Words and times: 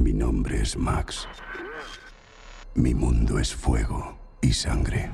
Mi 0.00 0.14
nombre 0.14 0.62
es 0.62 0.78
Max. 0.78 1.28
Mi 2.74 2.94
mundo 2.94 3.38
es 3.38 3.54
fuego 3.54 4.18
y 4.40 4.50
sangre. 4.50 5.10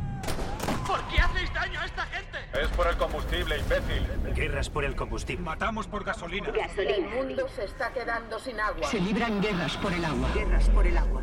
¿Por 0.87 1.03
qué 1.09 1.19
hacéis 1.19 1.53
daño 1.53 1.80
a 1.80 1.87
esta 1.87 2.03
gente? 2.07 2.39
Es 2.62 2.69
por 2.69 2.87
el 2.87 2.96
combustible, 2.96 3.59
imbécil. 3.59 4.07
Guerras 4.33 4.71
por 4.71 4.85
el 4.85 4.95
combustible. 4.95 5.45
Matamos 5.45 5.88
por 5.88 6.04
gasolina. 6.04 6.51
El 6.77 7.09
mundo 7.09 7.49
se 7.49 7.64
está 7.64 7.93
quedando 7.93 8.39
sin 8.39 8.61
agua. 8.61 8.86
Se 8.86 9.00
libran 9.00 9.43
guerras 9.43 9.77
por 9.79 9.93
el 9.93 10.04
agua. 10.04 10.29
Guerras 10.32 10.68
por 10.68 10.87
el 10.87 10.96
agua. 10.96 11.23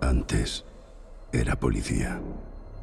Antes 0.00 0.64
era 1.32 1.56
policía. 1.56 2.20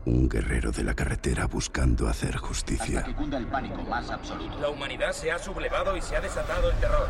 Un 0.04 0.28
guerrero 0.28 0.74
de 0.74 0.84
la 0.84 0.94
carretera 0.94 1.46
buscando 1.48 2.10
hacer 2.10 2.36
justicia. 2.36 3.06
cunda 3.16 3.38
el 3.38 3.48
pánico 3.48 3.82
más 3.84 4.10
absoluto. 4.12 4.60
La 4.60 4.68
humanidad 4.68 5.14
se 5.14 5.32
ha 5.32 5.40
sublevado 5.40 5.96
y 5.96 6.02
se 6.02 6.18
ha 6.18 6.20
desatado 6.20 6.70
el 6.70 6.78
terror. 6.82 7.08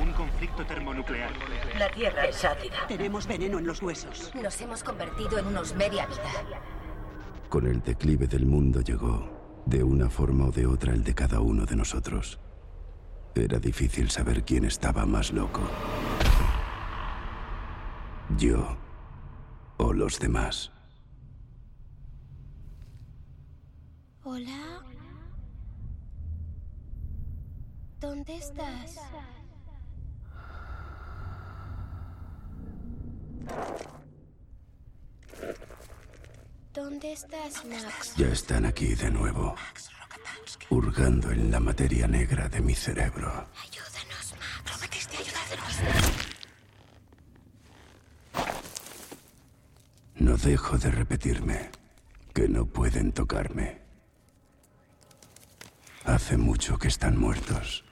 Un 0.00 0.12
conflicto 0.12 0.64
termonuclear. 0.64 1.30
La 1.78 1.90
tierra 1.90 2.26
es 2.26 2.44
ácida. 2.44 2.86
Tenemos 2.86 3.26
veneno 3.26 3.58
en 3.58 3.66
los 3.66 3.82
huesos. 3.82 4.32
Nos 4.40 4.60
hemos 4.60 4.84
convertido 4.84 5.38
en 5.38 5.46
unos 5.46 5.74
media 5.74 6.06
vida. 6.06 6.60
Con 7.48 7.66
el 7.66 7.82
declive 7.82 8.26
del 8.26 8.46
mundo 8.46 8.80
llegó, 8.80 9.62
de 9.66 9.82
una 9.82 10.08
forma 10.08 10.46
o 10.46 10.50
de 10.52 10.66
otra, 10.66 10.92
el 10.92 11.02
de 11.02 11.14
cada 11.14 11.40
uno 11.40 11.64
de 11.66 11.76
nosotros. 11.76 12.38
Era 13.34 13.58
difícil 13.58 14.10
saber 14.10 14.44
quién 14.44 14.64
estaba 14.64 15.06
más 15.06 15.32
loco. 15.32 15.62
Yo 18.36 18.76
o 19.78 19.92
los 19.92 20.18
demás. 20.18 20.70
Hola. 24.22 24.84
¿Dónde 28.00 28.36
estás? 28.36 29.00
¿Dónde 36.72 37.12
estás, 37.12 37.64
Max? 37.64 38.14
Ya 38.16 38.28
están 38.28 38.64
aquí 38.64 38.94
de 38.94 39.10
nuevo, 39.10 39.54
hurgando 40.70 41.30
en 41.30 41.50
la 41.50 41.60
materia 41.60 42.06
negra 42.06 42.48
de 42.48 42.60
mi 42.60 42.74
cerebro. 42.74 43.48
Ayúdanos, 43.62 44.34
Max. 44.38 44.62
Prometiste 44.64 45.16
ayudarnos. 45.16 45.78
No 50.16 50.36
dejo 50.36 50.78
de 50.78 50.90
repetirme 50.90 51.70
que 52.34 52.48
no 52.48 52.66
pueden 52.66 53.12
tocarme. 53.12 53.80
Hace 56.04 56.36
mucho 56.36 56.78
que 56.78 56.88
están 56.88 57.18
muertos. 57.18 57.84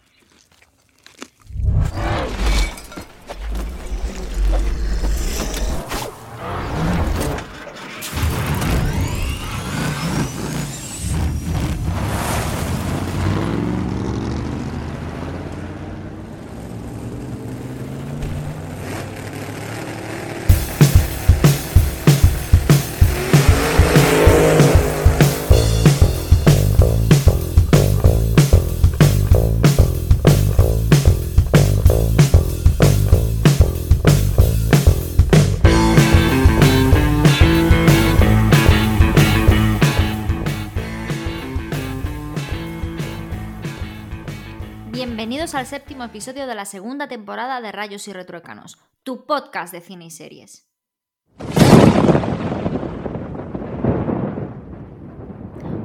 Al 45.54 45.64
séptimo 45.64 46.02
episodio 46.02 46.48
de 46.48 46.56
la 46.56 46.64
segunda 46.64 47.06
temporada 47.06 47.60
de 47.60 47.70
Rayos 47.70 48.08
y 48.08 48.12
Retruécanos, 48.12 48.78
tu 49.04 49.26
podcast 49.26 49.72
de 49.72 49.80
cine 49.80 50.06
y 50.06 50.10
series. 50.10 50.68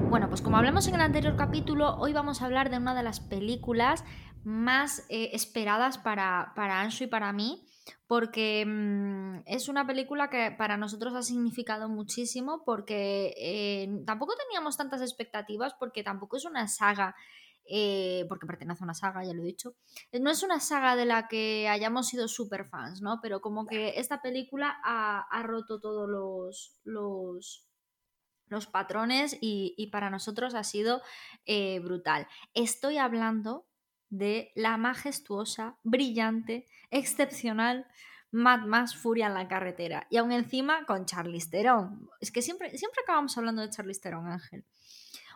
Bueno, 0.10 0.30
pues 0.30 0.42
como 0.42 0.58
hablamos 0.58 0.88
en 0.88 0.96
el 0.96 1.02
anterior 1.02 1.36
capítulo, 1.38 1.96
hoy 1.98 2.12
vamos 2.12 2.42
a 2.42 2.46
hablar 2.46 2.72
de 2.72 2.78
una 2.78 2.96
de 2.96 3.04
las 3.04 3.20
películas 3.20 4.04
más 4.44 5.06
eh, 5.10 5.30
esperadas 5.34 6.00
para, 6.00 6.54
para 6.56 6.82
Anshu 6.82 7.04
y 7.04 7.08
para 7.08 7.32
mí, 7.32 7.64
porque 8.08 8.66
mm, 8.66 9.44
es 9.46 9.70
una 9.70 9.86
película 9.86 10.32
que 10.32 10.50
para 10.58 10.76
nosotros 10.76 11.14
ha 11.14 11.22
significado 11.22 11.88
muchísimo, 11.88 12.64
porque 12.66 13.36
eh, 13.38 14.04
tampoco 14.08 14.34
teníamos 14.36 14.76
tantas 14.76 15.02
expectativas, 15.02 15.76
porque 15.76 16.04
tampoco 16.04 16.38
es 16.38 16.46
una 16.46 16.68
saga 16.68 17.16
eh, 17.74 18.26
porque 18.28 18.46
pertenece 18.46 18.84
a 18.84 18.86
una 18.86 18.94
saga, 18.94 19.24
ya 19.24 19.34
lo 19.34 19.42
he 19.42 19.46
dicho. 19.46 19.76
No 20.12 20.30
es 20.30 20.44
una 20.44 20.60
saga 20.60 20.98
de 20.98 21.06
la 21.06 21.30
que 21.30 21.70
hayamos 21.70 22.10
sido 22.10 22.28
super 22.28 22.66
fans, 22.66 23.02
¿no? 23.02 23.20
Pero 23.22 23.40
como 23.40 23.66
que 23.66 23.94
esta 23.96 24.22
película 24.22 24.78
ha, 24.84 25.22
ha 25.22 25.44
roto 25.44 25.80
todos 25.80 26.10
los, 26.10 26.76
los, 26.84 27.66
los 28.48 28.68
patrones 28.68 29.38
y, 29.40 29.74
y, 29.78 29.88
para 29.88 30.10
nosotros 30.10 30.54
ha 30.54 30.66
sido 30.66 31.02
eh, 31.46 31.80
brutal. 31.80 32.28
Estoy 32.54 32.98
hablando 32.98 33.66
de 34.10 34.52
la 34.56 34.76
majestuosa, 34.76 35.78
brillante, 35.84 36.68
excepcional 36.90 37.88
Mad 38.32 38.66
Max 38.66 38.98
Furia 38.98 39.28
en 39.28 39.34
la 39.34 39.48
carretera. 39.48 40.08
Y 40.10 40.18
aún 40.18 40.34
encima 40.34 40.86
con 40.86 41.06
Charlize 41.06 41.50
Theron. 41.50 42.10
Es 42.20 42.32
que 42.32 42.42
siempre, 42.42 42.78
siempre 42.78 43.02
acabamos 43.02 43.38
hablando 43.38 43.62
de 43.62 43.70
Charlize 43.70 44.02
Theron, 44.02 44.28
Ángel. 44.28 44.66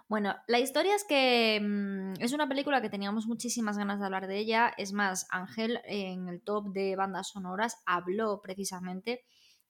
Bueno, 0.08 0.36
la 0.48 0.60
historia 0.60 0.96
es 0.96 1.04
que 1.04 1.60
mmm, 1.62 2.14
es 2.20 2.32
una 2.34 2.48
película 2.48 2.82
que 2.82 2.90
teníamos 2.92 3.26
muchísimas 3.26 3.78
ganas 3.78 4.00
de 4.00 4.06
hablar 4.06 4.28
de 4.28 4.38
ella. 4.38 4.72
Es 4.78 4.94
más, 4.94 5.28
Ángel 5.32 5.82
en 5.86 6.28
el 6.28 6.42
top 6.42 6.68
de 6.74 6.96
bandas 6.96 7.30
sonoras 7.30 7.82
habló 7.88 8.40
precisamente 8.42 9.26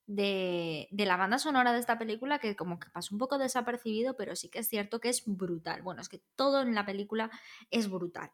de, 0.07 0.88
de, 0.91 1.06
la 1.06 1.18
banda 1.18 1.40
sonora 1.40 1.73
de 1.73 1.79
esta 1.79 1.97
película 1.97 2.40
que 2.40 2.56
como 2.56 2.79
que 2.79 2.90
pasó 2.90 3.16
un 3.16 3.19
poco 3.19 3.38
desapercibido, 3.38 4.16
pero 4.18 4.35
sí 4.35 4.50
que 4.50 4.59
es 4.59 4.68
cierto 4.68 5.00
que 5.00 5.09
es 5.09 5.23
brutal. 5.25 5.81
Bueno, 5.84 6.01
es 6.01 6.09
que 6.09 6.22
todo 6.35 6.62
en 6.62 6.75
la 6.75 6.85
película 6.85 7.31
es 7.72 7.90
brutal. 7.90 8.29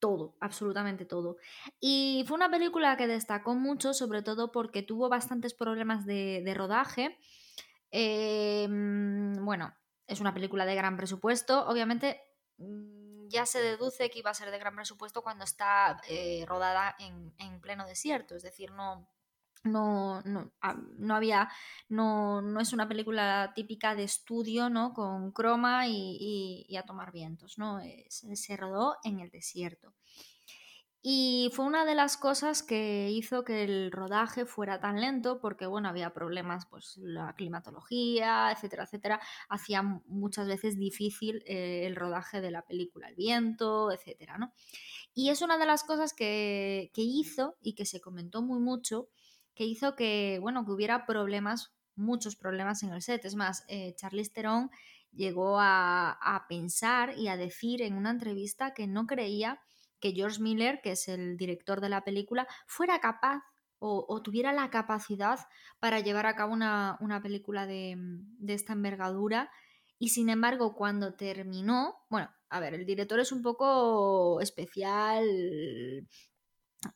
Todo, 0.00 0.36
absolutamente 0.40 1.06
todo. 1.06 1.38
Y 1.80 2.24
fue 2.28 2.36
una 2.36 2.50
película 2.50 2.96
que 2.96 3.06
destacó 3.06 3.54
mucho, 3.54 3.94
sobre 3.94 4.22
todo 4.22 4.52
porque 4.52 4.82
tuvo 4.82 5.08
bastantes 5.08 5.54
problemas 5.54 6.04
de, 6.06 6.42
de 6.44 6.54
rodaje. 6.54 7.18
Eh, 7.90 8.66
bueno, 8.68 9.72
es 10.06 10.20
una 10.20 10.34
película 10.34 10.66
de 10.66 10.74
gran 10.74 10.96
presupuesto. 10.96 11.66
Obviamente 11.66 12.20
mm, 12.58 13.28
ya 13.28 13.46
se 13.46 13.60
deduce 13.60 14.10
que 14.10 14.18
iba 14.18 14.30
a 14.30 14.34
ser 14.34 14.50
de 14.50 14.58
gran 14.58 14.74
presupuesto 14.74 15.22
cuando 15.22 15.44
está 15.44 16.00
eh, 16.08 16.44
rodada 16.46 16.94
en, 16.98 17.34
en, 17.38 17.60
pleno 17.60 17.86
desierto. 17.86 18.36
Es 18.36 18.42
decir, 18.42 18.70
no, 18.72 19.08
no, 19.64 20.20
no, 20.22 20.52
no 20.98 21.14
había. 21.14 21.48
No, 21.88 22.42
no, 22.42 22.60
es 22.60 22.72
una 22.72 22.88
película 22.88 23.52
típica 23.54 23.94
de 23.94 24.04
estudio, 24.04 24.68
¿no? 24.68 24.92
Con 24.92 25.32
croma 25.32 25.86
y, 25.86 26.66
y, 26.68 26.76
a 26.76 26.82
tomar 26.82 27.12
vientos. 27.12 27.58
¿no? 27.58 27.80
Se, 28.08 28.36
se 28.36 28.56
rodó 28.56 28.96
en 29.04 29.20
el 29.20 29.30
desierto. 29.30 29.94
Y 31.04 31.50
fue 31.52 31.64
una 31.64 31.84
de 31.84 31.96
las 31.96 32.16
cosas 32.16 32.62
que 32.62 33.10
hizo 33.10 33.42
que 33.42 33.64
el 33.64 33.90
rodaje 33.90 34.46
fuera 34.46 34.78
tan 34.78 35.00
lento, 35.00 35.40
porque 35.40 35.66
bueno, 35.66 35.88
había 35.88 36.14
problemas, 36.14 36.66
pues 36.66 36.96
la 36.98 37.34
climatología, 37.34 38.52
etcétera, 38.52 38.84
etcétera, 38.84 39.20
hacía 39.48 39.82
muchas 39.82 40.46
veces 40.46 40.78
difícil 40.78 41.42
eh, 41.44 41.86
el 41.86 41.96
rodaje 41.96 42.40
de 42.40 42.52
la 42.52 42.62
película, 42.62 43.08
el 43.08 43.16
viento, 43.16 43.90
etcétera, 43.90 44.38
¿no? 44.38 44.52
Y 45.12 45.30
es 45.30 45.42
una 45.42 45.58
de 45.58 45.66
las 45.66 45.82
cosas 45.82 46.14
que, 46.14 46.92
que 46.94 47.02
hizo 47.02 47.56
y 47.60 47.74
que 47.74 47.84
se 47.84 48.00
comentó 48.00 48.40
muy 48.40 48.60
mucho, 48.60 49.08
que 49.56 49.64
hizo 49.64 49.96
que, 49.96 50.38
bueno, 50.40 50.64
que 50.64 50.70
hubiera 50.70 51.04
problemas, 51.04 51.74
muchos 51.96 52.36
problemas 52.36 52.84
en 52.84 52.90
el 52.90 53.02
set. 53.02 53.24
Es 53.24 53.34
más, 53.34 53.64
eh, 53.66 53.94
Charlize 53.96 54.30
Theron 54.30 54.70
llegó 55.10 55.58
a, 55.58 56.12
a 56.12 56.46
pensar 56.46 57.18
y 57.18 57.26
a 57.26 57.36
decir 57.36 57.82
en 57.82 57.94
una 57.94 58.10
entrevista 58.10 58.72
que 58.72 58.86
no 58.86 59.08
creía 59.08 59.60
que 60.02 60.12
George 60.12 60.42
Miller, 60.42 60.80
que 60.82 60.90
es 60.92 61.08
el 61.08 61.36
director 61.36 61.80
de 61.80 61.88
la 61.88 62.02
película, 62.02 62.46
fuera 62.66 62.98
capaz 62.98 63.40
o, 63.84 64.22
tuviera 64.22 64.52
la 64.52 64.70
capacidad 64.70 65.40
para 65.80 65.98
llevar 65.98 66.26
a 66.26 66.36
cabo 66.36 66.52
una, 66.52 66.96
una 67.00 67.20
película 67.20 67.66
de, 67.66 67.96
de, 67.98 68.54
esta 68.54 68.74
envergadura. 68.74 69.50
Y 69.98 70.10
sin 70.10 70.28
embargo, 70.28 70.74
cuando 70.76 71.14
terminó, 71.14 71.96
bueno, 72.08 72.30
a 72.48 72.60
ver, 72.60 72.74
el 72.74 72.86
director 72.86 73.18
es 73.18 73.32
un 73.32 73.42
poco 73.42 74.40
especial 74.40 75.24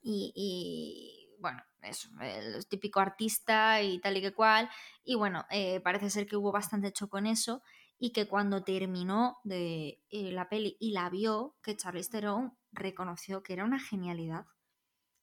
y, 0.00 0.32
y 0.36 1.36
bueno, 1.40 1.60
es 1.82 2.08
el 2.20 2.66
típico 2.68 3.00
artista 3.00 3.82
y 3.82 3.98
tal 4.00 4.16
y 4.16 4.20
que 4.20 4.34
cual. 4.34 4.70
Y 5.04 5.16
bueno, 5.16 5.44
eh, 5.50 5.80
parece 5.80 6.10
ser 6.10 6.26
que 6.26 6.36
hubo 6.36 6.52
bastante 6.52 6.88
hecho 6.88 7.08
con 7.08 7.26
eso 7.26 7.62
y 7.98 8.12
que 8.12 8.28
cuando 8.28 8.62
terminó 8.62 9.38
de 9.44 10.00
eh, 10.10 10.32
la 10.32 10.48
peli 10.48 10.76
y 10.78 10.92
la 10.92 11.08
vio, 11.10 11.56
que 11.62 11.76
Charlize 11.76 12.10
Theron 12.10 12.56
reconoció 12.76 13.42
que 13.42 13.54
era 13.54 13.64
una 13.64 13.80
genialidad. 13.80 14.46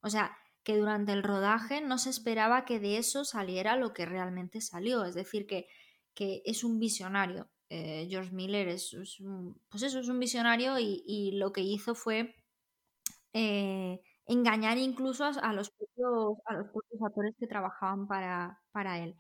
O 0.02 0.10
sea, 0.10 0.38
que 0.64 0.78
durante 0.78 1.14
el 1.14 1.24
rodaje 1.24 1.82
no 1.82 1.98
se 1.98 2.10
esperaba 2.10 2.66
que 2.66 2.80
de 2.80 2.98
eso 2.98 3.26
saliera 3.26 3.76
lo 3.76 3.94
que 3.94 4.06
realmente 4.06 4.62
salió. 4.62 5.06
Es 5.06 5.16
decir, 5.16 5.48
que, 5.48 5.68
que 6.14 6.42
es 6.46 6.64
un 6.64 6.80
visionario. 6.80 7.50
Eh, 7.70 8.08
George 8.10 8.32
Miller 8.32 8.68
es, 8.68 8.94
un, 9.20 9.60
pues 9.70 9.84
eso, 9.84 10.00
es 10.00 10.08
un 10.08 10.20
visionario 10.20 10.78
y, 10.80 11.32
lo 11.34 11.52
que 11.52 11.62
hizo 11.62 11.96
fue 11.96 12.36
eh, 13.34 14.00
engañar 14.28 14.78
incluso 14.78 15.26
a, 15.26 15.54
los 15.54 15.72
propios, 15.72 16.38
a 16.46 16.54
los 16.54 16.68
actores 17.04 17.36
que 17.40 17.48
trabajaban 17.48 18.08
para, 18.08 18.62
para 18.72 19.00
él. 19.00 19.16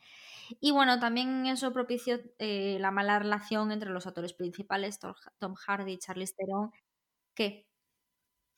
Y 0.59 0.71
bueno, 0.71 0.99
también 0.99 1.47
eso 1.47 1.73
propició 1.73 2.19
eh, 2.37 2.77
la 2.79 2.91
mala 2.91 3.19
relación 3.19 3.71
entre 3.71 3.89
los 3.89 4.05
actores 4.07 4.33
principales, 4.33 4.99
Tom, 5.39 5.55
Hardy 5.55 5.93
y 5.93 5.97
Charlize 5.97 6.35
Theron. 6.37 6.71
¿Qué? 7.35 7.67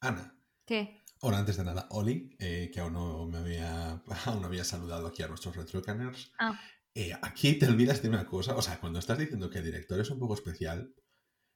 Ana. 0.06 0.38
¿Qué? 0.66 1.02
Ahora, 1.22 1.40
antes 1.40 1.58
de 1.58 1.64
nada, 1.64 1.88
Oli, 1.92 2.36
eh, 2.40 2.70
que 2.74 2.80
aún 2.80 2.94
no 2.94 3.26
me 3.26 3.40
había, 3.40 4.04
aún 4.26 4.42
no 4.42 4.48
había 4.48 4.64
saludado 4.64 5.08
aquí 5.08 5.24
a 5.24 5.28
nuestros 5.28 5.56
retrocaners. 5.56 6.32
Ah. 6.40 6.60
Eh, 6.94 7.14
aquí 7.22 7.60
te 7.60 7.68
olvidas 7.68 8.02
de 8.02 8.10
una 8.10 8.26
cosa, 8.26 8.56
o 8.56 8.62
sea, 8.62 8.80
cuando 8.80 9.00
estás 9.00 9.18
diciendo 9.18 9.50
que 9.50 9.58
el 9.58 9.66
director 9.66 10.00
es 10.00 10.10
un 10.10 10.20
poco 10.20 10.34
especial, 10.34 10.94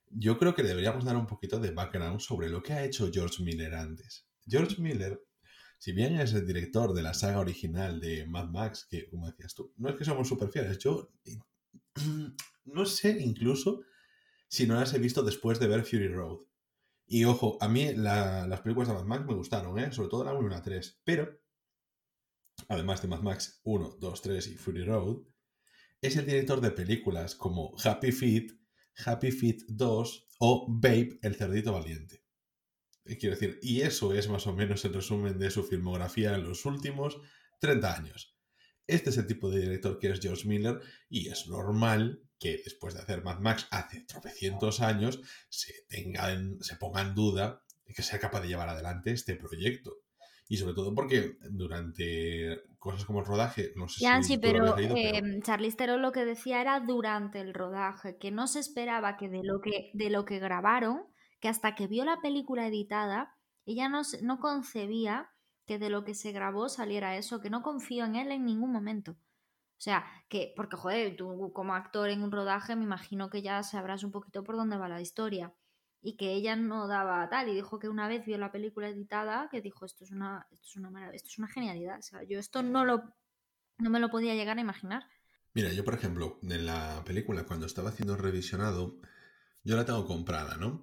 yo 0.09 0.37
creo 0.37 0.55
que 0.55 0.63
deberíamos 0.63 1.05
dar 1.05 1.15
un 1.15 1.27
poquito 1.27 1.59
de 1.59 1.71
background 1.71 2.19
sobre 2.19 2.49
lo 2.49 2.61
que 2.61 2.73
ha 2.73 2.83
hecho 2.83 3.09
George 3.13 3.43
Miller 3.43 3.75
antes. 3.75 4.27
George 4.45 4.81
Miller, 4.81 5.21
si 5.77 5.93
bien 5.93 6.19
es 6.19 6.33
el 6.33 6.45
director 6.45 6.93
de 6.93 7.03
la 7.03 7.13
saga 7.13 7.39
original 7.39 8.01
de 8.01 8.25
Mad 8.25 8.49
Max, 8.49 8.85
que 8.89 9.07
como 9.07 9.27
decías 9.27 9.53
tú, 9.53 9.71
no 9.77 9.89
es 9.89 9.95
que 9.95 10.03
somos 10.03 10.27
super 10.27 10.49
fieles, 10.49 10.77
yo 10.79 11.11
no 12.65 12.85
sé 12.85 13.19
incluso 13.21 13.83
si 14.47 14.65
no 14.65 14.75
las 14.75 14.93
he 14.93 14.99
visto 14.99 15.23
después 15.23 15.59
de 15.59 15.67
ver 15.67 15.85
Fury 15.85 16.07
Road. 16.07 16.39
Y 17.11 17.25
ojo, 17.25 17.57
a 17.59 17.67
mí 17.67 17.93
la- 17.95 18.47
las 18.47 18.61
películas 18.61 18.87
de 18.87 18.93
Mad 18.93 19.05
Max 19.05 19.25
me 19.25 19.33
gustaron, 19.33 19.79
¿eh? 19.79 19.91
sobre 19.91 20.09
todo 20.09 20.23
la 20.23 20.33
1 20.33 20.47
y 20.47 20.51
la 20.51 20.61
3, 20.61 21.01
pero 21.03 21.41
además 22.67 23.01
de 23.01 23.07
Mad 23.07 23.21
Max 23.21 23.61
1, 23.63 23.97
2, 23.99 24.21
3 24.21 24.47
y 24.47 24.55
Fury 24.55 24.83
Road, 24.83 25.17
es 26.01 26.15
el 26.15 26.25
director 26.25 26.61
de 26.61 26.71
películas 26.71 27.35
como 27.35 27.73
Happy 27.83 28.11
Feet, 28.11 28.51
Happy 29.05 29.31
Feet 29.31 29.63
2 29.67 30.27
o 30.39 30.67
Babe, 30.69 31.19
el 31.21 31.35
cerdito 31.35 31.73
valiente. 31.73 32.23
Eh, 33.05 33.17
Quiero 33.17 33.35
decir, 33.35 33.59
y 33.61 33.81
eso 33.81 34.13
es 34.13 34.29
más 34.29 34.45
o 34.47 34.53
menos 34.53 34.85
el 34.85 34.93
resumen 34.93 35.39
de 35.39 35.49
su 35.51 35.63
filmografía 35.63 36.35
en 36.35 36.43
los 36.43 36.65
últimos 36.65 37.19
30 37.59 37.95
años. 37.95 38.37
Este 38.87 39.09
es 39.09 39.17
el 39.17 39.27
tipo 39.27 39.49
de 39.49 39.61
director 39.61 39.99
que 39.99 40.09
es 40.11 40.19
George 40.19 40.47
Miller 40.47 40.79
y 41.09 41.29
es 41.29 41.47
normal 41.47 42.21
que 42.39 42.57
después 42.63 42.93
de 42.93 43.01
hacer 43.01 43.23
Mad 43.23 43.39
Max 43.39 43.67
hace 43.71 44.01
tropecientos 44.01 44.79
años 44.81 45.19
se, 45.49 45.73
tenga 45.89 46.31
en- 46.31 46.61
se 46.63 46.75
ponga 46.77 47.01
en 47.01 47.13
duda 47.13 47.61
que 47.85 48.03
sea 48.03 48.19
capaz 48.19 48.41
de 48.41 48.47
llevar 48.47 48.69
adelante 48.69 49.11
este 49.11 49.35
proyecto. 49.35 49.97
Y 50.47 50.57
sobre 50.57 50.73
todo 50.73 50.95
porque 50.95 51.37
durante 51.51 52.61
cosas 52.79 53.05
como 53.05 53.19
el 53.19 53.25
rodaje, 53.25 53.71
no 53.75 53.87
sé 53.87 54.03
Ya, 54.03 54.21
si 54.23 54.33
sí, 54.35 54.37
tú 54.37 54.47
lo 54.47 54.53
pero, 54.53 54.75
leído, 54.77 54.95
pero 54.95 55.17
eh, 55.27 55.39
Charlize 55.43 55.77
Theron 55.77 56.01
lo 56.01 56.11
que 56.11 56.25
decía 56.25 56.61
era 56.61 56.79
durante 56.79 57.39
el 57.41 57.53
rodaje, 57.53 58.17
que 58.17 58.31
no 58.31 58.47
se 58.47 58.59
esperaba 58.59 59.17
que 59.17 59.29
de 59.29 59.43
lo 59.43 59.59
que, 59.61 59.91
de 59.93 60.09
lo 60.09 60.25
que 60.25 60.39
grabaron, 60.39 61.03
que 61.39 61.49
hasta 61.49 61.75
que 61.75 61.87
vio 61.87 62.03
la 62.05 62.19
película 62.21 62.65
editada, 62.67 63.35
ella 63.65 63.89
no, 63.89 64.03
se- 64.03 64.21
no 64.23 64.39
concebía 64.39 65.29
que 65.65 65.77
de 65.77 65.89
lo 65.89 66.03
que 66.03 66.15
se 66.15 66.31
grabó 66.31 66.67
saliera 66.69 67.15
eso, 67.17 67.41
que 67.41 67.49
no 67.51 67.61
confío 67.61 68.05
en 68.05 68.15
él 68.15 68.31
en 68.31 68.45
ningún 68.45 68.71
momento. 68.71 69.17
O 69.79 69.81
sea, 69.81 70.05
que, 70.27 70.51
porque 70.57 70.75
joder, 70.75 71.15
tú 71.15 71.53
como 71.53 71.73
actor 71.73 72.09
en 72.09 72.21
un 72.21 72.33
rodaje 72.33 72.75
me 72.75 72.83
imagino 72.83 73.29
que 73.29 73.41
ya 73.41 73.63
sabrás 73.63 74.03
un 74.03 74.11
poquito 74.11 74.43
por 74.43 74.57
dónde 74.57 74.75
va 74.75 74.89
la 74.89 74.99
historia. 74.99 75.53
Y 76.01 76.17
que 76.17 76.33
ella 76.33 76.57
no 76.57 76.89
daba 76.89 77.29
tal, 77.29 77.47
y 77.47 77.55
dijo 77.55 77.79
que 77.79 77.87
una 77.87 78.09
vez 78.09 78.25
vio 78.25 78.37
la 78.37 78.51
película 78.51 78.89
editada, 78.89 79.47
que 79.49 79.61
dijo, 79.61 79.85
esto 79.85 80.03
es 80.03 80.11
una, 80.11 80.45
esto 80.51 80.67
es 80.67 80.75
una 80.75 80.89
maravilla, 80.91 81.15
esto 81.15 81.29
es 81.29 81.37
una 81.37 81.47
genialidad. 81.47 81.99
O 81.99 82.01
sea, 82.01 82.23
yo 82.23 82.39
esto 82.39 82.61
no 82.61 82.83
lo, 82.83 83.03
no 83.77 83.89
me 83.89 84.01
lo 84.01 84.09
podía 84.09 84.35
llegar 84.35 84.57
a 84.57 84.61
imaginar. 84.61 85.03
Mira, 85.53 85.71
yo 85.71 85.85
por 85.85 85.93
ejemplo, 85.93 86.39
en 86.43 86.65
la 86.65 87.01
película 87.05 87.45
cuando 87.45 87.65
estaba 87.65 87.89
haciendo 87.89 88.15
el 88.15 88.19
revisionado, 88.19 88.97
yo 89.63 89.77
la 89.77 89.85
tengo 89.85 90.05
comprada, 90.05 90.57
¿no? 90.57 90.81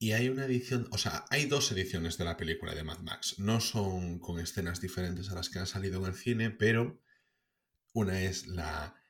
Y 0.00 0.10
hay 0.10 0.28
una 0.28 0.44
edición, 0.44 0.88
o 0.90 0.98
sea, 0.98 1.24
hay 1.30 1.46
dos 1.46 1.70
ediciones 1.70 2.18
de 2.18 2.24
la 2.24 2.36
película 2.36 2.74
de 2.74 2.82
Mad 2.82 2.98
Max. 2.98 3.38
No 3.38 3.60
son 3.60 4.18
con 4.18 4.40
escenas 4.40 4.80
diferentes 4.80 5.30
a 5.30 5.36
las 5.36 5.50
que 5.50 5.60
han 5.60 5.68
salido 5.68 6.00
en 6.00 6.06
el 6.06 6.14
cine, 6.14 6.50
pero 6.50 7.00
una 7.94 8.22
es 8.22 8.46
la... 8.48 9.00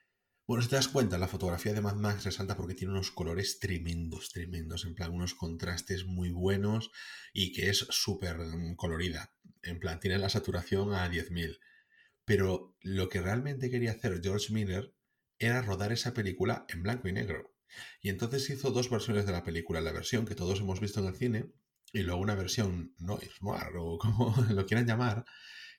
Bueno, 0.47 0.63
si 0.63 0.69
te 0.69 0.77
das 0.77 0.89
cuenta, 0.89 1.17
la 1.17 1.27
fotografía 1.27 1.73
de 1.73 1.81
Mad 1.81 1.97
Max 1.97 2.25
resalta 2.25 2.57
porque 2.57 2.75
tiene 2.75 2.93
unos 2.93 3.11
colores 3.11 3.59
tremendos, 3.59 4.31
tremendos, 4.31 4.85
en 4.85 4.95
plan, 4.95 5.11
unos 5.11 5.35
contrastes 5.35 6.05
muy 6.05 6.31
buenos 6.31 6.91
y 7.33 7.53
que 7.53 7.71
es 7.71 7.79
súper 7.79 8.37
mm, 8.39 8.77
colorida. 8.77 9.35
En 9.63 9.81
plan, 9.81 10.01
tiene 10.01 10.19
la 10.19 10.29
saturación 10.29 10.93
a 10.93 11.11
10.000. 11.11 11.59
Pero 12.27 12.77
lo 12.83 13.09
que 13.09 13.23
realmente 13.23 13.71
quería 13.71 13.93
hacer 13.93 14.21
George 14.23 14.53
Miller 14.53 14.95
era 15.39 15.63
rodar 15.63 15.93
esa 15.93 16.13
película 16.13 16.67
en 16.69 16.83
blanco 16.83 17.09
y 17.09 17.13
negro. 17.13 17.55
Y 18.03 18.11
entonces 18.11 18.49
hizo 18.51 18.71
dos 18.71 18.91
versiones 18.91 19.25
de 19.25 19.33
la 19.33 19.45
película, 19.45 19.81
la 19.81 19.93
versión 19.93 20.27
que 20.27 20.35
todos 20.35 20.61
hemos 20.61 20.81
visto 20.81 21.01
en 21.01 21.07
el 21.07 21.17
cine 21.17 21.53
y 21.93 22.03
luego 22.03 22.21
una 22.21 22.35
versión 22.35 22.95
noir, 22.99 23.33
noir 23.41 23.77
o 23.79 23.99
como 23.99 24.35
lo 24.51 24.67
quieran 24.67 24.87
llamar, 24.87 25.25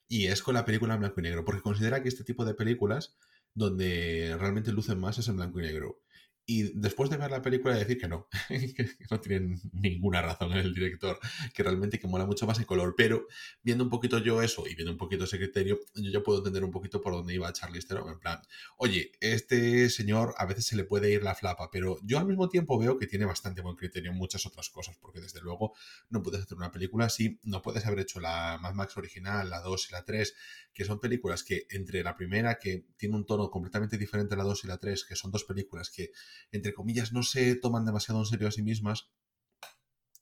y 0.07 0.27
es 0.27 0.41
con 0.41 0.53
la 0.53 0.65
película 0.65 0.93
en 0.93 0.99
blanco 1.01 1.19
y 1.19 1.23
negro, 1.23 1.45
porque 1.45 1.61
considera 1.61 2.01
que 2.01 2.09
este 2.09 2.23
tipo 2.23 2.45
de 2.45 2.53
películas 2.53 3.15
donde 3.53 4.35
realmente 4.39 4.71
lucen 4.71 4.99
más 4.99 5.17
es 5.17 5.27
en 5.27 5.37
blanco 5.37 5.59
y 5.59 5.63
negro. 5.63 6.01
Y 6.47 6.79
después 6.79 7.09
de 7.09 7.17
ver 7.17 7.31
la 7.31 7.41
película 7.41 7.75
decir 7.75 7.97
que 7.97 8.07
no, 8.07 8.27
que 8.49 8.89
no 9.09 9.19
tienen 9.19 9.59
ninguna 9.73 10.21
razón 10.21 10.51
el 10.53 10.73
director, 10.73 11.19
que 11.53 11.63
realmente 11.63 11.99
que 11.99 12.07
mola 12.07 12.25
mucho 12.25 12.45
más 12.45 12.59
en 12.59 12.65
color, 12.65 12.93
pero 12.95 13.27
viendo 13.63 13.83
un 13.83 13.89
poquito 13.89 14.19
yo 14.19 14.41
eso 14.41 14.67
y 14.67 14.75
viendo 14.75 14.91
un 14.91 14.97
poquito 14.97 15.23
ese 15.23 15.37
criterio, 15.37 15.79
yo 15.95 16.11
ya 16.11 16.21
puedo 16.21 16.39
entender 16.39 16.63
un 16.63 16.71
poquito 16.71 17.01
por 17.01 17.13
dónde 17.13 17.33
iba 17.33 17.51
Charlize 17.51 17.87
Theron, 17.87 18.09
en 18.09 18.19
plan, 18.19 18.41
oye, 18.77 19.11
este 19.19 19.89
señor 19.89 20.35
a 20.37 20.45
veces 20.45 20.65
se 20.65 20.75
le 20.75 20.83
puede 20.83 21.11
ir 21.11 21.23
la 21.23 21.33
flapa, 21.33 21.69
pero 21.71 21.97
yo 22.03 22.19
al 22.19 22.27
mismo 22.27 22.47
tiempo 22.47 22.77
veo 22.77 22.97
que 22.97 23.07
tiene 23.07 23.25
bastante 23.25 23.61
buen 23.61 23.75
criterio 23.75 24.11
en 24.11 24.17
muchas 24.17 24.45
otras 24.45 24.69
cosas, 24.69 24.97
porque 24.97 25.21
desde 25.21 25.41
luego 25.41 25.73
no 26.09 26.21
puedes 26.21 26.41
hacer 26.41 26.57
una 26.57 26.71
película 26.71 27.05
así, 27.05 27.39
no 27.43 27.61
puedes 27.61 27.85
haber 27.85 27.99
hecho 27.99 28.19
la 28.19 28.59
Mad 28.61 28.73
Max 28.73 28.95
original, 28.97 29.49
la 29.49 29.61
2 29.61 29.89
y 29.89 29.91
la 29.93 30.05
3, 30.05 30.35
que 30.73 30.85
son 30.85 30.99
películas 30.99 31.43
que 31.43 31.65
entre 31.71 32.03
la 32.03 32.15
primera, 32.15 32.59
que 32.59 32.85
tiene 32.97 33.15
un 33.15 33.25
tono 33.25 33.49
completamente 33.49 33.97
diferente 33.97 34.35
a 34.35 34.37
la 34.37 34.43
2 34.43 34.65
y 34.65 34.67
la 34.67 34.77
3, 34.77 35.05
que 35.05 35.15
son 35.15 35.31
dos 35.31 35.43
películas 35.45 35.89
que, 35.89 36.11
entre 36.51 36.73
comillas, 36.73 37.13
no 37.13 37.23
se 37.23 37.55
toman 37.55 37.85
demasiado 37.85 38.19
en 38.19 38.25
serio 38.25 38.47
a 38.47 38.51
sí 38.51 38.63
mismas, 38.63 39.09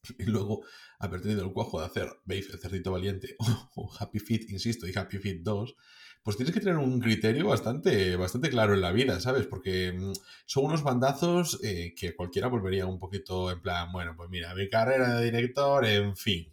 y 0.20 0.26
luego 0.26 0.64
haber 1.00 1.22
tenido 1.22 1.44
el 1.44 1.54
cuajo 1.54 1.80
de 1.80 1.86
hacer 1.86 2.08
Babe, 2.26 2.46
el 2.52 2.60
cerdito 2.60 2.92
valiente, 2.92 3.36
o 3.76 3.92
Happy 4.00 4.20
Feet, 4.20 4.50
insisto, 4.50 4.88
y 4.88 4.98
Happy 4.98 5.18
Feet 5.18 5.42
2, 5.42 5.76
pues 6.24 6.38
tienes 6.38 6.54
que 6.54 6.62
tener 6.62 6.78
un 6.78 7.00
criterio 7.00 7.48
bastante, 7.48 8.16
bastante 8.16 8.50
claro 8.50 8.74
en 8.74 8.82
la 8.82 8.94
vida, 8.94 9.20
¿sabes? 9.20 9.46
Porque 9.46 9.92
mm, 9.92 10.14
son 10.46 10.66
unos 10.66 10.84
bandazos 10.84 11.60
eh, 11.64 11.94
que 11.98 12.16
cualquiera 12.16 12.48
volvería 12.48 12.86
un 12.86 13.00
poquito 13.00 13.52
en 13.52 13.62
plan, 13.62 13.92
bueno, 13.92 14.14
pues 14.16 14.30
mira, 14.30 14.56
mi 14.56 14.70
carrera 14.70 15.20
de 15.20 15.26
director, 15.26 15.86
en 15.86 16.16
fin. 16.16 16.48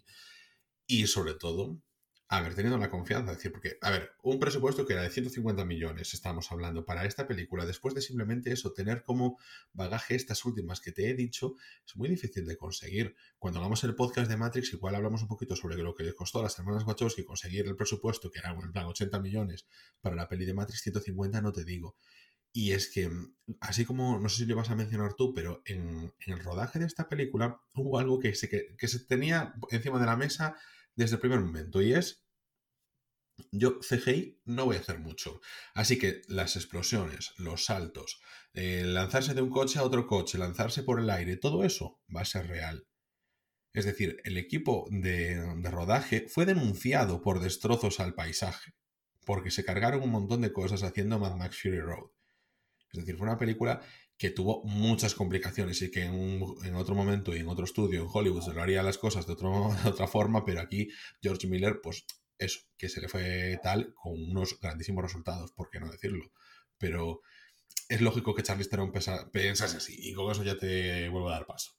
Y 0.87 1.07
sobre 1.07 1.35
todo, 1.35 1.81
haber 2.37 2.54
tenido 2.54 2.78
la 2.78 2.90
confianza, 2.90 3.32
es 3.32 3.38
decir, 3.38 3.50
porque, 3.50 3.76
a 3.80 3.90
ver, 3.90 4.12
un 4.22 4.38
presupuesto 4.38 4.87
que 4.87 4.92
era 4.92 5.02
de 5.02 5.10
150 5.10 5.64
millones, 5.64 6.14
estamos 6.14 6.52
hablando, 6.52 6.84
para 6.84 7.04
esta 7.04 7.26
película, 7.26 7.66
después 7.66 7.92
de 7.92 8.02
simplemente 8.02 8.52
eso, 8.52 8.72
tener 8.72 9.02
como 9.02 9.37
bagaje 9.72 10.14
estas 10.14 10.44
últimas 10.44 10.80
que 10.80 10.92
te 10.92 11.10
he 11.10 11.14
dicho, 11.14 11.56
es 11.84 11.96
muy 11.96 12.08
difícil 12.08 12.46
de 12.46 12.56
conseguir. 12.56 13.16
Cuando 13.40 13.58
hagamos 13.58 13.82
el 13.82 13.96
podcast 13.96 14.30
de 14.30 14.37
Matrix, 14.37 14.72
igual 14.72 14.94
hablamos 14.94 15.22
un 15.22 15.28
poquito 15.28 15.56
sobre 15.56 15.76
lo 15.78 15.92
que 15.96 16.04
le 16.04 16.14
costó 16.14 16.38
a 16.38 16.44
las 16.44 16.56
hermanas 16.56 16.84
Wachowski 16.87 17.25
conseguir 17.25 17.66
el 17.66 17.75
presupuesto, 17.75 18.30
que 18.30 18.38
era 18.38 18.50
en 18.50 18.70
plan 18.70 18.87
80 18.87 19.18
millones, 19.18 19.66
para 20.00 20.14
la 20.14 20.28
peli 20.28 20.44
de 20.44 20.54
Matrix 20.54 20.82
150, 20.82 21.42
no 21.42 21.52
te 21.52 21.64
digo. 21.64 21.96
Y 22.52 22.72
es 22.72 22.92
que, 22.92 23.10
así 23.58 23.84
como, 23.84 24.20
no 24.20 24.28
sé 24.28 24.37
si 24.37 24.46
lo 24.46 24.54
vas 24.54 24.70
a 24.70 24.76
mencionar 24.76 25.14
tú, 25.14 25.34
pero 25.34 25.62
en, 25.64 26.12
en 26.25 26.32
el 26.32 26.44
rodaje 26.44 26.78
de 26.78 26.87
esta 26.87 27.08
película 27.08 27.60
hubo 27.75 27.99
algo 27.99 28.20
que 28.20 28.37
se, 28.37 28.49
que, 28.49 28.76
que 28.78 28.87
se 28.87 29.00
tenía 29.00 29.54
encima 29.70 29.99
de 29.99 30.06
la 30.06 30.16
mesa 30.16 30.56
desde 31.00 31.16
el 31.16 31.21
primer 31.21 31.40
momento 31.40 31.80
y 31.80 31.95
es 31.95 32.23
yo 33.52 33.80
CGI 33.80 34.42
no 34.45 34.66
voy 34.66 34.76
a 34.76 34.80
hacer 34.80 34.99
mucho. 34.99 35.40
Así 35.75 35.99
que 35.99 36.21
las 36.28 36.57
explosiones, 36.57 37.33
los 37.38 37.64
saltos, 37.64 38.21
eh, 38.52 38.83
lanzarse 38.85 39.33
de 39.33 39.40
un 39.40 39.49
coche 39.49 39.78
a 39.78 39.83
otro 39.83 40.07
coche, 40.07 40.37
lanzarse 40.37 40.83
por 40.83 41.00
el 41.00 41.09
aire, 41.09 41.38
todo 41.38 41.64
eso 41.64 42.00
va 42.14 42.21
a 42.21 42.26
ser 42.26 42.49
real. 42.49 42.87
Es 43.73 43.87
decir, 43.87 44.21
el 44.25 44.37
equipo 44.37 44.87
de, 44.90 45.37
de 45.57 45.71
rodaje 45.71 46.28
fue 46.28 46.45
denunciado 46.45 47.23
por 47.23 47.40
destrozos 47.40 47.99
al 47.99 48.14
paisaje, 48.14 48.75
porque 49.25 49.50
se 49.50 49.64
cargaron 49.64 50.02
un 50.02 50.11
montón 50.11 50.42
de 50.42 50.52
cosas 50.52 50.83
haciendo 50.83 51.19
Mad 51.19 51.37
Max 51.37 51.62
Fury 51.62 51.80
Road. 51.80 52.11
Es 52.92 53.00
decir, 53.00 53.16
fue 53.16 53.26
una 53.26 53.38
película 53.38 53.80
que 54.21 54.29
tuvo 54.29 54.62
muchas 54.65 55.15
complicaciones 55.15 55.81
y 55.81 55.91
que 55.91 56.05
en, 56.05 56.12
un, 56.12 56.55
en, 56.67 56.75
otro 56.75 56.95
momento 56.95 57.35
y 57.35 57.39
en 57.39 57.49
otro 57.49 57.65
estudio 57.65 58.03
en 58.03 58.09
Hollywood 58.12 58.43
se 58.43 58.53
lo 58.53 58.61
haría 58.61 58.83
las 58.83 58.99
cosas 58.99 59.27
de, 59.27 59.33
otra 59.33 60.07
forma, 60.07 60.45
pero 60.45 60.61
aquí 60.61 60.91
George 61.23 61.47
Miller, 61.47 61.81
pues 61.83 62.05
eso, 62.37 62.61
que 62.77 62.91
se 62.91 63.00
le 63.00 63.09
fue 63.09 63.59
tal 63.62 63.95
con 63.95 64.12
unos 64.12 64.61
grandísimos 64.61 65.03
resultados, 65.03 65.53
por 65.53 65.71
qué 65.71 65.81
no 65.81 65.91
decirlo. 65.91 66.33
Pero 66.77 67.23
es 67.89 68.03
lógico 68.03 68.35
que 68.35 68.43
Charlize 68.43 68.69
Theron 68.69 68.93
piensas 69.33 69.75
así 69.75 69.97
y 69.99 70.12
con 70.12 70.31
eso 70.31 70.45
ya 70.45 70.59
te 70.59 71.09
vuelvo 71.09 71.31
a 71.31 71.33
dar 71.33 71.47
paso. 71.47 71.73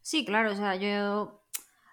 Sí, 0.00 0.24
claro, 0.24 0.50
o 0.50 0.56
sea, 0.56 0.74
yo 0.74 1.41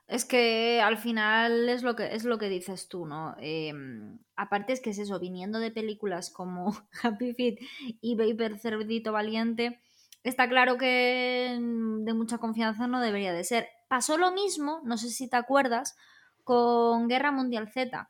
Es 0.10 0.26
que 0.26 0.82
al 0.82 0.98
final 0.98 1.70
es 1.70 1.84
lo 1.84 1.96
que, 1.96 2.16
es 2.16 2.26
lo 2.26 2.40
que 2.40 2.50
dices 2.50 2.88
tú, 2.88 3.06
¿no? 3.06 3.36
Em, 3.38 4.18
aparte 4.36 4.74
es 4.74 4.82
que 4.82 4.90
es 4.90 4.98
eso, 4.98 5.20
viniendo 5.20 5.60
de 5.60 5.70
películas 5.70 6.32
como 6.32 6.76
Happy 7.04 7.36
Feet 7.36 7.60
y 8.02 8.16
Vapor 8.16 8.58
Cerdito 8.58 9.12
Valiente, 9.12 9.80
está 10.24 10.50
claro 10.50 10.80
que 10.80 11.56
de 11.60 12.14
mucha 12.16 12.40
confianza 12.40 12.88
no 12.88 13.02
debería 13.02 13.34
de 13.34 13.44
ser. 13.44 13.68
Pasó 13.88 14.18
lo 14.18 14.32
mismo, 14.32 14.82
no 14.84 14.98
sé 14.98 15.10
si 15.10 15.30
te 15.30 15.38
acuerdas, 15.38 15.96
con 16.44 17.08
Guerra 17.08 17.32
Mundial 17.32 17.70
Z, 17.72 18.10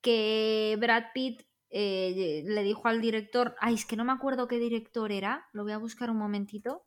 que 0.00 0.76
Brad 0.78 1.06
Pitt 1.12 1.42
eh, 1.70 2.44
le 2.46 2.62
dijo 2.62 2.86
al 2.86 3.00
director, 3.00 3.56
ay, 3.58 3.74
es 3.74 3.86
que 3.86 3.96
no 3.96 4.04
me 4.04 4.12
acuerdo 4.12 4.46
qué 4.46 4.60
director 4.60 5.10
era, 5.10 5.48
lo 5.52 5.64
voy 5.64 5.72
a 5.72 5.78
buscar 5.78 6.10
un 6.10 6.18
momentito, 6.18 6.84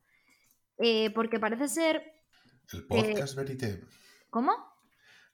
eh, 0.78 1.12
porque 1.14 1.38
parece 1.38 1.68
ser 1.68 2.19
El 2.72 2.86
podcast 2.86 3.36
Verité. 3.36 3.82
¿Cómo? 4.30 4.52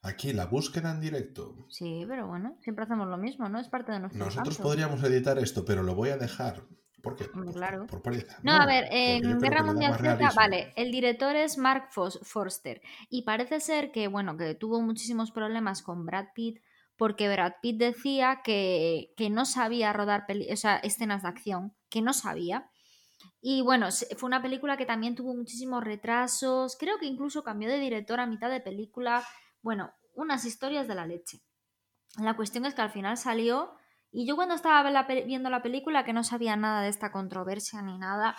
Aquí, 0.02 0.34
la 0.34 0.46
búsqueda 0.46 0.92
en 0.92 1.02
directo. 1.02 1.56
Sí, 1.70 2.06
pero 2.08 2.28
bueno, 2.28 2.58
siempre 2.62 2.86
hacemos 2.86 3.08
lo 3.08 3.18
mismo, 3.18 3.50
¿no? 3.50 3.60
Es 3.60 3.68
parte 3.70 3.92
de 3.92 4.00
nuestro 4.00 4.24
Nosotros 4.24 4.58
podríamos 4.60 5.04
editar 5.04 5.38
esto, 5.40 5.66
pero 5.66 5.82
lo 5.84 5.96
voy 5.96 6.10
a 6.10 6.18
dejar. 6.18 6.64
¿Por 7.02 7.16
qué? 7.16 7.30
Claro. 7.54 7.86
Por 7.88 8.02
pereza. 8.02 8.38
No, 8.42 8.54
a 8.54 8.66
ver, 8.66 8.88
en 8.92 9.40
Guerra 9.40 9.64
Mundial 9.64 9.96
Z, 9.96 10.32
vale, 10.36 10.74
el 10.76 10.92
director 10.92 11.36
es 11.36 11.58
Mark 11.58 11.90
Forster 11.92 12.82
y 13.10 13.24
parece 13.24 13.60
ser 13.60 13.92
que, 13.92 14.08
bueno, 14.08 14.38
que 14.38 14.56
tuvo 14.56 14.82
muchísimos 14.82 15.32
problemas 15.32 15.84
con 15.84 16.06
Brad 16.06 16.28
Pitt 16.34 16.62
porque 16.98 17.28
Brad 17.30 17.54
Pitt 17.62 17.78
decía 17.78 18.42
que, 18.44 19.14
que 19.18 19.30
no 19.30 19.46
sabía 19.46 19.94
rodar 19.94 20.26
peli- 20.26 20.52
o 20.52 20.56
sea, 20.56 20.78
escenas 20.78 21.22
de 21.24 21.28
acción, 21.30 21.76
que 21.90 22.02
no 22.02 22.14
sabía. 22.14 22.70
Y 23.48 23.62
bueno, 23.62 23.90
fue 24.18 24.26
una 24.26 24.42
película 24.42 24.76
que 24.76 24.88
también 24.88 25.14
tuvo 25.14 25.36
muchísimos 25.36 25.84
retrasos, 25.84 26.76
creo 26.80 26.98
que 26.98 27.06
incluso 27.06 27.44
cambió 27.44 27.70
de 27.70 27.78
director 27.78 28.20
a 28.20 28.26
mitad 28.26 28.50
de 28.50 28.60
película, 28.60 29.24
bueno, 29.62 29.94
unas 30.16 30.46
historias 30.46 30.88
de 30.88 30.96
la 30.96 31.06
leche. 31.06 31.42
La 32.18 32.36
cuestión 32.36 32.66
es 32.66 32.76
que 32.76 32.82
al 32.82 32.92
final 32.92 33.18
salió 33.18 33.76
y 34.12 34.28
yo 34.28 34.36
cuando 34.36 34.56
estaba 34.56 34.84
viendo 35.28 35.50
la 35.52 35.64
película, 35.64 36.06
que 36.06 36.14
no 36.14 36.24
sabía 36.24 36.56
nada 36.56 36.82
de 36.84 36.90
esta 36.90 37.12
controversia 37.12 37.82
ni 37.84 37.98
nada, 38.00 38.36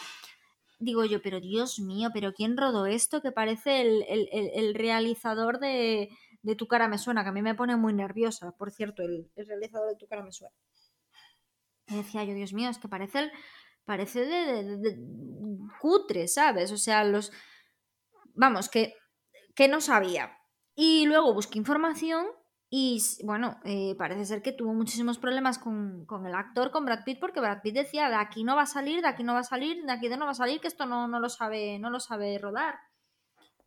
digo 0.80 1.04
yo, 1.04 1.22
pero 1.22 1.40
Dios 1.40 1.78
mío, 1.80 2.10
pero 2.14 2.34
¿quién 2.34 2.56
rodó 2.56 2.86
esto? 2.86 3.22
Que 3.22 3.32
parece 3.32 3.82
el, 3.82 4.04
el- 4.08 4.28
el- 4.32 4.50
el 4.54 4.74
realizador 4.74 5.60
de, 5.60 6.10
de 6.42 6.56
Tu 6.56 6.66
cara 6.68 6.88
me 6.88 6.98
suena, 6.98 7.22
que 7.24 7.30
a 7.30 7.32
mí 7.32 7.42
me 7.42 7.54
pone 7.54 7.76
muy 7.76 7.94
nerviosa, 7.94 8.52
por 8.52 8.70
cierto, 8.72 9.02
el 9.04 9.30
realizador 9.36 9.88
de 9.90 9.96
Tu 9.96 10.06
cara 10.08 10.22
me 10.24 10.32
suena. 10.32 10.54
Y 11.88 11.96
decía 11.96 12.24
yo, 12.24 12.34
Dios 12.34 12.52
mío, 12.52 12.68
es 12.68 12.78
que 12.78 12.88
parece 12.88 13.18
el, 13.20 13.32
parece 13.86 14.26
de, 14.26 14.98
cutre, 15.80 16.28
¿sabes? 16.28 16.70
O 16.72 16.76
sea, 16.76 17.04
los... 17.04 17.32
Vamos, 18.34 18.68
que, 18.68 18.94
que 19.54 19.68
no 19.68 19.80
sabía. 19.80 20.36
Y 20.74 21.06
luego 21.06 21.32
busqué 21.32 21.58
información 21.58 22.26
y 22.68 23.00
bueno, 23.24 23.60
eh, 23.64 23.94
parece 23.96 24.24
ser 24.24 24.42
que 24.42 24.52
tuvo 24.52 24.74
muchísimos 24.74 25.18
problemas 25.18 25.58
con, 25.58 26.04
con 26.04 26.26
el 26.26 26.34
actor, 26.34 26.72
con 26.72 26.84
Brad 26.84 27.04
Pitt, 27.04 27.20
porque 27.20 27.40
Brad 27.40 27.62
Pitt 27.62 27.74
decía, 27.74 28.08
de 28.08 28.16
aquí 28.16 28.42
no 28.44 28.56
va 28.56 28.62
a 28.62 28.66
salir, 28.66 29.00
de 29.02 29.08
aquí 29.08 29.22
no 29.22 29.34
va 29.34 29.40
a 29.40 29.44
salir, 29.44 29.84
de 29.84 29.92
aquí 29.92 30.08
no 30.08 30.24
va 30.26 30.32
a 30.32 30.34
salir, 30.34 30.60
que 30.60 30.68
esto 30.68 30.84
no, 30.84 31.06
no 31.06 31.20
lo 31.20 31.28
sabe, 31.28 31.78
no 31.78 31.90
lo 31.90 32.00
sabe 32.00 32.38
rodar. 32.38 32.74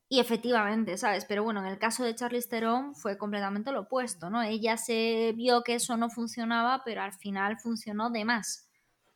Y 0.10 0.20
efectivamente, 0.20 0.98
¿sabes? 0.98 1.26
Pero 1.26 1.44
bueno, 1.44 1.62
en 1.62 1.68
el 1.68 1.80
caso 1.80 2.04
de 2.04 2.16
Charlize 2.16 2.50
Theron 2.50 2.96
fue 2.96 3.18
completamente 3.18 3.72
lo 3.72 3.82
opuesto, 3.82 4.30
¿no? 4.30 4.42
Ella 4.42 4.76
se 4.76 5.34
vio 5.36 5.64
que 5.64 5.76
eso 5.76 5.98
no 5.98 6.10
funcionaba, 6.10 6.82
pero 6.84 7.04
al 7.04 7.14
final 7.14 7.58
funcionó 7.60 8.10
de 8.10 8.26
más. 8.26 8.69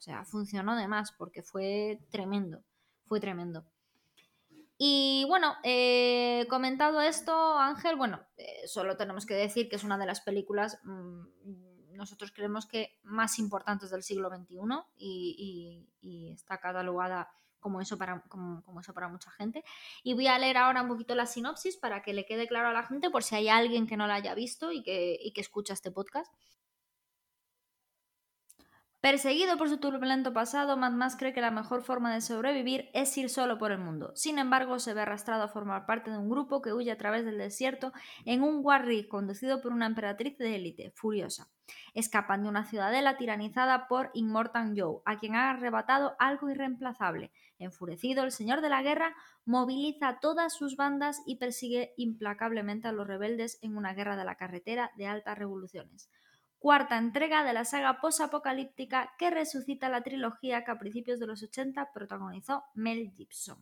O 0.04 0.06
sea, 0.06 0.26
funcionó 0.26 0.76
de 0.76 0.90
más 0.90 1.14
porque 1.14 1.44
fue 1.44 1.98
tremendo, 2.12 2.62
fue 3.06 3.22
tremendo. 3.22 3.64
Y 4.78 5.24
bueno, 5.30 5.56
eh, 5.64 6.46
comentado 6.50 7.00
esto, 7.00 7.58
Ángel, 7.58 7.96
bueno, 7.96 8.20
eh, 8.36 8.68
solo 8.68 8.98
tenemos 8.98 9.26
que 9.26 9.34
decir 9.34 9.70
que 9.70 9.78
es 9.78 9.86
una 9.86 9.98
de 9.98 10.06
las 10.06 10.20
películas, 10.20 10.78
mm, 10.84 11.94
nosotros 11.94 12.34
creemos 12.34 12.66
que 12.66 13.00
más 13.04 13.40
importantes 13.40 13.92
del 13.92 14.04
siglo 14.04 14.28
XXI 14.28 14.58
y, 14.98 16.34
está 16.34 16.60
catalogada 16.60 17.30
como 17.62 17.80
eso, 17.80 17.98
para, 17.98 18.22
como 18.28 18.82
eso 18.82 18.94
para 18.94 19.08
mucha 19.08 19.32
gente. 19.32 19.64
Y 20.04 20.16
voy 20.16 20.28
a 20.28 20.38
leer 20.38 20.58
ahora 20.58 20.82
un 20.82 20.90
poquito 20.90 21.16
la 21.16 21.28
sinopsis 21.28 21.78
para 21.78 22.02
que 22.02 22.12
le 22.12 22.26
quede 22.26 22.46
claro 22.50 22.68
a 22.68 22.74
la 22.74 22.84
gente 22.84 23.10
por 23.10 23.24
si 23.24 23.36
hay 23.36 23.48
alguien 23.48 23.88
que 23.88 23.96
no 23.96 24.06
la 24.06 24.16
haya 24.16 24.36
visto 24.36 24.74
y 24.74 24.84
que, 24.84 25.18
y 25.18 25.32
que 25.32 25.40
escucha 25.40 25.72
este 25.72 25.92
podcast. 25.92 26.30
Perseguido 29.04 29.58
por 29.58 29.68
su 29.68 29.80
turbulento 29.80 30.32
pasado, 30.32 30.78
Mad 30.78 30.94
Max 30.94 31.18
cree 31.20 31.34
que 31.34 31.42
la 31.42 31.52
mejor 31.52 31.84
forma 31.84 32.14
de 32.14 32.22
sobrevivir 32.22 32.90
es 32.94 33.18
ir 33.18 33.30
solo 33.30 33.58
por 33.58 33.74
el 33.74 33.78
mundo. 33.78 34.14
Sin 34.16 34.40
embargo, 34.40 34.80
se 34.80 34.94
ve 34.94 35.02
arrastrado 35.02 35.44
a 35.44 35.50
formar 35.50 35.86
parte 35.86 36.10
de 36.10 36.18
un 36.18 36.30
grupo 36.30 36.62
que 36.62 36.72
huye 36.72 36.90
a 36.90 36.98
través 36.98 37.26
del 37.26 37.38
desierto 37.38 37.92
en 38.24 38.44
un 38.44 38.62
Warrig 38.64 39.10
conducido 39.10 39.62
por 39.62 39.74
una 39.74 39.88
emperatriz 39.88 40.38
de 40.38 40.56
élite, 40.56 40.92
furiosa. 40.96 41.50
Escapan 41.94 42.44
de 42.44 42.50
una 42.50 42.64
ciudadela 42.64 43.18
tiranizada 43.18 43.90
por 43.90 44.10
Immortan 44.14 44.74
Joe, 44.74 45.02
a 45.04 45.20
quien 45.20 45.36
ha 45.36 45.50
arrebatado 45.50 46.16
algo 46.18 46.50
irreemplazable. 46.50 47.34
Enfurecido, 47.60 48.24
el 48.24 48.32
señor 48.32 48.62
de 48.62 48.70
la 48.70 48.84
guerra 48.84 49.14
moviliza 49.44 50.20
todas 50.22 50.54
sus 50.54 50.78
bandas 50.78 51.22
y 51.26 51.40
persigue 51.40 51.94
implacablemente 51.98 52.88
a 52.88 52.94
los 52.94 53.06
rebeldes 53.06 53.60
en 53.62 53.76
una 53.76 53.94
guerra 53.94 54.16
de 54.16 54.24
la 54.24 54.38
carretera 54.38 54.92
de 54.96 55.08
altas 55.08 55.38
revoluciones 55.38 56.10
cuarta 56.63 56.98
entrega 56.98 57.43
de 57.43 57.51
la 57.51 57.65
saga 57.65 58.00
posapocalíptica 58.00 59.12
que 59.17 59.29
resucita 59.29 59.89
la 59.89 60.01
trilogía 60.01 60.63
que 60.63 60.72
a 60.72 60.79
principios 60.79 61.20
de 61.20 61.27
los 61.27 61.43
80 61.43 61.91
protagonizó 61.91 62.63
Mel 62.74 63.12
Gibson. 63.12 63.62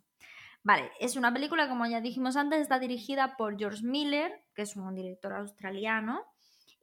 Vale, 0.61 0.91
es 0.99 1.15
una 1.15 1.33
película, 1.33 1.67
como 1.67 1.87
ya 1.87 1.99
dijimos 1.99 2.35
antes, 2.35 2.61
está 2.61 2.77
dirigida 2.77 3.37
por 3.37 3.57
George 3.57 3.83
Miller, 3.83 4.43
que 4.53 4.61
es 4.61 4.75
un 4.75 4.93
director 4.93 5.33
australiano, 5.33 6.21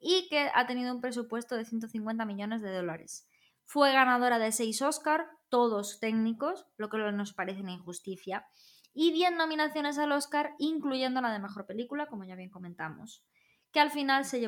y 0.00 0.26
que 0.28 0.50
ha 0.52 0.66
tenido 0.66 0.92
un 0.92 1.00
presupuesto 1.00 1.54
de 1.54 1.64
150 1.64 2.25
millones 2.25 2.62
de 2.62 2.75
dólares. 2.75 3.28
Fue 3.64 3.92
ganadora 3.92 4.40
de 4.40 4.50
6 4.50 4.82
Oscar, 4.82 5.25
todos 5.48 6.00
técnicos, 6.00 6.66
lo 6.78 6.88
que 6.88 6.98
nos 6.98 7.32
parece 7.32 7.60
una 7.60 7.75
injusticia, 7.75 8.44
y 8.92 9.12
10 9.12 9.37
nominaciones 9.37 9.98
al 9.98 10.10
Oscar, 10.10 10.56
incluyendo 10.58 11.20
la 11.20 11.32
de 11.32 11.38
Mejor 11.38 11.64
Película, 11.64 12.06
como 12.06 12.25
ya 12.25 12.34
bien 12.34 12.50
comentamos, 12.50 13.22
que 13.70 13.78
al 13.78 13.92
final 13.92 14.25
se 14.25 14.40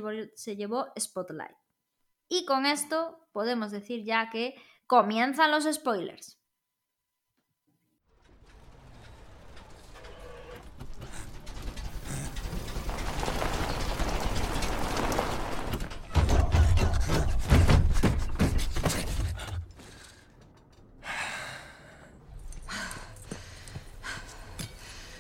llevó 0.57 0.87
Spotlight. 0.99 1.60
Y 2.33 2.45
con 2.45 2.65
esto 2.65 3.27
podemos 3.33 3.73
decir 3.73 4.05
ya 4.05 4.31
que 4.31 4.55
comienzan 4.87 5.51
los 5.51 5.65
spoilers. 5.65 6.39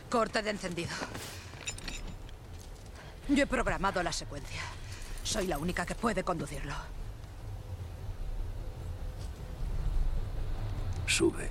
Corte 0.08 0.42
de 0.42 0.50
encendido. 0.50 0.90
Yo 3.28 3.42
he 3.42 3.46
programado 3.48 4.00
la 4.04 4.12
secuencia. 4.12 4.62
Soy 5.30 5.46
la 5.46 5.58
única 5.58 5.86
que 5.86 5.94
puede 5.94 6.24
conducirlo. 6.24 6.74
Sube. 11.06 11.48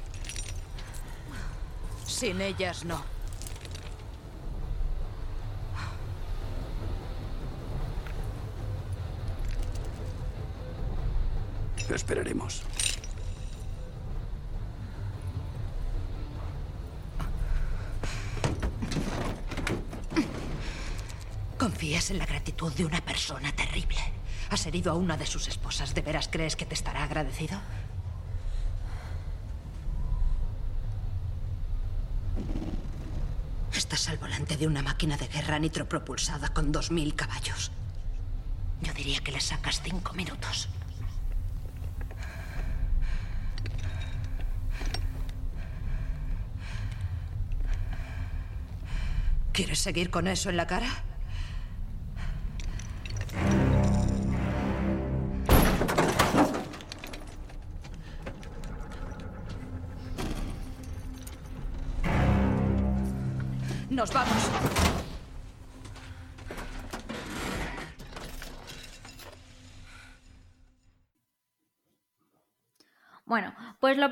Sin 2.06 2.42
ellas, 2.42 2.84
no. 2.84 3.02
Esperaremos. 11.90 12.64
Confías 21.60 22.10
en 22.10 22.20
la 22.20 22.26
gratitud 22.26 22.72
de 22.72 22.86
una 22.86 23.02
persona 23.02 23.52
terrible. 23.52 24.00
Has 24.50 24.66
herido 24.66 24.94
a 24.94 24.96
una 24.96 25.18
de 25.18 25.26
sus 25.26 25.50
esposas. 25.50 25.94
¿De 25.94 26.02
veras 26.02 26.30
crees 26.32 26.56
que 26.56 26.66
te 26.66 26.74
estará 26.74 27.04
agradecido? 27.04 27.60
Estás 33.74 34.08
al 34.08 34.18
volante 34.18 34.56
de 34.56 34.68
una 34.68 34.82
máquina 34.82 35.18
de 35.18 35.28
guerra 35.28 35.60
nitropropulsada 35.60 36.48
con 36.54 36.72
2.000 36.72 37.14
caballos. 37.14 37.72
Yo 38.82 38.94
diría 38.94 39.20
que 39.20 39.34
le 39.34 39.42
sacas 39.42 39.82
cinco 39.84 40.14
minutos. 40.14 40.70
¿Quieres 49.52 49.80
seguir 49.80 50.10
con 50.10 50.28
eso 50.28 50.50
en 50.50 50.56
la 50.56 50.66
cara? 50.66 51.09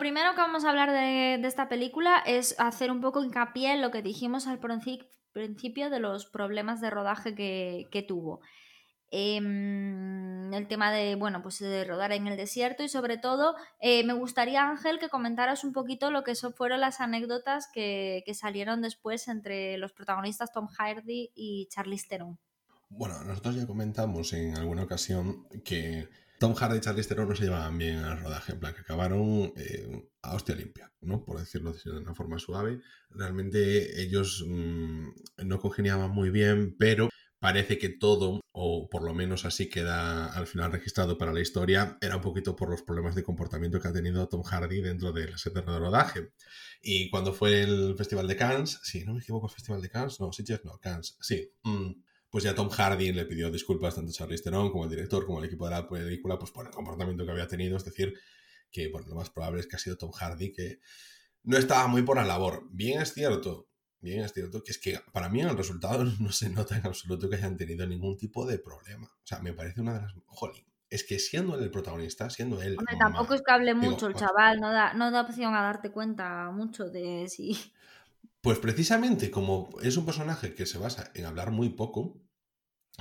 Primero 0.07 0.35
que 0.35 0.39
vamos 0.39 0.63
a 0.63 0.69
hablar 0.69 0.89
de, 0.93 1.33
esta 1.45 1.67
película 1.67 2.23
es 2.25 2.55
hacer 2.59 2.91
un 2.91 3.01
poco 3.01 3.21
hincapié 3.25 3.73
en 3.73 3.81
lo 3.81 3.91
que 3.91 4.01
dijimos 4.01 4.47
al 4.47 4.57
princi- 4.61 5.05
principio 5.33 5.89
de 5.89 5.99
los 5.99 6.25
problemas 6.27 6.79
de 6.79 6.89
rodaje 6.89 7.35
que, 7.35 7.89
que 7.91 8.03
tuvo. 8.03 8.39
Em, 9.11 10.53
el 10.53 10.65
tema 10.69 10.93
de, 10.93 11.15
bueno, 11.15 11.41
pues 11.43 11.59
de 11.59 11.83
rodar 11.83 12.13
en 12.13 12.25
el 12.25 12.37
desierto 12.37 12.83
y 12.83 12.87
sobre 12.87 13.17
todo 13.17 13.57
eh, 13.81 14.05
me 14.05 14.13
gustaría, 14.13 14.63
Ángel, 14.69 14.97
que 14.97 15.09
comentaras 15.09 15.65
un 15.65 15.73
poquito 15.73 16.09
lo 16.09 16.23
que 16.23 16.35
son, 16.35 16.53
fueron 16.53 16.79
las 16.79 17.01
anécdotas 17.01 17.67
que, 17.73 18.23
que 18.25 18.33
salieron 18.33 18.81
después 18.81 19.27
entre 19.27 19.77
los 19.77 19.91
protagonistas 19.91 20.53
Tom 20.53 20.67
Hardy 20.67 21.31
y 21.35 21.67
Charlize 21.69 22.07
Theron. 22.07 22.39
Bueno, 22.87 23.21
nosotros 23.25 23.57
ya 23.57 23.67
comentamos 23.67 24.31
en 24.31 24.55
alguna 24.55 24.83
ocasión 24.83 25.49
que 25.65 26.07
Tom 26.39 26.53
Hardy 26.53 26.77
y 26.77 26.81
Charlize 26.81 27.09
Theron 27.09 27.29
no 27.29 27.35
se 27.35 27.45
llevaban 27.45 27.77
bien 27.77 27.99
al 27.99 28.19
rodaje, 28.19 28.53
en 28.53 28.59
plan 28.59 28.73
que 28.73 28.81
acabaron 28.81 29.53
eh, 29.55 30.09
a 30.21 30.35
hostia 30.35 30.55
limpia, 30.55 30.91
¿no? 31.01 31.23
Por 31.25 31.39
decirlo 31.39 31.73
de 31.73 31.91
una 31.91 32.13
forma 32.13 32.37
suave. 32.37 32.79
Realmente 33.09 34.01
ellos 34.01 34.45
mmm, 34.47 35.09
no 35.45 35.59
congeniaban 35.59 36.11
muy 36.11 36.29
bien, 36.29 36.75
pero 36.77 37.09
parece 37.39 37.77
que 37.77 37.89
todo, 37.89 38.41
o 38.51 38.89
por 38.89 39.03
lo 39.03 39.13
menos 39.13 39.45
así 39.45 39.69
queda 39.69 40.27
al 40.27 40.47
final 40.47 40.71
registrado 40.71 41.17
para 41.17 41.33
la 41.33 41.41
historia, 41.41 41.97
era 42.01 42.15
un 42.15 42.21
poquito 42.21 42.55
por 42.55 42.69
los 42.69 42.81
problemas 42.81 43.15
de 43.15 43.23
comportamiento 43.23 43.79
que 43.79 43.87
ha 43.87 43.93
tenido 43.93 44.27
Tom 44.27 44.43
Hardy 44.43 44.81
dentro 44.81 45.11
del 45.11 45.37
set 45.37 45.53
de 45.53 45.61
rodaje. 45.61 46.31
Y 46.81 47.09
cuando 47.09 47.33
fue 47.33 47.61
el 47.61 47.95
Festival 47.97 48.27
de 48.27 48.35
Cannes, 48.35 48.79
sí, 48.83 49.03
no 49.05 49.13
me 49.13 49.21
equivoco, 49.21 49.47
Festival 49.47 49.81
de 49.81 49.89
Cannes, 49.89 50.19
no, 50.19 50.31
Sitges 50.31 50.63
no, 50.65 50.77
Cannes, 50.79 51.17
sí. 51.21 51.51
Mmm, 51.63 51.91
pues 52.29 52.43
ya 52.43 52.53
Tom 52.53 52.69
Hardy 52.69 53.13
le 53.13 53.25
pidió 53.25 53.49
disculpas 53.49 53.95
tanto 53.95 54.11
a 54.11 54.13
Charlize 54.13 54.43
Theron 54.43 54.71
como 54.71 54.83
al 54.83 54.89
director 54.89 55.25
como 55.25 55.39
al 55.39 55.45
equipo 55.45 55.65
de 55.65 55.71
la 55.71 55.87
película 55.87 56.37
pues 56.37 56.51
por 56.51 56.65
el 56.65 56.71
comportamiento 56.71 57.25
que 57.25 57.31
había 57.31 57.47
tenido, 57.47 57.77
es 57.77 57.85
decir, 57.85 58.13
que 58.71 58.89
bueno, 58.89 59.07
lo 59.07 59.15
más 59.15 59.29
probable 59.29 59.61
es 59.61 59.67
que 59.67 59.75
ha 59.75 59.79
sido 59.79 59.97
Tom 59.97 60.11
Hardy 60.11 60.51
que 60.51 60.79
no 61.43 61.57
estaba 61.57 61.87
muy 61.87 62.01
por 62.01 62.17
la 62.17 62.25
labor. 62.25 62.67
Bien 62.71 63.01
es 63.01 63.13
cierto, 63.13 63.69
bien 63.99 64.23
es 64.23 64.33
cierto 64.33 64.61
que 64.63 64.71
es 64.71 64.79
que 64.79 64.99
para 65.13 65.29
mí 65.29 65.41
en 65.41 65.47
el 65.49 65.57
resultado 65.57 66.03
no 66.19 66.31
se 66.31 66.49
nota 66.49 66.77
en 66.77 66.85
absoluto 66.85 67.29
que 67.29 67.37
hayan 67.37 67.57
tenido 67.57 67.87
ningún 67.87 68.17
tipo 68.17 68.45
de 68.45 68.59
problema. 68.59 69.07
O 69.07 69.25
sea, 69.25 69.39
me 69.39 69.53
parece 69.53 69.81
una 69.81 69.93
de 69.93 70.01
las... 70.01 70.13
Jolín, 70.25 70.65
es 70.89 71.03
que 71.03 71.19
siendo 71.19 71.55
él 71.55 71.63
el 71.63 71.71
protagonista, 71.71 72.29
siendo 72.29 72.61
él... 72.61 72.75
Hombre, 72.77 72.97
tampoco 72.97 73.33
es 73.33 73.41
que 73.41 73.51
hable 73.51 73.73
digo, 73.73 73.91
mucho 73.91 74.07
el 74.07 74.13
bueno, 74.13 74.27
chaval, 74.27 74.59
no 74.59 74.71
da, 74.71 74.93
no 74.93 75.11
da 75.11 75.21
opción 75.21 75.53
a 75.55 75.61
darte 75.61 75.91
cuenta 75.91 76.51
mucho 76.51 76.89
de 76.89 77.27
si... 77.29 77.57
Pues 78.47 78.59
precisamente 78.59 79.29
como 79.29 79.67
es 79.83 79.97
un 79.97 80.05
personaje 80.05 80.53
que 80.53 80.65
se 80.65 80.77
basa 80.77 81.11
en 81.15 81.25
hablar 81.25 81.51
muy 81.51 81.67
poco, 81.67 82.21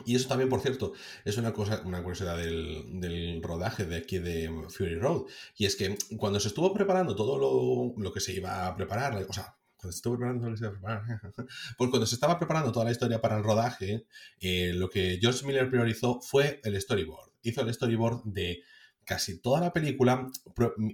y 0.04 0.16
eso 0.16 0.26
también, 0.26 0.50
por 0.50 0.60
cierto, 0.60 0.92
es 1.24 1.36
una 1.36 1.52
cosa, 1.52 1.82
una 1.84 2.02
curiosidad 2.02 2.36
del, 2.36 2.98
del, 2.98 3.40
rodaje 3.44 3.84
de 3.84 3.94
aquí 3.94 4.18
de 4.18 4.50
Fury 4.70 4.96
Road. 4.96 5.26
Y 5.56 5.66
es 5.66 5.76
que 5.76 5.96
cuando 6.16 6.40
se 6.40 6.48
estuvo 6.48 6.74
preparando 6.74 7.14
todo 7.14 7.38
lo, 7.38 7.94
lo 8.02 8.12
que 8.12 8.18
se 8.18 8.32
iba 8.32 8.66
a 8.66 8.74
preparar, 8.74 9.24
o 9.28 9.32
sea, 9.32 9.56
cuando 9.76 9.92
se 9.92 9.98
estuvo 9.98 10.16
preparando 10.16 10.56
se 10.56 10.68
preparar, 10.68 11.04
pues 11.78 11.90
cuando 11.90 12.06
se 12.06 12.16
estaba 12.16 12.40
preparando 12.40 12.72
toda 12.72 12.86
la 12.86 12.90
historia 12.90 13.20
para 13.20 13.36
el 13.36 13.44
rodaje, 13.44 14.04
eh, 14.40 14.72
lo 14.74 14.90
que 14.90 15.18
George 15.20 15.46
Miller 15.46 15.70
priorizó 15.70 16.20
fue 16.22 16.60
el 16.64 16.80
storyboard. 16.80 17.30
Hizo 17.42 17.60
el 17.60 17.72
storyboard 17.72 18.24
de 18.24 18.64
casi 19.06 19.38
toda 19.38 19.60
la 19.60 19.72
película 19.72 20.30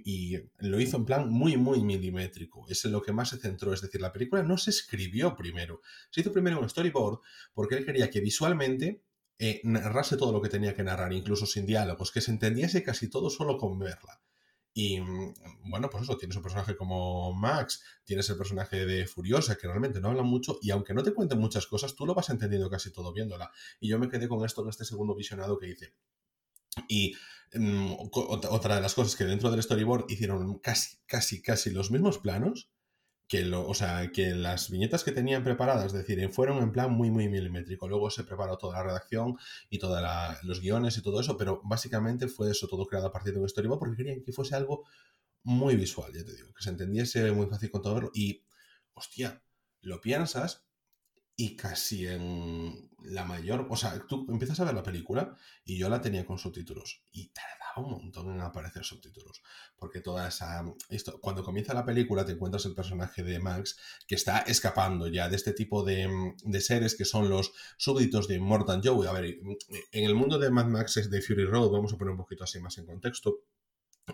y 0.05 0.37
lo 0.59 0.79
hizo 0.79 0.97
en 0.97 1.05
plan 1.05 1.29
muy, 1.29 1.57
muy 1.57 1.83
milimétrico. 1.83 2.65
Es 2.69 2.85
en 2.85 2.91
lo 2.91 3.01
que 3.01 3.11
más 3.11 3.29
se 3.29 3.37
centró. 3.37 3.73
Es 3.73 3.81
decir, 3.81 3.99
la 3.99 4.13
película 4.13 4.43
no 4.43 4.57
se 4.57 4.69
escribió 4.69 5.35
primero. 5.35 5.81
Se 6.11 6.21
hizo 6.21 6.31
primero 6.31 6.59
un 6.59 6.69
storyboard 6.69 7.19
porque 7.53 7.75
él 7.75 7.85
quería 7.85 8.09
que 8.09 8.21
visualmente 8.21 9.03
eh, 9.39 9.61
narrase 9.63 10.15
todo 10.15 10.31
lo 10.31 10.41
que 10.41 10.49
tenía 10.49 10.75
que 10.75 10.83
narrar, 10.83 11.11
incluso 11.11 11.45
sin 11.45 11.65
diálogos, 11.65 12.11
que 12.11 12.21
se 12.21 12.31
entendiese 12.31 12.83
casi 12.83 13.09
todo 13.09 13.29
solo 13.29 13.57
con 13.57 13.79
verla. 13.79 14.21
Y 14.75 14.99
bueno, 15.65 15.89
pues 15.89 16.03
eso, 16.03 16.17
tienes 16.17 16.35
un 16.35 16.41
personaje 16.41 16.75
como 16.75 17.33
Max, 17.33 17.83
tienes 18.05 18.27
el 18.29 18.37
personaje 18.37 18.85
de 18.85 19.05
Furiosa, 19.05 19.55
que 19.55 19.67
realmente 19.67 20.01
no 20.01 20.09
habla 20.09 20.23
mucho, 20.23 20.57
y 20.61 20.71
aunque 20.71 20.93
no 20.93 21.03
te 21.03 21.13
cuenten 21.13 21.39
muchas 21.39 21.67
cosas, 21.67 21.95
tú 21.95 22.05
lo 22.05 22.15
vas 22.15 22.29
entendiendo 22.29 22.69
casi 22.69 22.91
todo 22.91 23.11
viéndola. 23.13 23.51
Y 23.79 23.89
yo 23.89 23.99
me 23.99 24.09
quedé 24.09 24.27
con 24.27 24.43
esto 24.45 24.63
en 24.63 24.69
este 24.69 24.85
segundo 24.85 25.15
visionado 25.15 25.59
que 25.59 25.69
hice. 25.69 25.93
Y 26.87 27.15
otra 28.49 28.75
de 28.75 28.81
las 28.81 28.95
cosas 28.95 29.15
que 29.15 29.25
dentro 29.25 29.51
del 29.51 29.61
storyboard 29.61 30.05
hicieron 30.09 30.59
casi, 30.59 30.97
casi, 31.05 31.41
casi 31.41 31.71
los 31.71 31.91
mismos 31.91 32.19
planos, 32.19 32.71
que 33.27 33.45
lo, 33.45 33.67
o 33.67 33.73
sea, 33.73 34.11
que 34.11 34.35
las 34.35 34.69
viñetas 34.69 35.03
que 35.03 35.11
tenían 35.11 35.43
preparadas, 35.43 35.87
es 35.87 35.93
decir, 35.93 36.29
fueron 36.31 36.61
en 36.61 36.71
plan 36.71 36.91
muy, 36.91 37.09
muy 37.09 37.29
milimétrico. 37.29 37.87
Luego 37.87 38.09
se 38.09 38.23
preparó 38.23 38.57
toda 38.57 38.77
la 38.77 38.83
redacción 38.83 39.37
y 39.69 39.79
todos 39.79 40.01
los 40.43 40.61
guiones 40.61 40.97
y 40.97 41.01
todo 41.01 41.19
eso, 41.19 41.37
pero 41.37 41.61
básicamente 41.63 42.27
fue 42.27 42.51
eso 42.51 42.67
todo 42.67 42.85
creado 42.85 43.07
a 43.07 43.11
partir 43.11 43.33
de 43.33 43.39
un 43.39 43.49
storyboard 43.49 43.79
porque 43.79 43.97
querían 43.97 44.23
que 44.23 44.33
fuese 44.33 44.55
algo 44.55 44.85
muy 45.43 45.75
visual, 45.75 46.11
ya 46.13 46.23
te 46.23 46.35
digo, 46.35 46.53
que 46.53 46.63
se 46.63 46.69
entendiese 46.69 47.31
muy 47.31 47.47
fácil 47.47 47.71
con 47.71 47.81
todo 47.81 47.95
verlo. 47.95 48.11
Y, 48.13 48.43
hostia, 48.93 49.41
lo 49.81 49.99
piensas 49.99 50.65
y 51.35 51.55
casi 51.55 52.07
en 52.07 52.89
la 53.03 53.25
mayor, 53.25 53.67
o 53.69 53.75
sea, 53.75 53.99
tú 54.07 54.25
empiezas 54.29 54.59
a 54.59 54.65
ver 54.65 54.73
la 54.73 54.83
película 54.83 55.35
y 55.65 55.77
yo 55.77 55.89
la 55.89 56.01
tenía 56.01 56.25
con 56.25 56.37
subtítulos 56.37 57.03
y 57.11 57.29
tardaba 57.29 57.87
un 57.87 57.91
montón 57.91 58.31
en 58.31 58.41
aparecer 58.41 58.83
subtítulos, 58.83 59.41
porque 59.75 60.01
toda 60.01 60.27
esa 60.27 60.63
esto, 60.89 61.19
cuando 61.19 61.43
comienza 61.43 61.73
la 61.73 61.85
película 61.85 62.25
te 62.25 62.33
encuentras 62.33 62.65
el 62.65 62.75
personaje 62.75 63.23
de 63.23 63.39
Max 63.39 63.77
que 64.07 64.15
está 64.15 64.39
escapando 64.39 65.07
ya 65.07 65.29
de 65.29 65.35
este 65.35 65.53
tipo 65.53 65.83
de, 65.83 66.33
de 66.43 66.61
seres 66.61 66.95
que 66.95 67.05
son 67.05 67.29
los 67.29 67.51
súbditos 67.77 68.27
de 68.27 68.39
Mortan 68.39 68.81
Joe. 68.83 69.07
A 69.07 69.11
ver, 69.11 69.37
en 69.91 70.03
el 70.03 70.15
mundo 70.15 70.39
de 70.39 70.49
Mad 70.49 70.67
Max 70.67 70.97
es 70.97 71.09
de 71.09 71.21
Fury 71.21 71.45
Road, 71.45 71.71
vamos 71.71 71.93
a 71.93 71.97
poner 71.97 72.11
un 72.11 72.17
poquito 72.17 72.43
así 72.43 72.59
más 72.59 72.77
en 72.77 72.85
contexto 72.85 73.43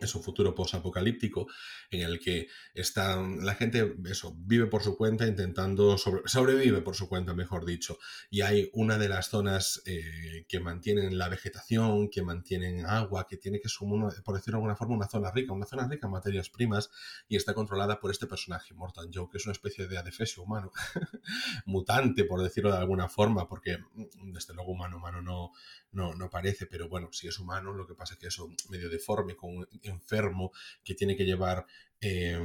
es 0.02 0.14
un 0.14 0.22
futuro 0.22 0.54
post-apocalíptico 0.54 1.48
en 1.90 2.02
el 2.02 2.20
que 2.20 2.48
están, 2.74 3.44
la 3.44 3.56
gente 3.56 3.96
eso, 4.06 4.36
vive 4.38 4.68
por 4.68 4.84
su 4.84 4.96
cuenta 4.96 5.26
intentando, 5.26 5.98
sobre, 5.98 6.22
sobrevive 6.26 6.82
por 6.82 6.96
su 6.96 7.10
cuenta, 7.10 7.34
mejor 7.34 7.66
dicho. 7.66 7.98
Y 8.30 8.42
hay 8.42 8.70
una 8.74 8.98
de 8.98 9.10
las 9.10 9.30
zonas 9.30 9.82
eh, 9.86 10.46
que 10.48 10.60
mantienen 10.60 11.18
la 11.18 11.28
vegetación, 11.28 12.10
que 12.10 12.22
mantienen 12.22 12.86
agua, 12.86 13.26
que 13.28 13.38
tiene 13.38 13.60
que 13.60 13.68
ser, 13.68 13.88
por 14.24 14.36
decirlo 14.36 14.58
de 14.58 14.62
alguna 14.62 14.76
forma, 14.76 14.96
una 14.96 15.08
zona 15.08 15.32
rica, 15.32 15.54
una 15.54 15.66
zona 15.66 15.88
rica 15.88 16.06
en 16.06 16.12
materias 16.12 16.50
primas 16.50 16.90
y 17.28 17.36
está 17.36 17.54
controlada 17.54 18.00
por 18.00 18.12
este 18.12 18.28
personaje, 18.28 18.74
Mortan 18.76 19.10
Joe, 19.12 19.28
que 19.32 19.38
es 19.40 19.46
una 19.46 19.54
especie 19.54 19.88
de 19.88 19.98
adefesio 19.98 20.44
humano, 20.44 20.72
mutante, 21.66 22.26
por 22.26 22.44
decirlo 22.44 22.72
de 22.72 22.78
alguna 22.78 23.08
forma, 23.10 23.48
porque 23.48 23.80
desde 24.24 24.54
luego 24.54 24.72
humano, 24.72 24.98
humano 24.98 25.22
no, 25.22 25.52
no, 25.92 26.14
no 26.14 26.30
parece, 26.30 26.68
pero 26.68 26.88
bueno, 26.88 27.10
si 27.12 27.28
es 27.28 27.40
humano, 27.40 27.74
lo 27.74 27.88
que 27.88 27.96
pasa 27.96 28.14
es 28.14 28.20
que 28.20 28.28
es 28.28 28.40
medio 28.70 28.90
deforme, 28.90 29.36
con 29.36 29.68
enfermo 29.84 30.52
que 30.84 30.96
tiene 30.96 31.16
que 31.16 31.26
llevar 31.26 31.66
eh, 32.02 32.40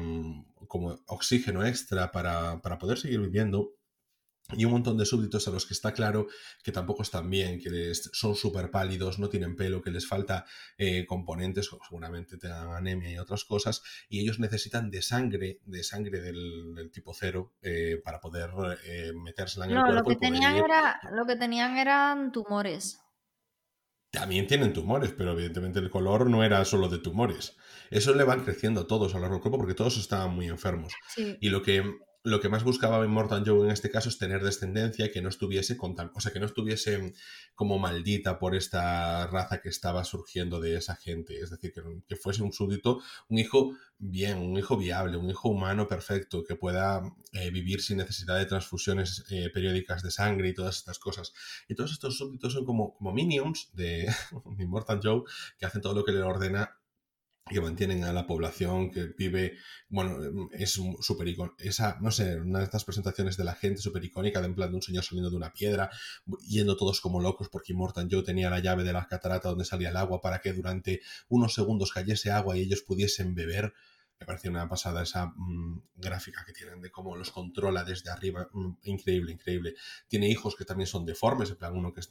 como 0.66 0.98
oxígeno 1.06 1.64
extra 1.64 2.10
para, 2.10 2.60
para, 2.60 2.78
poder 2.78 2.98
seguir 2.98 3.20
viviendo. 3.20 3.74
Y 4.52 4.66
un 4.66 4.72
montón 4.72 4.98
de 4.98 5.06
súbditos 5.06 5.48
a 5.48 5.50
los 5.50 5.64
que 5.64 5.72
está 5.72 5.92
claro 5.92 6.26
que 6.62 6.70
tampoco 6.70 7.02
están 7.02 7.30
bien, 7.30 7.58
que 7.58 7.70
les, 7.70 8.10
son 8.12 8.36
súper 8.36 8.70
pálidos, 8.70 9.18
no 9.18 9.30
tienen 9.30 9.56
pelo, 9.56 9.80
que 9.80 9.90
les 9.90 10.06
falta 10.06 10.44
eh, 10.76 11.06
componentes, 11.06 11.72
o 11.72 11.78
seguramente 11.82 12.36
tengan 12.36 12.68
anemia 12.72 13.10
y 13.10 13.16
otras 13.16 13.44
cosas, 13.44 13.82
y 14.06 14.20
ellos 14.20 14.40
necesitan 14.40 14.90
de 14.90 15.00
sangre, 15.00 15.60
de 15.64 15.82
sangre 15.82 16.20
del, 16.20 16.74
del 16.74 16.90
tipo 16.90 17.14
cero, 17.14 17.54
eh, 17.62 17.98
para 18.04 18.20
poder 18.20 18.50
eh, 18.84 19.12
metérsela 19.14 19.64
en 19.64 19.72
no, 19.72 19.80
el 19.80 19.92
cuerpo. 19.92 20.00
Lo 20.00 20.04
que, 20.04 20.12
y 20.12 20.16
poder 20.16 20.32
tenían 20.32 20.56
ir. 20.56 20.64
era, 20.64 21.00
lo 21.10 21.24
que 21.24 21.36
tenían 21.36 21.78
eran 21.78 22.30
tumores. 22.30 23.00
También 24.14 24.46
tienen 24.46 24.72
tumores, 24.72 25.12
pero 25.16 25.32
evidentemente 25.32 25.80
el 25.80 25.90
color 25.90 26.30
no 26.30 26.44
era 26.44 26.64
solo 26.64 26.88
de 26.88 26.98
tumores. 26.98 27.56
Eso 27.90 28.14
le 28.14 28.22
van 28.24 28.44
creciendo 28.44 28.82
a 28.82 28.86
todos 28.86 29.12
a 29.12 29.16
lo 29.16 29.22
largo 29.22 29.36
del 29.36 29.42
cuerpo 29.42 29.58
porque 29.58 29.74
todos 29.74 29.98
estaban 29.98 30.34
muy 30.34 30.46
enfermos. 30.46 30.94
Sí. 31.08 31.36
Y 31.40 31.48
lo 31.48 31.62
que, 31.62 31.82
lo 32.24 32.40
que 32.40 32.48
más 32.48 32.64
buscaba 32.64 33.06
Mortan 33.06 33.44
Joe 33.44 33.66
en 33.66 33.70
este 33.70 33.90
caso 33.90 34.08
es 34.08 34.16
tener 34.16 34.42
descendencia 34.42 35.12
que 35.12 35.20
no 35.20 35.28
estuviese 35.28 35.76
contam 35.76 36.10
o 36.14 36.20
sea, 36.20 36.32
que 36.32 36.40
no 36.40 36.46
estuviese 36.46 37.12
como 37.54 37.78
maldita 37.78 38.38
por 38.38 38.54
esta 38.54 39.26
raza 39.26 39.60
que 39.60 39.68
estaba 39.68 40.04
surgiendo 40.04 40.58
de 40.58 40.76
esa 40.76 40.96
gente. 40.96 41.38
Es 41.38 41.50
decir, 41.50 41.72
que, 41.72 41.82
que 42.08 42.16
fuese 42.16 42.42
un 42.42 42.52
súbdito, 42.52 43.00
un 43.28 43.38
hijo 43.38 43.76
bien, 43.98 44.38
un 44.38 44.56
hijo 44.56 44.76
viable, 44.76 45.18
un 45.18 45.28
hijo 45.28 45.50
humano 45.50 45.86
perfecto, 45.86 46.42
que 46.44 46.56
pueda 46.56 47.02
eh, 47.32 47.50
vivir 47.50 47.82
sin 47.82 47.98
necesidad 47.98 48.38
de 48.38 48.46
transfusiones 48.46 49.24
eh, 49.30 49.50
periódicas 49.52 50.02
de 50.02 50.10
sangre 50.10 50.48
y 50.48 50.54
todas 50.54 50.76
estas 50.78 50.98
cosas. 50.98 51.34
Y 51.68 51.74
todos 51.74 51.92
estos 51.92 52.16
súbditos 52.16 52.54
son 52.54 52.64
como, 52.64 52.94
como 52.94 53.12
minions 53.12 53.70
de, 53.74 54.06
de 54.56 54.66
Mortan 54.66 55.00
Joe 55.02 55.24
que 55.58 55.66
hacen 55.66 55.82
todo 55.82 55.94
lo 55.94 56.04
que 56.04 56.12
le 56.12 56.22
ordena 56.22 56.78
que 57.46 57.60
mantienen 57.60 58.04
a 58.04 58.12
la 58.12 58.26
población 58.26 58.90
que 58.90 59.12
vive, 59.18 59.58
bueno, 59.90 60.48
es 60.52 60.80
súper 61.00 61.28
esa, 61.58 61.98
no 62.00 62.10
sé, 62.10 62.40
una 62.40 62.60
de 62.60 62.64
estas 62.64 62.84
presentaciones 62.84 63.36
de 63.36 63.44
la 63.44 63.54
gente 63.54 63.82
súper 63.82 64.02
icónica, 64.02 64.40
de 64.40 64.46
en 64.46 64.54
plan 64.54 64.70
de 64.70 64.76
un 64.76 64.82
señor 64.82 65.04
saliendo 65.04 65.30
de 65.30 65.36
una 65.36 65.52
piedra, 65.52 65.90
yendo 66.48 66.74
todos 66.76 67.02
como 67.02 67.20
locos 67.20 67.50
porque 67.50 67.74
Mortan 67.74 68.08
Joe 68.10 68.22
tenía 68.22 68.48
la 68.48 68.60
llave 68.60 68.82
de 68.82 68.94
la 68.94 69.06
catarata 69.06 69.50
donde 69.50 69.66
salía 69.66 69.90
el 69.90 69.96
agua 69.96 70.22
para 70.22 70.40
que 70.40 70.54
durante 70.54 71.02
unos 71.28 71.52
segundos 71.52 71.92
cayese 71.92 72.30
agua 72.30 72.56
y 72.56 72.62
ellos 72.62 72.82
pudiesen 72.82 73.34
beber. 73.34 73.74
Me 74.18 74.26
pareció 74.26 74.50
una 74.50 74.68
pasada 74.68 75.02
esa 75.02 75.26
mmm, 75.36 75.82
gráfica 75.96 76.44
que 76.46 76.52
tienen 76.52 76.80
de 76.80 76.90
cómo 76.90 77.14
los 77.16 77.30
controla 77.30 77.84
desde 77.84 78.10
arriba. 78.10 78.48
Mmm, 78.52 78.72
increíble, 78.84 79.32
increíble. 79.32 79.74
Tiene 80.08 80.30
hijos 80.30 80.54
que 80.56 80.64
también 80.64 80.86
son 80.86 81.04
deformes, 81.04 81.50
en 81.50 81.56
plan 81.56 81.76
uno 81.76 81.92
que 81.92 82.00
es 82.00 82.10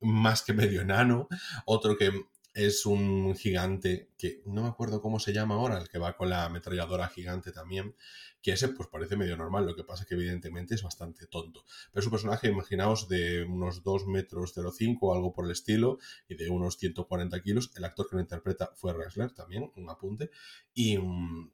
más 0.00 0.42
que 0.42 0.54
medio 0.54 0.80
enano, 0.80 1.28
otro 1.66 1.96
que 1.96 2.10
es 2.54 2.86
un 2.86 3.34
gigante 3.36 4.10
que 4.18 4.42
no 4.46 4.62
me 4.62 4.68
acuerdo 4.68 5.00
cómo 5.00 5.20
se 5.20 5.32
llama 5.32 5.54
ahora, 5.54 5.78
el 5.78 5.88
que 5.88 5.98
va 5.98 6.16
con 6.16 6.30
la 6.30 6.44
ametralladora 6.44 7.08
gigante 7.08 7.52
también, 7.52 7.94
que 8.42 8.52
ese 8.52 8.68
pues 8.68 8.88
parece 8.88 9.16
medio 9.16 9.36
normal, 9.36 9.66
lo 9.66 9.76
que 9.76 9.84
pasa 9.84 10.02
es 10.02 10.08
que 10.08 10.14
evidentemente 10.14 10.74
es 10.74 10.82
bastante 10.82 11.26
tonto. 11.26 11.64
Pero 11.92 12.00
es 12.00 12.06
un 12.06 12.12
personaje, 12.12 12.48
imaginaos, 12.48 13.08
de 13.08 13.44
unos 13.44 13.82
2 13.82 14.06
metros 14.06 14.54
05 14.54 15.06
o 15.06 15.14
algo 15.14 15.32
por 15.32 15.44
el 15.44 15.52
estilo, 15.52 15.98
y 16.28 16.36
de 16.36 16.48
unos 16.48 16.76
140 16.78 17.40
kilos. 17.42 17.70
El 17.76 17.84
actor 17.84 18.08
que 18.08 18.16
lo 18.16 18.22
interpreta 18.22 18.70
fue 18.74 18.92
Wrestler 18.92 19.32
también, 19.32 19.70
un 19.76 19.90
apunte. 19.90 20.30
Y... 20.74 20.98
mm, 20.98 21.50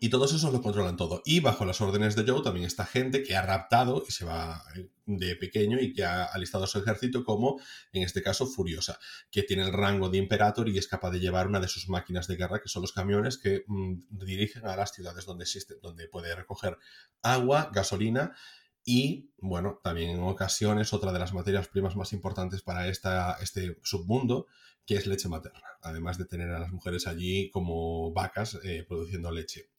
y 0.00 0.08
todos 0.08 0.32
esos 0.32 0.52
lo 0.52 0.62
controlan 0.62 0.96
todo. 0.96 1.22
Y 1.24 1.40
bajo 1.40 1.64
las 1.64 1.80
órdenes 1.80 2.16
de 2.16 2.24
Joe 2.26 2.42
también 2.42 2.66
está 2.66 2.86
gente 2.86 3.22
que 3.22 3.36
ha 3.36 3.42
raptado 3.42 4.02
y 4.08 4.12
se 4.12 4.24
va 4.24 4.62
eh, 4.76 4.88
de 5.06 5.36
pequeño 5.36 5.78
y 5.78 5.92
que 5.92 6.04
ha 6.04 6.24
alistado 6.24 6.66
su 6.66 6.78
ejército 6.78 7.24
como, 7.24 7.60
en 7.92 8.02
este 8.02 8.22
caso, 8.22 8.46
Furiosa, 8.46 8.98
que 9.30 9.42
tiene 9.42 9.62
el 9.64 9.72
rango 9.72 10.08
de 10.08 10.18
Imperator 10.18 10.68
y 10.68 10.78
es 10.78 10.88
capaz 10.88 11.10
de 11.10 11.20
llevar 11.20 11.46
una 11.46 11.60
de 11.60 11.68
sus 11.68 11.88
máquinas 11.88 12.26
de 12.26 12.36
guerra, 12.36 12.60
que 12.60 12.68
son 12.68 12.82
los 12.82 12.92
camiones 12.92 13.36
que 13.36 13.64
mm, 13.66 13.94
dirigen 14.10 14.66
a 14.66 14.76
las 14.76 14.92
ciudades 14.92 15.26
donde 15.26 15.44
existe, 15.44 15.74
donde 15.82 16.08
puede 16.08 16.34
recoger 16.34 16.78
agua, 17.22 17.70
gasolina 17.72 18.34
y, 18.84 19.30
bueno, 19.38 19.80
también 19.82 20.10
en 20.10 20.22
ocasiones 20.22 20.92
otra 20.92 21.12
de 21.12 21.18
las 21.18 21.32
materias 21.32 21.68
primas 21.68 21.96
más 21.96 22.12
importantes 22.12 22.62
para 22.62 22.88
esta, 22.88 23.38
este 23.40 23.78
submundo, 23.82 24.46
que 24.86 24.96
es 24.96 25.06
leche 25.06 25.28
materna, 25.28 25.62
además 25.82 26.18
de 26.18 26.26
tener 26.26 26.50
a 26.50 26.58
las 26.58 26.70
mujeres 26.72 27.06
allí 27.06 27.50
como 27.50 28.12
vacas 28.12 28.58
eh, 28.64 28.84
produciendo 28.86 29.30
leche. 29.30 29.70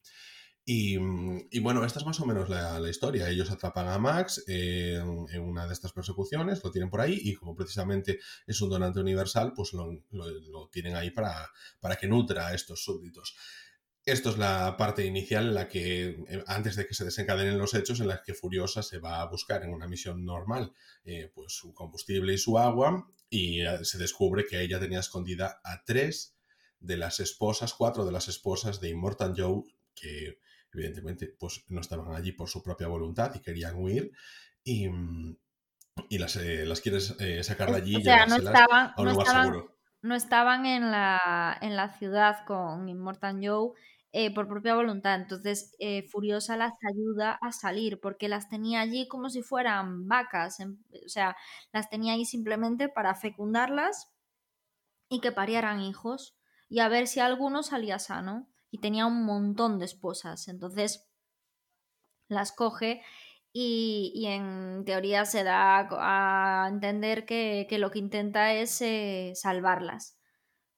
Y, 0.67 0.97
mm, 0.97 1.47
y 1.51 1.59
bueno, 1.59 1.85
esta 1.85 1.99
es 1.99 2.05
más 2.05 2.19
o 2.19 2.25
menos 2.25 2.49
la, 2.49 2.89
historia. 2.89 3.29
Ellos 3.29 3.51
atrapan 3.51 3.87
a 3.87 3.99
Max 3.99 4.43
en, 4.47 5.27
en 5.31 5.41
una 5.41 5.67
de 5.67 5.73
estas 5.73 5.93
persecuciones, 5.93 6.63
lo 6.63 6.71
tienen 6.71 6.89
por 6.89 7.01
ahí 7.01 7.19
y 7.21 7.35
como 7.35 7.55
precisamente 7.55 8.19
es 8.47 8.61
un 8.61 8.69
donante 8.69 8.99
universal, 8.99 9.53
pues 9.55 9.73
lo, 9.73 9.91
lo- 10.11 10.29
lo 10.31 10.67
tienen 10.69 10.95
ahí 10.95 11.11
para, 11.11 11.49
para 11.79 11.95
que 11.97 12.07
nutra 12.07 12.47
a 12.47 12.53
estos 12.55 12.83
súbditos. 12.83 13.35
Esto 14.05 14.29
es 14.29 14.37
la 14.37 14.77
parte 14.77 15.03
inicial 15.03 15.47
en 15.47 15.55
la 15.55 15.67
que, 15.67 16.09
eh, 16.27 16.43
antes 16.45 16.75
de 16.75 16.85
que 16.85 16.93
se 16.93 17.05
desencadenen 17.05 17.57
los 17.57 17.73
hechos, 17.73 17.99
en 17.99 18.07
la 18.07 18.21
que 18.21 18.35
Furiosa 18.35 18.83
se 18.83 18.99
va 18.99 19.21
a 19.21 19.25
buscar 19.25 19.63
en 19.63 19.73
una 19.73 19.87
misión 19.87 20.23
normal 20.23 20.71
eh, 21.03 21.31
pues 21.33 21.53
su 21.53 21.73
combustible 21.73 22.33
y 22.33 22.37
su 22.37 22.59
agua 22.59 23.07
y 23.29 23.61
eh, 23.61 23.83
se 23.83 23.97
descubre 23.97 24.45
que 24.45 24.61
ella 24.61 24.79
tenía 24.79 24.99
escondida 24.99 25.59
a 25.63 25.83
tres 25.83 26.37
de 26.79 26.97
las 26.97 27.19
esposas, 27.19 27.73
cuatro 27.73 28.05
de 28.05 28.11
las 28.11 28.27
esposas 28.27 28.79
de 28.79 28.89
Immortal 28.89 29.33
Joe, 29.35 29.63
que 29.95 30.39
evidentemente 30.73 31.27
pues, 31.39 31.63
no 31.69 31.81
estaban 31.81 32.13
allí 32.15 32.31
por 32.31 32.49
su 32.49 32.61
propia 32.61 32.87
voluntad 32.87 33.33
y 33.35 33.39
querían 33.39 33.75
huir. 33.75 34.11
Y, 34.63 34.87
mm, 34.87 35.37
y 36.09 36.17
las, 36.17 36.35
eh, 36.35 36.65
las 36.65 36.81
quieres 36.81 37.15
eh, 37.19 37.43
sacar 37.43 37.71
de 37.71 37.77
allí 37.77 37.95
o 37.95 37.99
y 37.99 38.03
sea, 38.03 38.25
no 38.25 38.35
estaban, 38.35 38.93
a 38.95 38.95
un 38.97 39.05
no 39.05 39.11
lugar 39.11 39.27
estaban, 39.27 39.45
seguro. 39.47 39.77
no 40.01 40.15
estaban 40.15 40.65
en 40.65 40.91
la, 40.91 41.57
en 41.61 41.75
la 41.75 41.97
ciudad 41.97 42.45
con 42.45 42.89
Immortal 42.89 43.39
Joe 43.41 43.71
eh, 44.15 44.33
por 44.33 44.47
propia 44.47 44.75
voluntad. 44.75 45.15
Entonces, 45.21 45.75
eh, 45.79 46.03
Furiosa 46.09 46.57
las 46.57 46.73
ayuda 46.89 47.37
a 47.41 47.51
salir 47.51 47.99
porque 48.01 48.29
las 48.29 48.49
tenía 48.49 48.81
allí 48.81 49.07
como 49.07 49.29
si 49.29 49.41
fueran 49.43 50.07
vacas. 50.07 50.59
en- 50.61 50.83
o 51.05 51.09
sea, 51.09 51.35
las 51.73 51.89
tenía 51.89 52.13
ahí 52.13 52.25
simplemente 52.25 52.89
para 52.89 53.15
fecundarlas 53.15 54.11
y 55.09 55.19
que 55.19 55.31
pariaran 55.31 55.81
hijos 55.81 56.37
y 56.69 56.77
a 56.79 56.89
ver 56.89 57.07
si 57.07 57.19
alguno 57.19 57.63
salía 57.63 57.97
sano. 57.97 58.47
Y 58.69 58.79
tenía 58.81 59.05
un 59.07 59.23
montón 59.25 59.79
de 59.79 59.85
esposas. 59.85 60.47
Entonces, 60.49 61.07
las 62.27 62.51
coge 62.51 63.01
y, 63.53 64.11
y 64.15 64.27
en 64.27 64.83
teoría 64.85 65.25
se 65.25 65.43
da 65.43 65.87
a 65.91 66.67
entender 66.69 67.25
que, 67.25 67.67
que 67.69 67.77
lo 67.79 67.91
que 67.91 67.99
intenta 67.99 68.53
es 68.53 68.81
eh, 68.81 69.31
salvarlas. 69.35 70.17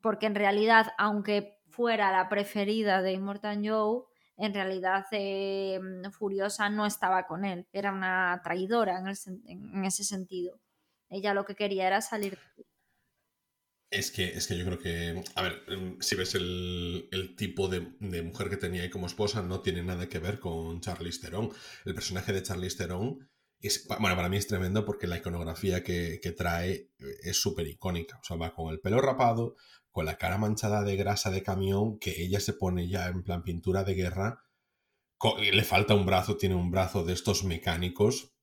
Porque 0.02 0.28
en 0.28 0.36
realidad, 0.36 0.88
aunque 0.98 1.57
fuera 1.78 2.12
la 2.12 2.28
preferida 2.28 3.04
de 3.04 3.14
Immortal 3.14 3.62
Joe, 3.64 4.04
en 4.36 4.54
realidad 4.54 5.06
eh, 5.12 5.80
Furiosa 6.12 6.70
no 6.70 6.88
estaba 6.88 7.28
con 7.28 7.46
él. 7.46 7.68
Era 7.72 7.92
una 7.92 8.42
traidora 8.44 9.00
en, 9.00 9.86
ese 9.86 10.04
sentido. 10.04 10.60
Ella 11.10 11.36
lo 11.36 11.46
que 11.46 11.56
quería 11.56 11.86
era 11.86 12.02
salir. 12.02 12.40
Es 13.92 14.12
que, 14.12 14.26
es 14.26 14.48
que 14.48 14.58
yo 14.58 14.66
creo 14.66 14.80
que, 14.80 15.24
a 15.36 15.42
ver, 15.44 15.64
em, 15.68 16.02
si 16.02 16.16
ves 16.16 16.36
el, 16.36 17.36
tipo 17.38 17.68
de, 17.68 17.96
de 18.00 18.22
mujer 18.24 18.50
que 18.50 18.58
tenía 18.58 18.82
ahí 18.82 18.90
como 18.90 19.06
esposa, 19.06 19.44
no 19.44 19.62
tiene 19.62 19.84
nada 19.84 20.10
que 20.10 20.20
ver 20.20 20.40
con 20.40 20.82
Charlize 20.82 21.22
Theron. 21.22 21.52
El 21.86 21.94
personaje 21.94 22.34
de 22.34 22.44
Charlize 22.44 22.78
Theron 22.78 23.30
bueno, 24.00 24.16
para 24.16 24.30
mí 24.30 24.38
es 24.38 24.48
tremendo 24.48 24.86
porque 24.86 25.08
la 25.08 25.18
iconografía 25.18 25.84
que, 25.84 26.20
que 26.22 26.32
trae 26.32 26.72
eh, 26.72 26.90
es 27.24 27.42
súper 27.42 27.68
icónica. 27.68 28.18
O 28.20 28.24
sea, 28.24 28.38
va 28.38 28.54
con 28.54 28.72
el 28.72 28.80
pelo 28.80 29.02
rapado, 29.02 29.56
con 29.92 30.06
la 30.06 30.18
cara 30.18 30.38
manchada 30.38 30.84
de 30.84 30.96
grasa 30.96 31.32
de 31.32 31.44
camión, 31.44 32.00
que 32.00 32.22
ella 32.22 32.40
se 32.40 32.54
pone 32.54 32.88
ya 32.88 33.08
en 33.08 33.24
plan 33.24 33.44
pintura 33.44 33.84
de 33.84 33.96
guerra. 33.96 34.44
le 35.40 35.64
falta 35.64 35.96
un 35.96 36.06
brazo, 36.06 36.38
tiene 36.38 36.56
un 36.56 36.72
brazo 36.72 37.04
de 37.04 37.14
estos 37.14 37.44
mecánicos 37.44 38.34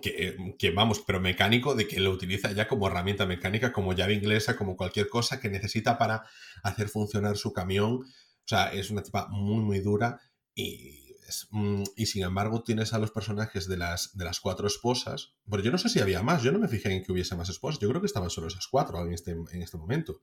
que, 0.00 0.54
que, 0.58 0.70
vamos, 0.70 1.02
pero 1.04 1.20
mecánico 1.20 1.74
de 1.74 1.88
que 1.88 1.98
lo 2.00 2.12
utiliza 2.12 2.52
ya 2.52 2.68
como 2.68 2.86
herramienta 2.86 3.26
mecánica, 3.26 3.72
como 3.72 3.92
llave 3.92 4.14
inglesa, 4.14 4.56
como 4.56 4.76
cualquier 4.76 5.08
cosa 5.08 5.40
que 5.40 5.48
necesita 5.48 5.98
para 5.98 6.24
hacer 6.62 6.88
funcionar 6.88 7.36
su 7.36 7.52
camión. 7.52 7.94
O 7.94 8.46
sea, 8.46 8.72
es 8.72 8.90
una 8.90 9.02
tipa 9.02 9.26
muy, 9.28 9.64
muy 9.64 9.80
dura 9.80 10.20
y, 10.54 11.03
es- 11.28 11.48
mm, 11.50 11.82
y 11.96 12.06
sin 12.06 12.22
embargo 12.22 12.62
tienes 12.62 12.92
a 12.92 12.98
los 12.98 13.10
personajes 13.10 13.66
de 13.68 13.76
las, 13.76 14.16
de 14.16 14.24
las 14.24 14.40
cuatro 14.40 14.66
esposas. 14.66 15.34
Pero 15.50 15.62
yo 15.62 15.70
no 15.70 15.78
sé 15.78 15.88
si 15.88 16.00
había 16.00 16.22
más, 16.22 16.42
yo 16.42 16.52
no 16.52 16.58
me 16.58 16.68
fijé 16.68 16.92
en 16.92 17.02
que 17.02 17.12
hubiese 17.12 17.34
más 17.36 17.48
esposas, 17.48 17.80
yo 17.80 17.88
creo 17.88 18.00
que 18.00 18.06
estaban 18.06 18.30
solo 18.30 18.48
esas 18.48 18.66
cuatro 18.68 19.00
en 19.04 19.12
este, 19.12 19.32
en 19.32 19.62
este 19.62 19.76
momento. 19.76 20.22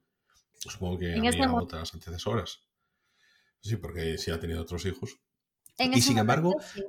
Supongo 0.60 1.00
que 1.00 1.14
este 1.16 1.28
había 1.28 1.54
otras 1.54 1.94
antecesoras. 1.94 2.60
Sí, 3.62 3.76
porque 3.78 4.18
sí 4.18 4.32
ha 4.32 4.40
tenido 4.40 4.62
otros 4.62 4.86
hijos. 4.86 5.20
En 5.78 5.94
Y 5.94 6.02
sin 6.02 6.18
embargo, 6.18 6.56
sí. 6.74 6.84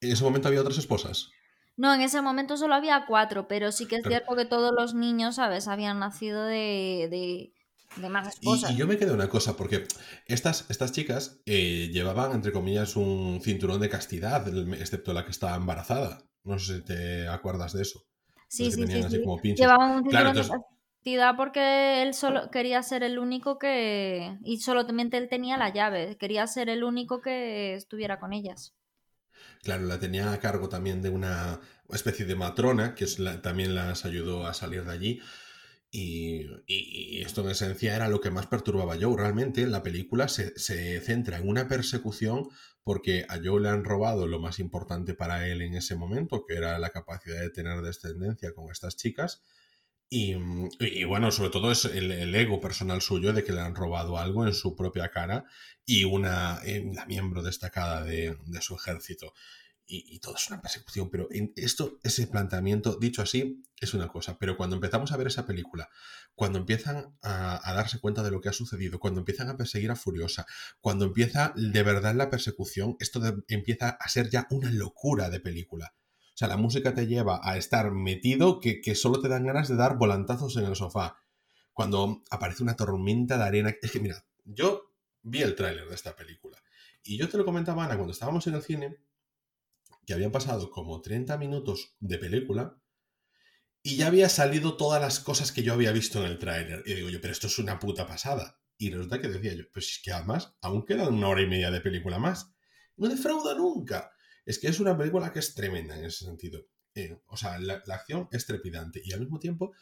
en 0.00 0.12
ese 0.12 0.24
momento 0.24 0.48
había 0.48 0.60
otras 0.60 0.78
esposas. 0.78 1.30
No, 1.76 1.92
en 1.94 2.02
ese 2.02 2.20
momento 2.22 2.56
solo 2.56 2.74
había 2.74 3.04
cuatro, 3.06 3.48
pero 3.48 3.72
sí 3.72 3.86
que 3.86 3.96
es 3.96 4.02
cierto 4.06 4.36
que 4.36 4.44
todos 4.44 4.72
los 4.76 4.94
niños, 4.94 5.36
¿sabes? 5.36 5.66
Habían 5.66 5.98
nacido 5.98 6.44
de, 6.44 7.08
de, 7.10 7.52
de 7.96 8.08
más 8.10 8.26
Y, 8.40 8.64
esposas. 8.66 8.72
y 8.72 8.76
yo 8.76 8.86
me 8.86 8.98
quedé 8.98 9.12
una 9.12 9.28
cosa, 9.28 9.56
porque 9.56 9.86
estas, 10.26 10.66
estas 10.70 10.92
chicas 10.92 11.40
eh, 11.46 11.90
llevaban, 11.92 12.32
entre 12.32 12.52
comillas, 12.52 12.96
un 12.96 13.40
cinturón 13.42 13.80
de 13.80 13.88
castidad, 13.88 14.46
excepto 14.74 15.12
la 15.12 15.24
que 15.24 15.30
estaba 15.30 15.56
embarazada. 15.56 16.22
No 16.44 16.58
sé 16.58 16.76
si 16.76 16.82
te 16.84 17.28
acuerdas 17.28 17.72
de 17.72 17.82
eso. 17.82 18.04
Sí, 18.48 18.70
sí, 18.72 18.86
sí. 18.88 19.04
Llevaban 19.54 19.90
un 19.92 20.04
Claro, 20.08 20.32
cinturón 20.32 20.36
de 20.36 20.46
castidad 20.46 21.36
porque 21.36 22.02
él 22.02 22.14
solo 22.14 22.50
quería 22.50 22.82
ser 22.82 23.02
el 23.02 23.18
único 23.18 23.58
que... 23.58 24.38
Y 24.44 24.58
solamente 24.60 25.16
él 25.18 25.28
tenía 25.28 25.56
la 25.58 25.72
llave. 25.72 26.16
Quería 26.18 26.46
ser 26.46 26.68
el 26.70 26.84
único 26.84 27.20
que 27.20 27.74
estuviera 27.74 28.18
con 28.20 28.32
ellas. 28.32 28.74
Claro, 29.62 29.84
la 29.86 29.98
tenía 29.98 30.32
a 30.32 30.38
cargo 30.40 30.68
también 30.68 31.02
de 31.02 31.08
una 31.10 31.60
especie 31.90 32.24
de 32.26 32.34
matrona, 32.36 32.94
que 32.94 33.04
es 33.04 33.18
la- 33.18 33.40
también 33.42 33.74
las 33.74 34.04
ayudó 34.04 34.46
a 34.46 34.54
salir 34.54 34.84
de 34.84 34.92
allí. 34.92 35.20
Y, 35.96 37.20
esto 37.22 37.42
en 37.42 37.50
esencia 37.50 37.94
era 37.94 38.08
lo 38.08 38.20
que 38.20 38.32
más 38.32 38.48
perturbaba 38.48 38.94
a 38.94 38.98
Joe. 39.00 39.16
Realmente 39.16 39.64
la 39.68 39.84
película 39.84 40.26
se, 40.26 40.58
se 40.58 41.00
centra 41.00 41.38
en 41.38 41.48
una 41.48 41.68
persecución 41.68 42.48
porque 42.82 43.24
a 43.28 43.38
Joe 43.42 43.60
le 43.60 43.68
han 43.68 43.84
robado 43.84 44.26
lo 44.26 44.40
más 44.40 44.58
importante 44.58 45.14
para 45.14 45.46
él 45.46 45.62
en 45.62 45.74
ese 45.74 45.94
momento, 45.94 46.44
que 46.46 46.54
era 46.54 46.80
la 46.80 46.90
capacidad 46.90 47.40
de 47.40 47.50
tener 47.50 47.80
descendencia 47.80 48.52
con 48.54 48.72
estas 48.72 48.96
chicas. 48.96 49.42
Y, 50.10 50.34
y 50.80 51.04
bueno, 51.04 51.30
sobre 51.30 51.50
todo 51.50 51.70
es 51.70 51.84
el, 51.84 52.10
el 52.10 52.34
ego 52.34 52.60
personal 52.60 53.00
suyo 53.00 53.32
de 53.32 53.44
que 53.44 53.52
le 53.52 53.60
han 53.60 53.76
robado 53.76 54.18
algo 54.18 54.44
en 54.44 54.52
su 54.52 54.74
propia 54.74 55.10
cara 55.10 55.44
y 55.86 56.02
una 56.02 56.58
eh, 56.64 56.90
la 56.92 57.06
miembro 57.06 57.40
destacada 57.40 58.02
de, 58.02 58.36
de 58.46 58.60
su 58.60 58.74
ejército. 58.74 59.32
Y, 59.86 60.18
todo 60.20 60.36
es 60.36 60.48
una 60.48 60.62
persecución, 60.62 61.10
pero 61.10 61.28
en 61.30 61.52
esto, 61.56 61.98
ese 62.02 62.26
planteamiento, 62.26 62.96
dicho 62.96 63.20
así, 63.20 63.62
es 63.78 63.92
una 63.92 64.08
cosa. 64.08 64.38
Pero 64.38 64.56
cuando 64.56 64.76
empezamos 64.76 65.12
a 65.12 65.16
ver 65.18 65.26
esa 65.26 65.46
película, 65.46 65.90
cuando 66.34 66.58
empiezan 66.58 67.14
a, 67.22 67.60
darse 67.74 68.00
cuenta 68.00 68.22
de 68.22 68.30
lo 68.30 68.40
que 68.40 68.48
ha 68.48 68.54
sucedido, 68.54 68.98
cuando 68.98 69.20
empiezan 69.20 69.50
a 69.50 69.56
perseguir 69.58 69.90
a 69.90 69.96
Furiosa, 69.96 70.46
cuando 70.80 71.04
empieza 71.04 71.52
de 71.54 71.82
verdad 71.82 72.14
la 72.14 72.30
persecución, 72.30 72.96
esto 72.98 73.20
empieza 73.48 73.90
a 73.90 74.08
ser 74.08 74.30
ya 74.30 74.46
una 74.50 74.70
locura 74.70 75.28
de 75.28 75.40
película. 75.40 75.94
O 76.34 76.36
sea, 76.36 76.48
la 76.48 76.56
música 76.56 76.94
te 76.94 77.06
lleva 77.06 77.40
a 77.42 77.58
estar 77.58 77.92
metido 77.92 78.60
que, 78.60 78.80
que 78.80 78.94
solo 78.94 79.20
te 79.20 79.28
dan 79.28 79.46
ganas 79.46 79.68
de 79.68 79.76
dar 79.76 79.98
volantazos 79.98 80.56
en 80.56 80.64
el 80.64 80.76
sofá. 80.76 81.18
Cuando 81.74 82.22
aparece 82.30 82.62
una 82.62 82.76
tormenta 82.76 83.36
de 83.36 83.44
arena. 83.44 83.74
Es 83.82 83.90
que, 83.90 84.00
mira, 84.00 84.24
yo 84.44 84.94
vi 85.22 85.42
el 85.42 85.54
tráiler 85.54 85.88
de 85.88 85.94
esta 85.94 86.16
película. 86.16 86.58
Y 87.02 87.18
yo 87.18 87.28
te 87.28 87.36
lo 87.36 87.44
comentaba, 87.44 87.84
Ana, 87.84 87.96
cuando 87.96 88.12
estábamos 88.12 88.46
en 88.46 88.54
el 88.54 88.62
cine, 88.62 88.96
que 90.04 90.14
habían 90.14 90.32
pasado 90.32 90.70
como 90.70 91.00
30 91.00 91.36
minutos 91.38 91.96
de 92.00 92.18
película 92.18 92.78
y 93.82 93.96
ya 93.96 94.06
había 94.06 94.28
salido 94.30 94.76
todas 94.76 95.00
las 95.00 95.20
cosas 95.20 95.52
que 95.52 95.62
yo 95.62 95.74
había 95.74 95.92
visto 95.92 96.18
en 96.18 96.30
el 96.30 96.38
tráiler. 96.38 96.82
Y 96.86 96.94
digo 96.94 97.10
yo, 97.10 97.20
pero 97.20 97.32
esto 97.32 97.48
es 97.48 97.58
una 97.58 97.78
puta 97.78 98.06
pasada. 98.06 98.58
Y 98.78 98.90
resulta 98.90 99.20
que 99.20 99.28
decía 99.28 99.52
yo, 99.52 99.64
pues 99.72 99.86
es 99.90 100.00
que 100.02 100.10
además 100.10 100.56
aún 100.62 100.86
queda 100.86 101.08
una 101.08 101.28
hora 101.28 101.42
y 101.42 101.46
media 101.46 101.70
de 101.70 101.82
película 101.82 102.18
más. 102.18 102.50
No 102.96 103.08
defrauda 103.08 103.54
nunca. 103.54 104.10
Es 104.46 104.58
que 104.58 104.68
es 104.68 104.80
una 104.80 104.96
película 104.96 105.32
que 105.32 105.40
es 105.40 105.54
tremenda 105.54 105.98
en 105.98 106.06
ese 106.06 106.24
sentido. 106.24 106.66
Eh, 106.94 107.20
o 107.26 107.36
sea, 107.36 107.58
la, 107.58 107.82
la 107.86 107.96
acción 107.96 108.28
es 108.30 108.46
trepidante 108.46 109.02
y 109.04 109.12
al 109.12 109.20
mismo 109.20 109.38
tiempo 109.38 109.74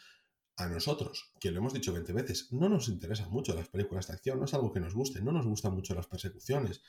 a 0.56 0.66
nosotros, 0.66 1.32
que 1.40 1.50
lo 1.50 1.58
hemos 1.58 1.72
dicho 1.72 1.92
20 1.92 2.12
veces, 2.12 2.52
no 2.52 2.68
nos 2.68 2.88
interesan 2.88 3.30
mucho 3.30 3.54
las 3.54 3.68
películas 3.68 4.06
de 4.06 4.14
acción, 4.14 4.38
no 4.38 4.44
es 4.44 4.54
algo 4.54 4.72
que 4.72 4.80
nos 4.80 4.94
guste, 4.94 5.22
no 5.22 5.32
nos 5.32 5.46
gustan 5.46 5.74
mucho 5.74 5.94
las 5.94 6.06
persecuciones, 6.06 6.82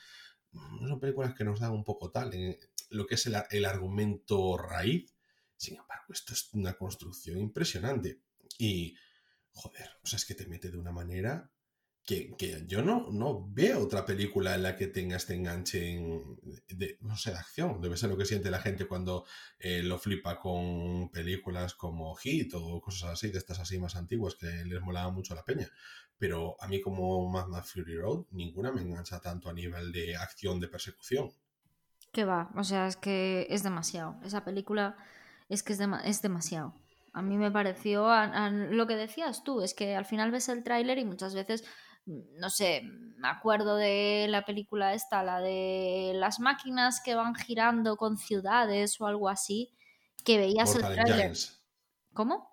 son 0.86 1.00
películas 1.00 1.34
que 1.34 1.44
nos 1.44 1.60
dan 1.60 1.72
un 1.72 1.84
poco 1.84 2.10
tal, 2.10 2.34
en 2.34 2.58
lo 2.90 3.06
que 3.06 3.16
es 3.16 3.26
el, 3.26 3.36
el 3.50 3.64
argumento 3.64 4.56
raíz. 4.56 5.14
Sin 5.56 5.76
embargo, 5.76 6.12
esto 6.12 6.32
es 6.32 6.52
una 6.52 6.74
construcción 6.74 7.38
impresionante. 7.38 8.20
Y, 8.58 8.96
joder, 9.52 9.88
o 10.02 10.06
sea, 10.06 10.16
es 10.16 10.24
que 10.24 10.34
te 10.34 10.46
mete 10.46 10.70
de 10.70 10.78
una 10.78 10.92
manera 10.92 11.50
que, 12.06 12.34
que 12.36 12.64
yo 12.66 12.82
no, 12.82 13.08
no 13.10 13.46
veo 13.50 13.80
otra 13.82 14.04
película 14.04 14.54
en 14.54 14.62
la 14.62 14.76
que 14.76 14.88
tenga 14.88 15.16
este 15.16 15.34
enganche 15.34 15.94
en, 15.94 16.22
de, 16.68 16.98
no 17.00 17.16
sé, 17.16 17.30
de 17.30 17.38
acción. 17.38 17.80
Debe 17.80 17.96
ser 17.96 18.10
lo 18.10 18.16
que 18.18 18.26
siente 18.26 18.50
la 18.50 18.60
gente 18.60 18.86
cuando 18.86 19.24
eh, 19.58 19.82
lo 19.82 19.98
flipa 19.98 20.38
con 20.38 21.08
películas 21.10 21.74
como 21.74 22.14
Hit 22.16 22.52
o 22.54 22.80
cosas 22.80 23.10
así, 23.10 23.30
de 23.30 23.38
estas 23.38 23.58
así 23.58 23.78
más 23.78 23.96
antiguas 23.96 24.34
que 24.34 24.46
les 24.64 24.80
molaba 24.82 25.10
mucho 25.10 25.34
la 25.34 25.44
peña. 25.44 25.68
Pero 26.18 26.56
a 26.60 26.68
mí 26.68 26.80
como 26.80 27.28
Mad 27.30 27.46
Max 27.48 27.72
Fury 27.72 27.96
Road, 27.96 28.26
ninguna 28.30 28.70
me 28.70 28.82
engancha 28.82 29.20
tanto 29.20 29.48
a 29.48 29.52
nivel 29.54 29.90
de 29.90 30.14
acción, 30.16 30.60
de 30.60 30.68
persecución. 30.68 31.30
Que 32.12 32.24
va, 32.24 32.50
o 32.54 32.62
sea, 32.64 32.86
es 32.86 32.96
que 32.96 33.46
es 33.50 33.62
demasiado. 33.62 34.16
Esa 34.22 34.44
película 34.44 34.96
es 35.48 35.62
que 35.62 35.72
es, 35.72 35.80
dema- 35.80 36.02
es 36.04 36.22
demasiado. 36.22 36.74
A 37.12 37.22
mí 37.22 37.36
me 37.36 37.50
pareció 37.50 38.06
a- 38.08 38.24
a- 38.24 38.50
lo 38.50 38.86
que 38.86 38.94
decías 38.96 39.42
tú, 39.42 39.62
es 39.62 39.74
que 39.74 39.96
al 39.96 40.04
final 40.04 40.30
ves 40.30 40.48
el 40.48 40.62
tráiler 40.62 40.98
y 40.98 41.04
muchas 41.04 41.34
veces, 41.34 41.64
no 42.06 42.50
sé, 42.50 42.82
me 43.16 43.28
acuerdo 43.28 43.76
de 43.76 44.26
la 44.28 44.44
película 44.44 44.94
esta, 44.94 45.22
la 45.22 45.40
de 45.40 46.12
las 46.14 46.40
máquinas 46.40 47.00
que 47.02 47.14
van 47.14 47.34
girando 47.34 47.96
con 47.96 48.18
ciudades 48.18 49.00
o 49.00 49.06
algo 49.06 49.28
así, 49.28 49.72
que 50.24 50.38
veías 50.38 50.74
Mortal 50.74 50.92
el 50.92 51.04
tráiler. 51.04 51.36
¿Cómo? 52.12 52.48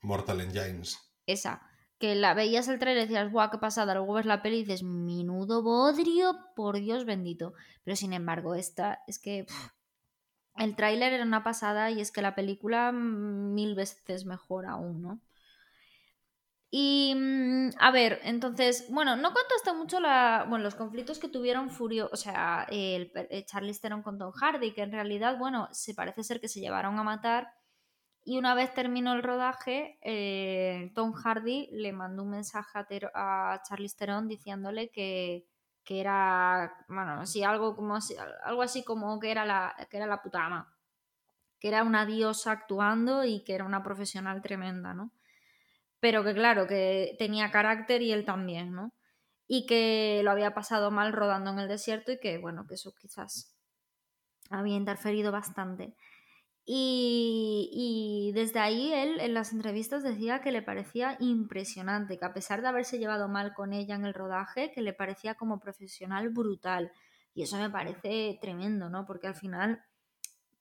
Mortal 0.00 0.40
Engines. 0.40 0.98
Esa. 1.26 1.62
Que 1.98 2.14
la 2.14 2.32
veías 2.32 2.68
el 2.68 2.78
trailer 2.78 3.04
y 3.04 3.06
decías, 3.06 3.32
guau, 3.32 3.50
qué 3.50 3.58
pasada. 3.58 3.94
Luego 3.94 4.14
ves 4.14 4.26
la 4.26 4.40
peli 4.40 4.58
y 4.58 4.64
dices, 4.64 4.84
minudo 4.84 5.62
bodrio, 5.62 6.36
por 6.54 6.78
Dios 6.78 7.04
bendito. 7.04 7.54
Pero 7.82 7.96
sin 7.96 8.12
embargo, 8.12 8.54
esta 8.54 9.02
es 9.08 9.18
que 9.18 9.44
pff, 9.44 9.70
el 10.56 10.76
tráiler 10.76 11.12
era 11.12 11.24
una 11.24 11.42
pasada 11.42 11.90
y 11.90 12.00
es 12.00 12.12
que 12.12 12.22
la 12.22 12.34
película 12.34 12.92
mm, 12.92 13.54
mil 13.54 13.74
veces 13.74 14.26
mejor 14.26 14.66
aún, 14.66 15.02
¿no? 15.02 15.20
Y 16.70 17.14
mm, 17.16 17.70
a 17.78 17.90
ver, 17.90 18.20
entonces, 18.24 18.86
bueno, 18.90 19.16
no 19.16 19.32
contaste 19.32 19.72
mucho 19.72 20.00
la, 20.00 20.44
bueno, 20.48 20.64
los 20.64 20.74
conflictos 20.74 21.18
que 21.18 21.28
tuvieron 21.28 21.70
Furio, 21.70 22.10
o 22.12 22.16
sea, 22.16 22.66
el, 22.70 23.10
el 23.30 23.46
Theron 23.80 24.02
con 24.02 24.18
Tom 24.18 24.32
Hardy, 24.32 24.72
que 24.74 24.82
en 24.82 24.92
realidad, 24.92 25.38
bueno, 25.38 25.68
se 25.72 25.94
parece 25.94 26.22
ser 26.24 26.40
que 26.40 26.48
se 26.48 26.60
llevaron 26.60 26.98
a 26.98 27.02
matar 27.04 27.54
y 28.24 28.38
una 28.38 28.54
vez 28.54 28.74
terminó 28.74 29.14
el 29.14 29.22
rodaje, 29.22 29.98
eh, 30.02 30.92
Tom 30.94 31.12
Hardy 31.14 31.68
le 31.72 31.92
mandó 31.92 32.24
un 32.24 32.30
mensaje 32.30 32.78
a, 32.78 32.84
Ter- 32.86 33.12
Theron 33.96 34.28
diciéndole 34.28 34.90
que, 34.90 35.46
que 35.84 36.00
era, 36.00 36.74
bueno, 36.88 37.26
sí, 37.26 37.44
algo, 37.44 37.76
como, 37.76 37.96
así- 37.96 38.16
algo 38.44 38.62
así 38.62 38.84
como 38.84 39.18
que 39.20 39.30
era, 39.32 39.46
la, 39.46 39.74
que 39.90 39.96
era 39.98 40.06
la 40.06 40.22
puta 40.22 40.44
ama, 40.46 40.74
que 41.60 41.68
era 41.68 41.84
una 41.84 42.06
diosa 42.06 42.52
actuando 42.52 43.24
y 43.24 43.44
que 43.44 43.54
era 43.54 43.64
una 43.66 43.82
profesional 43.84 44.42
tremenda, 44.42 44.94
¿no? 44.94 45.12
Pero 46.00 46.24
que 46.24 46.34
claro, 46.34 46.66
que 46.66 47.16
tenía 47.18 47.50
carácter 47.50 48.02
y 48.02 48.12
él 48.12 48.24
también, 48.24 48.72
¿no? 48.72 48.92
Y 49.46 49.66
que 49.66 50.20
lo 50.24 50.30
había 50.30 50.54
pasado 50.54 50.90
mal 50.90 51.12
rodando 51.12 51.50
en 51.50 51.58
el 51.58 51.68
desierto 51.68 52.12
y 52.12 52.20
que, 52.20 52.38
bueno, 52.38 52.66
que 52.66 52.74
eso 52.74 52.92
quizás 52.94 53.54
había 54.50 54.76
interferido 54.76 55.32
bastante. 55.32 55.94
Y, 56.70 57.70
y 57.72 58.32
desde 58.32 58.60
ahí 58.60 58.92
él 58.92 59.20
en 59.20 59.32
las 59.32 59.52
entrevistas 59.52 60.02
decía 60.02 60.42
que 60.42 60.52
le 60.52 60.60
parecía 60.60 61.16
impresionante, 61.18 62.18
que 62.18 62.26
a 62.26 62.34
pesar 62.34 62.60
de 62.60 62.68
haberse 62.68 62.98
llevado 62.98 63.26
mal 63.26 63.54
con 63.54 63.72
ella 63.72 63.94
en 63.94 64.04
el 64.04 64.12
rodaje, 64.12 64.70
que 64.72 64.82
le 64.82 64.92
parecía 64.92 65.34
como 65.34 65.60
profesional 65.60 66.28
brutal. 66.28 66.92
Y 67.32 67.42
eso 67.42 67.56
me 67.56 67.70
parece 67.70 68.38
tremendo, 68.42 68.90
¿no? 68.90 69.06
Porque 69.06 69.28
al 69.28 69.34
final, 69.34 69.82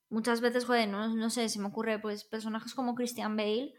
muchas 0.10 0.40
veces, 0.40 0.64
joder, 0.64 0.88
no, 0.88 1.14
no 1.14 1.30
sé, 1.30 1.50
se 1.50 1.60
me 1.60 1.68
ocurre, 1.68 2.00
pues 2.00 2.24
personajes 2.24 2.74
como 2.74 2.96
Christian 2.96 3.36
Bale, 3.36 3.74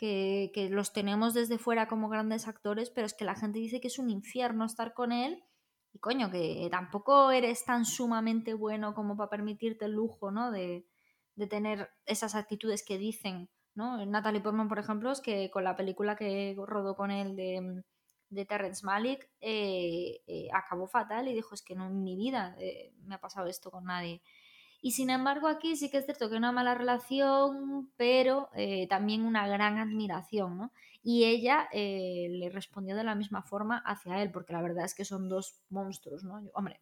que, 0.00 0.68
los 0.70 0.92
tenemos 0.92 1.34
desde 1.34 1.58
fuera 1.58 1.86
como 1.86 2.08
grandes 2.08 2.48
actores, 2.48 2.90
pero 2.90 3.06
es 3.06 3.14
que 3.14 3.26
la 3.26 3.34
gente 3.34 3.58
dice 3.58 3.80
que 3.80 3.88
es 3.88 3.98
un 3.98 4.10
infierno 4.10 4.64
estar 4.64 4.94
con 4.94 5.12
él. 5.12 5.44
Y 5.92 5.98
coño, 5.98 6.30
que 6.30 6.68
tampoco 6.70 7.30
eres 7.30 7.64
tan 7.64 7.84
sumamente 7.84 8.54
bueno 8.54 8.94
como 8.94 9.16
para 9.16 9.30
permitirte 9.30 9.84
el 9.84 9.92
lujo, 9.92 10.30
¿no? 10.30 10.50
De, 10.50 10.86
de 11.34 11.46
tener 11.46 11.90
esas 12.06 12.34
actitudes 12.34 12.84
que 12.84 12.96
dicen, 12.96 13.50
¿no? 13.74 14.04
Natalie 14.06 14.40
Portman, 14.40 14.68
por 14.68 14.78
ejemplo, 14.78 15.10
es 15.10 15.20
que 15.20 15.50
con 15.50 15.64
la 15.64 15.76
película 15.76 16.16
que 16.16 16.56
rodó 16.56 16.96
con 16.96 17.10
él 17.10 17.36
de, 17.36 17.82
de 18.30 18.46
Terrence 18.46 18.86
Malick 18.86 19.28
eh, 19.40 20.22
eh, 20.26 20.48
acabó 20.54 20.86
fatal 20.86 21.28
y 21.28 21.34
dijo, 21.34 21.54
es 21.54 21.62
que 21.62 21.74
no 21.74 21.86
en 21.88 22.02
mi 22.02 22.16
vida 22.16 22.56
eh, 22.58 22.94
me 23.02 23.16
ha 23.16 23.20
pasado 23.20 23.48
esto 23.48 23.70
con 23.70 23.84
nadie. 23.84 24.22
Y 24.82 24.92
sin 24.92 25.10
embargo 25.10 25.48
aquí 25.48 25.76
sí 25.76 25.90
que 25.90 25.98
es 25.98 26.06
cierto 26.06 26.30
que 26.30 26.36
una 26.36 26.52
mala 26.52 26.74
relación, 26.74 27.92
pero 27.96 28.48
eh, 28.54 28.86
también 28.88 29.22
una 29.24 29.46
gran 29.46 29.78
admiración, 29.78 30.56
¿no? 30.56 30.72
Y 31.02 31.24
ella 31.24 31.68
eh, 31.72 32.28
le 32.30 32.48
respondió 32.50 32.96
de 32.96 33.04
la 33.04 33.14
misma 33.14 33.42
forma 33.42 33.78
hacia 33.84 34.22
él, 34.22 34.30
porque 34.30 34.52
la 34.52 34.62
verdad 34.62 34.84
es 34.84 34.94
que 34.94 35.04
son 35.04 35.28
dos 35.28 35.60
monstruos, 35.68 36.24
¿no? 36.24 36.42
Hombre, 36.54 36.80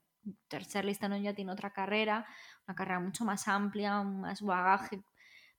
Charlize 0.49 1.01
Theron 1.01 1.23
ya 1.23 1.35
tiene 1.35 1.53
otra 1.53 1.73
carrera, 1.73 2.27
una 2.67 2.75
carrera 2.75 3.01
mucho 3.01 3.25
más 3.25 3.49
amplia, 3.49 4.03
más 4.03 4.43
bagaje, 4.43 5.03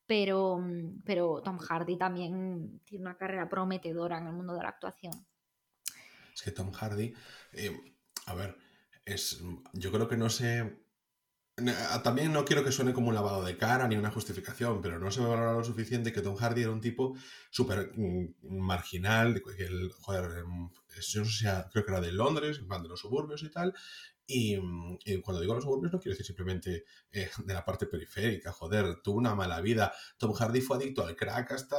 pero, 0.06 0.62
pero 1.04 1.42
Tom 1.42 1.58
Hardy 1.58 1.96
también 1.96 2.80
tiene 2.84 3.04
una 3.04 3.16
carrera 3.16 3.48
prometedora 3.48 4.18
en 4.18 4.26
el 4.26 4.32
mundo 4.32 4.54
de 4.54 4.62
la 4.62 4.70
actuación. 4.70 5.26
Es 6.34 6.42
que 6.42 6.52
Tom 6.52 6.72
Hardy, 6.72 7.12
eh, 7.52 7.94
a 8.26 8.34
ver, 8.34 8.56
es, 9.04 9.42
yo 9.72 9.92
creo 9.92 10.08
que 10.08 10.16
no 10.16 10.30
sé. 10.30 10.84
Ah, 11.90 12.00
También 12.02 12.32
no 12.32 12.44
quiero 12.44 12.64
que 12.64 12.72
suene 12.72 12.92
como 12.92 13.08
un 13.08 13.14
lavado 13.14 13.44
de 13.44 13.56
cara 13.56 13.86
ni 13.88 13.96
una 13.96 14.10
justificación, 14.10 14.80
pero 14.80 14.98
no 14.98 15.10
se 15.10 15.20
me 15.20 15.28
valora 15.28 15.52
lo 15.54 15.64
suficiente 15.64 16.12
que 16.12 16.22
Tom 16.22 16.36
Hardy 16.36 16.62
era 16.62 16.70
un 16.70 16.80
tipo 16.80 17.16
súper 17.50 17.92
mm, 17.96 18.34
marginal, 18.42 19.42
que 19.42 19.64
el, 19.64 19.90
joder, 19.92 20.38
em, 20.38 20.70
yo 21.00 21.20
no 21.20 21.26
sé 21.26 21.46
creo 21.72 21.84
que 21.84 21.90
era 21.92 22.00
de 22.00 22.12
Londres, 22.12 22.60
de 22.66 22.88
los 22.88 23.00
suburbios 23.00 23.42
y 23.42 23.50
tal, 23.50 23.74
y, 24.26 24.56
mm, 24.56 24.98
y 25.04 25.20
cuando 25.20 25.40
digo 25.40 25.54
los 25.54 25.64
suburbios 25.64 25.92
no 25.92 25.98
quiero 26.00 26.12
decir 26.12 26.26
simplemente 26.26 26.84
eh, 27.12 27.30
de 27.44 27.54
la 27.54 27.64
parte 27.64 27.86
periférica, 27.86 28.52
joder, 28.52 29.02
tuvo 29.02 29.18
una 29.18 29.34
mala 29.34 29.60
vida. 29.60 29.92
Tom 30.18 30.32
Hardy 30.32 30.60
fue 30.60 30.76
adicto 30.76 31.04
al 31.04 31.16
crack 31.16 31.52
hasta 31.52 31.76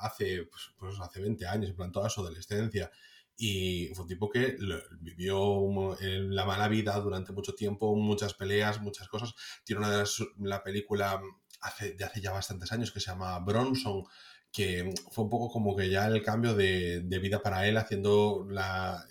hace, 0.00 0.44
pues, 0.44 0.72
pues 0.78 1.00
hace 1.00 1.20
20 1.20 1.46
años, 1.46 1.70
en 1.70 1.76
plan 1.76 1.92
toda 1.92 2.10
su 2.10 2.20
adolescencia. 2.20 2.90
Y 3.36 3.88
fue 3.94 4.04
un 4.04 4.08
tipo 4.08 4.30
que 4.30 4.56
vivió 5.00 5.96
la 6.00 6.44
mala 6.44 6.68
vida 6.68 6.98
durante 7.00 7.32
mucho 7.32 7.54
tiempo, 7.54 7.94
muchas 7.96 8.34
peleas, 8.34 8.80
muchas 8.80 9.08
cosas. 9.08 9.34
Tiene 9.64 9.80
una 9.80 9.90
de 9.90 9.98
las, 9.98 10.22
la 10.38 10.62
película 10.62 11.20
hace, 11.60 11.94
de 11.94 12.04
hace 12.04 12.20
ya 12.20 12.32
bastantes 12.32 12.70
años 12.72 12.92
que 12.92 13.00
se 13.00 13.10
llama 13.10 13.38
Bronson, 13.40 14.04
que 14.52 14.94
fue 15.10 15.24
un 15.24 15.30
poco 15.30 15.48
como 15.48 15.74
que 15.74 15.90
ya 15.90 16.06
el 16.06 16.22
cambio 16.22 16.54
de, 16.54 17.00
de 17.00 17.18
vida 17.18 17.42
para 17.42 17.66
él, 17.66 17.76
haciendo 17.76 18.46
la, 18.48 19.04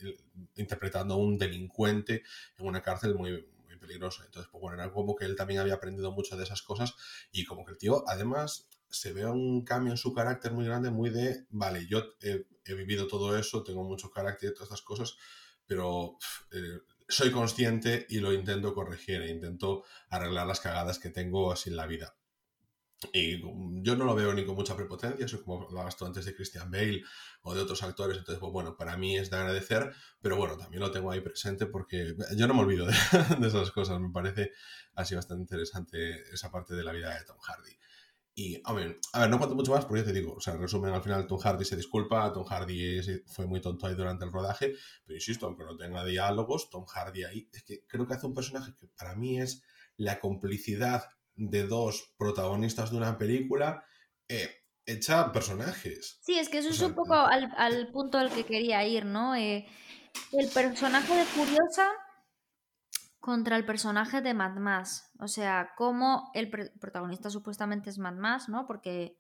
interpretando 0.55 1.15
a 1.15 1.17
un 1.17 1.37
delincuente 1.37 2.23
en 2.57 2.65
una 2.65 2.81
cárcel 2.81 3.15
muy, 3.15 3.45
muy 3.65 3.77
peligrosa. 3.77 4.23
Entonces, 4.25 4.49
pues 4.51 4.61
bueno, 4.61 4.81
era 4.81 4.91
como 4.91 5.15
que 5.15 5.25
él 5.25 5.35
también 5.35 5.59
había 5.59 5.73
aprendido 5.73 6.11
mucho 6.11 6.37
de 6.37 6.43
esas 6.43 6.61
cosas 6.61 6.95
y 7.31 7.43
como 7.43 7.65
que 7.65 7.73
el 7.73 7.77
tío, 7.77 8.03
además, 8.07 8.69
se 8.93 9.11
ve 9.11 9.25
un 9.25 9.65
cambio 9.65 9.91
en 9.91 9.97
su 9.97 10.13
carácter 10.13 10.51
muy 10.53 10.65
grande, 10.65 10.91
muy 10.91 11.09
de, 11.09 11.47
vale, 11.49 11.87
yo 11.87 12.03
he, 12.21 12.45
he 12.63 12.73
vivido 12.75 13.07
todo 13.07 13.35
eso, 13.37 13.63
tengo 13.63 13.83
mucho 13.83 14.11
carácter 14.11 14.51
y 14.51 14.53
todas 14.53 14.67
estas 14.67 14.83
cosas, 14.83 15.17
pero 15.65 16.17
eh, 16.51 16.79
soy 17.07 17.31
consciente 17.31 18.05
y 18.09 18.19
lo 18.19 18.31
intento 18.31 18.73
corregir, 18.73 19.21
e 19.21 19.31
intento 19.31 19.83
arreglar 20.09 20.45
las 20.45 20.59
cagadas 20.59 20.99
que 20.99 21.09
tengo 21.09 21.51
así 21.51 21.71
en 21.71 21.75
la 21.75 21.87
vida. 21.87 22.15
Y 23.11 23.37
mm, 23.37 23.83
yo 23.83 23.95
no 23.95 24.05
lo 24.05 24.15
veo 24.15 24.31
ni 24.33 24.45
con 24.45 24.55
mucha 24.55 24.75
prepotencia, 24.75 25.27
soy 25.27 25.41
como 25.41 25.63
hablabas 25.67 25.97
tú 25.97 26.05
antes 26.05 26.25
de 26.25 26.35
Christian 26.35 26.69
Bale 26.69 27.03
o 27.41 27.53
de 27.55 27.61
otros 27.61 27.81
actores, 27.81 28.19
entonces, 28.19 28.39
pues 28.39 28.53
bueno, 28.53 28.77
para 28.77 28.95
mí 28.95 29.17
es 29.17 29.31
de 29.31 29.37
agradecer, 29.37 29.91
pero 30.21 30.37
bueno, 30.37 30.55
también 30.55 30.81
lo 30.81 30.91
tengo 30.91 31.11
ahí 31.11 31.19
presente 31.19 31.65
porque 31.65 32.15
yo 32.35 32.47
no 32.47 32.53
me 32.53 32.61
olvido 32.61 32.85
de, 32.85 32.93
de 33.39 33.47
esas 33.47 33.71
cosas, 33.71 33.99
me 33.99 34.11
parece 34.11 34.51
así 34.93 35.15
bastante 35.15 35.41
interesante 35.41 36.23
esa 36.31 36.51
parte 36.51 36.75
de 36.75 36.83
la 36.83 36.91
vida 36.93 37.17
de 37.17 37.25
Tom 37.25 37.39
Hardy. 37.39 37.82
Y, 38.35 38.59
a 38.63 38.73
ver, 38.73 38.99
a 39.13 39.19
ver, 39.21 39.29
no 39.29 39.37
cuento 39.37 39.55
mucho 39.55 39.71
más 39.71 39.85
porque 39.85 40.01
ya 40.01 40.07
te 40.07 40.13
digo, 40.13 40.33
o 40.33 40.41
sea, 40.41 40.55
en 40.55 40.61
resumen, 40.61 40.91
al 40.93 41.03
final 41.03 41.27
Tom 41.27 41.37
Hardy 41.39 41.65
se 41.65 41.75
disculpa, 41.75 42.33
Tom 42.33 42.45
Hardy 42.45 42.97
es- 42.97 43.21
fue 43.27 43.45
muy 43.45 43.61
tonto 43.61 43.85
ahí 43.85 43.93
durante 43.95 44.25
el 44.25 44.31
rodaje, 44.31 44.73
pero 45.05 45.15
insisto, 45.17 45.45
aunque 45.45 45.63
no 45.63 45.77
tenga 45.77 46.03
diálogos, 46.03 46.69
Tom 46.71 46.85
Hardy 46.85 47.23
ahí, 47.25 47.47
es 47.53 47.63
que 47.63 47.85
creo 47.87 48.07
que 48.07 48.15
hace 48.15 48.25
un 48.25 48.33
personaje 48.33 48.73
que 48.75 48.87
para 48.87 49.15
mí 49.15 49.39
es 49.39 49.61
la 49.97 50.19
complicidad 50.19 51.03
de 51.35 51.67
dos 51.67 52.13
protagonistas 52.17 52.89
de 52.91 52.97
una 52.97 53.17
película 53.19 53.83
eh, 54.27 54.49
hecha 54.85 55.31
personajes. 55.31 56.19
Sí, 56.23 56.39
es 56.39 56.49
que 56.49 56.57
eso 56.57 56.69
O 56.69 56.71
es 56.71 56.81
un 56.81 56.95
poco 56.95 57.13
al, 57.13 57.51
al 57.55 57.91
punto 57.91 58.17
al 58.17 58.31
que 58.31 58.45
quería 58.45 58.85
ir, 58.87 59.05
¿no? 59.05 59.35
Eh, 59.35 59.67
el 60.31 60.49
personaje 60.49 61.13
de 61.15 61.25
Furiosa 61.25 61.87
contra 63.23 63.55
el 63.55 63.63
personaje 63.65 64.19
de 64.19 64.33
Mad 64.33 64.57
Max. 64.57 65.09
O 65.17 65.29
sea, 65.29 65.69
cómo 65.77 66.29
el 66.33 66.51
pr- 66.51 66.77
protagonista 66.77 67.29
supuestamente 67.29 67.89
es 67.89 67.97
Mad 67.97 68.15
Max, 68.15 68.49
¿no? 68.49 68.67
Porque 68.67 69.17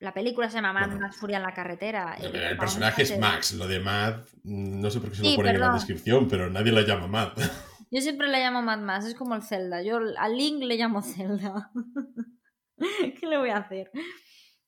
La 0.00 0.12
película 0.12 0.50
se 0.50 0.56
llama 0.56 0.72
Mad 0.74 0.86
Bueno. 0.88 1.00
Max 1.00 1.16
Furia 1.16 1.36
en 1.38 1.44
la 1.44 1.54
carretera. 1.54 2.14
El, 2.14 2.30
protagonista 2.32 2.58
personaje 2.60 3.02
es 3.04 3.10
el- 3.12 3.20
Max, 3.20 3.52
lo 3.54 3.66
de 3.68 3.78
Mad, 3.80 4.16
mm, 4.44 4.80
no 4.82 4.90
sé 4.90 5.00
por 5.00 5.10
qué 5.10 5.16
se 5.16 5.22
Sí, 5.22 5.30
lo 5.30 5.36
ponen 5.36 5.54
en 5.54 5.60
la 5.60 5.66
perdón. 5.68 5.78
descripción, 5.78 6.28
pero 6.28 6.50
nadie 6.50 6.72
la 6.72 6.82
llama 6.82 7.06
Mad. 7.06 7.32
Yo 7.90 8.00
siempre 8.02 8.28
le 8.28 8.38
llamo 8.40 8.60
Mad 8.62 8.80
Max, 8.80 9.06
es 9.06 9.14
como 9.14 9.34
el 9.34 9.42
Zelda. 9.42 9.80
Yo 9.82 9.98
a 10.18 10.28
Link 10.28 10.62
le 10.64 10.76
llamo 10.76 11.00
Zelda. 11.14 11.70
¿Qué 12.76 13.26
le 13.26 13.38
voy 13.38 13.50
a 13.50 13.58
hacer? 13.58 13.90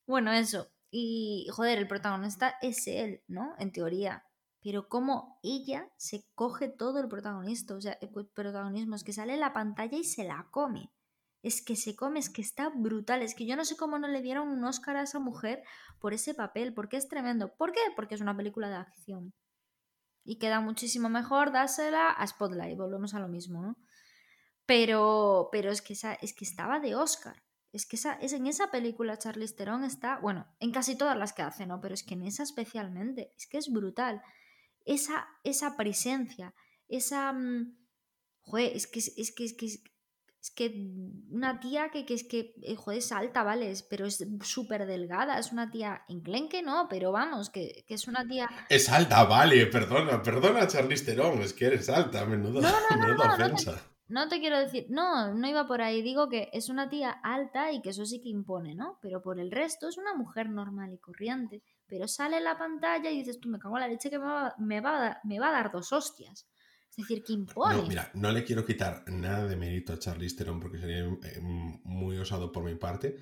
Bueno, 0.07 0.31
eso. 0.31 0.71
Y, 0.89 1.47
joder, 1.51 1.77
el 1.77 1.87
protagonista 1.87 2.55
es 2.61 2.87
él, 2.87 3.21
¿no? 3.27 3.53
En 3.59 3.71
teoría. 3.71 4.23
Pero 4.65 4.89
cómo 4.89 5.39
ella 5.43 5.91
se 5.95 6.25
coge 6.33 6.69
todo 6.69 6.99
el 6.99 7.07
protagonista, 7.07 7.75
o 7.75 7.81
sea, 7.81 7.99
el 8.01 8.09
protagonismo 8.09 8.95
es 8.95 9.03
que 9.03 9.13
sale 9.13 9.35
en 9.35 9.39
la 9.39 9.53
pantalla 9.53 9.95
y 9.95 10.03
se 10.03 10.23
la 10.23 10.47
come. 10.49 10.91
Es 11.43 11.63
que 11.63 11.75
se 11.75 11.95
come, 11.95 12.17
es 12.17 12.31
que 12.31 12.41
está 12.41 12.69
brutal. 12.69 13.21
Es 13.21 13.35
que 13.35 13.45
yo 13.45 13.55
no 13.55 13.63
sé 13.63 13.77
cómo 13.77 13.99
no 13.99 14.07
le 14.07 14.23
dieron 14.23 14.47
un 14.47 14.63
Oscar 14.63 14.97
a 14.97 15.03
esa 15.03 15.19
mujer 15.19 15.61
por 15.99 16.15
ese 16.15 16.33
papel, 16.33 16.73
porque 16.73 16.97
es 16.97 17.07
tremendo. 17.07 17.55
¿Por 17.55 17.73
qué? 17.73 17.79
Porque 17.95 18.15
es 18.15 18.21
una 18.21 18.35
película 18.35 18.67
de 18.69 18.77
acción. 18.77 19.35
Y 20.23 20.39
queda 20.39 20.61
muchísimo 20.61 21.09
mejor 21.09 21.51
dársela 21.51 22.09
a 22.09 22.25
Spotlight, 22.25 22.75
volvemos 22.75 23.13
a 23.13 23.19
lo 23.19 23.27
mismo, 23.27 23.61
¿no? 23.61 23.77
Pero, 24.65 25.49
pero 25.51 25.69
es, 25.69 25.83
que 25.83 25.93
esa, 25.93 26.15
es 26.15 26.33
que 26.33 26.43
estaba 26.43 26.79
de 26.79 26.95
Oscar. 26.95 27.43
Es 27.71 27.85
que 27.85 27.97
esa, 27.97 28.13
es 28.13 28.33
en 28.33 28.47
esa 28.47 28.71
película 28.71 29.19
Charlize 29.19 29.53
Theron 29.53 29.83
está, 29.83 30.17
bueno, 30.17 30.47
en 30.59 30.71
casi 30.71 30.97
todas 30.97 31.15
las 31.15 31.33
que 31.33 31.43
hace, 31.43 31.67
¿no? 31.67 31.81
Pero 31.81 31.93
es 31.93 32.01
que 32.01 32.15
en 32.15 32.23
esa 32.23 32.41
especialmente, 32.41 33.31
es 33.37 33.45
que 33.45 33.59
es 33.59 33.71
brutal. 33.71 34.23
Esa, 34.85 35.27
esa 35.43 35.75
presencia, 35.77 36.53
esa... 36.87 37.33
mm, 37.33 37.77
Joder, 38.47 38.75
es 38.75 38.85
que 38.87 38.99
es, 38.99 39.11
es 39.17 39.33
que 39.33 39.43
es 39.45 39.53
que 39.57 39.65
es, 39.65 39.83
que 40.55 40.87
una 41.31 41.59
tía 41.59 41.89
que, 41.89 42.05
que 42.05 42.13
es 42.13 42.23
que, 42.23 42.53
eh, 42.61 42.75
joder, 42.75 42.99
es 42.99 43.11
alta, 43.11 43.41
¿vale? 43.43 43.73
Pero 43.89 44.05
es 44.05 44.23
súper 44.43 44.85
delgada, 44.85 45.39
es 45.39 45.51
una 45.51 45.71
tía 45.71 46.03
enclenque, 46.07 46.61
¿no? 46.61 46.85
Pero 46.87 47.11
vamos, 47.11 47.49
que, 47.49 47.83
que 47.87 47.95
es 47.95 48.07
una 48.07 48.27
tía... 48.27 48.47
Es 48.69 48.87
alta, 48.89 49.23
vale, 49.23 49.65
perdona, 49.65 50.21
perdona, 50.21 50.67
Charlize 50.67 51.05
Theron, 51.05 51.41
es 51.41 51.53
que 51.53 51.65
eres 51.65 51.89
alta, 51.89 52.23
menuda, 52.27 52.61
No, 52.61 52.69
no, 52.69 52.77
no, 52.91 53.07
menuda 53.07 53.25
no, 53.25 53.31
no 53.31 53.37
te- 53.37 53.43
ofensa. 53.43 53.81
No 54.07 54.27
te 54.27 54.39
quiero 54.39 54.59
decir, 54.59 54.85
no, 54.89 55.33
no 55.33 55.47
iba 55.47 55.65
por 55.65 55.81
ahí, 55.81 56.03
digo 56.03 56.29
que 56.29 56.49
es 56.53 56.69
una 56.69 56.87
tía 56.89 57.09
alta 57.09 57.71
y 57.71 57.81
que 57.81 57.89
eso 57.89 58.05
sí 58.05 58.21
que 58.21 58.29
impone, 58.29 58.75
¿no? 58.75 58.99
Pero 59.01 59.23
por 59.23 59.39
el 59.39 59.49
resto 59.49 59.89
es 59.89 59.97
una 59.97 60.13
mujer 60.13 60.51
normal 60.51 60.93
y 60.93 60.99
corriente. 60.99 61.63
Pero 61.87 62.07
sale 62.07 62.37
en 62.37 62.43
la 62.43 62.57
pantalla 62.57 63.11
y 63.11 63.19
dices, 63.19 63.39
tú 63.39 63.49
me 63.49 63.59
cago 63.59 63.77
en 63.77 63.81
la 63.81 63.87
leche 63.87 64.09
que 64.09 64.17
me 64.17 64.25
va, 64.25 64.55
me 64.57 64.81
va, 64.81 64.97
a, 64.97 64.99
dar, 64.99 65.19
me 65.23 65.39
va 65.39 65.49
a 65.49 65.51
dar 65.51 65.71
dos 65.71 65.91
hostias. 65.93 66.47
Es 66.89 66.95
decir, 66.97 67.23
que 67.23 67.33
impone. 67.33 67.75
No, 67.75 67.87
mira, 67.87 68.09
no 68.13 68.31
le 68.31 68.45
quiero 68.45 68.65
quitar 68.65 69.03
nada 69.07 69.45
de 69.47 69.57
mérito 69.57 69.91
a 69.91 69.99
Charlize 69.99 70.37
Theron 70.37 70.61
porque 70.61 70.79
sería 70.79 70.99
eh, 70.99 71.41
muy 71.41 72.17
osado 72.17 72.51
por 72.51 72.63
mi 72.63 72.75
parte, 72.75 73.17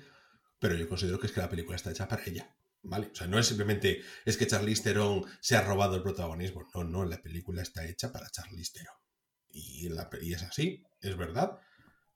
pero 0.60 0.76
yo 0.76 0.88
considero 0.88 1.18
que 1.18 1.26
es 1.26 1.32
que 1.32 1.40
la 1.40 1.50
película 1.50 1.74
está 1.74 1.90
hecha 1.90 2.06
para 2.06 2.22
ella, 2.24 2.56
¿vale? 2.82 3.08
O 3.12 3.14
sea, 3.14 3.26
no 3.26 3.36
es 3.36 3.46
simplemente 3.48 4.02
es 4.24 4.36
que 4.36 4.46
Charlize 4.46 4.84
Theron 4.84 5.24
se 5.40 5.56
ha 5.56 5.62
robado 5.62 5.96
el 5.96 6.02
protagonismo, 6.02 6.68
no, 6.72 6.84
no, 6.84 7.04
la 7.04 7.20
película 7.20 7.62
está 7.62 7.84
hecha 7.84 8.12
para 8.12 8.30
Charlize 8.30 8.74
Theron. 8.74 8.94
Y, 9.50 9.88
la, 9.88 10.08
y 10.22 10.34
es 10.34 10.42
así, 10.44 10.84
es 11.00 11.16
verdad, 11.16 11.58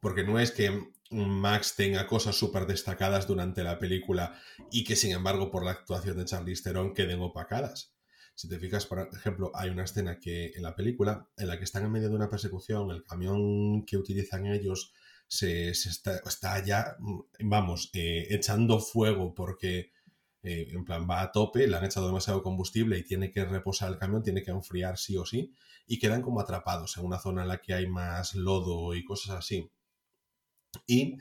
porque 0.01 0.23
no 0.23 0.39
es 0.39 0.53
que 0.53 0.93
Max 1.11 1.75
tenga 1.77 2.07
cosas 2.07 2.37
súper 2.37 2.67
destacadas 2.67 3.27
durante 3.27 3.63
la 3.63 3.79
película 3.79 4.39
y 4.71 4.85
que 4.85 4.97
sin 4.97 5.13
embargo 5.13 5.51
por 5.51 5.65
la 5.65 5.71
actuación 5.73 6.19
de 6.19 6.25
Charlize 6.25 6.63
Theron 6.63 6.95
queden 6.95 7.21
opacadas. 7.21 7.95
Si 8.35 8.49
te 8.49 8.59
fijas, 8.59 8.87
por 8.87 9.09
ejemplo, 9.13 9.51
hay 9.55 9.71
una 9.71 9.85
escena 9.85 10.21
que 10.21 10.53
en 10.55 10.63
la 10.63 10.77
película 10.77 11.29
en 11.37 11.49
la 11.49 11.59
que 11.59 11.65
están 11.65 11.85
en 11.85 11.91
medio 11.91 12.09
de 12.09 12.15
una 12.15 12.31
persecución, 12.31 12.91
el 12.91 13.03
camión 13.03 13.85
que 13.85 13.97
utilizan 13.97 14.47
ellos 14.47 14.93
se, 15.27 15.71
está 15.71 16.65
ya, 16.65 16.97
mm, 16.99 17.21
vamos, 17.41 17.91
eh, 17.95 18.27
echando 18.31 18.79
fuego 18.79 19.35
porque 19.35 19.91
eh, 20.43 20.69
en 20.73 20.85
plan 20.85 21.07
va 21.09 21.23
a 21.23 21.33
tope, 21.33 21.67
le 21.67 21.77
han 21.77 21.85
echado 21.85 22.07
demasiado 22.07 22.43
combustible 22.43 22.99
y 22.99 23.03
tiene 23.03 23.31
que 23.31 23.45
reposar 23.45 23.91
el 23.91 23.99
camión, 23.99 24.23
tiene 24.23 24.43
que 24.43 24.51
enfriar 24.53 24.99
sí 24.99 25.17
o 25.17 25.27
sí, 25.27 25.53
y 25.87 25.99
quedan 25.99 26.23
como 26.23 26.41
atrapados 26.41 26.97
en 26.97 27.05
una 27.07 27.19
zona 27.19 27.43
en 27.43 27.49
la 27.49 27.61
que 27.61 27.75
hay 27.75 27.87
más 27.87 28.35
lodo 28.35 28.95
y 28.95 29.05
cosas 29.05 29.37
así. 29.37 29.71
Y 30.87 31.19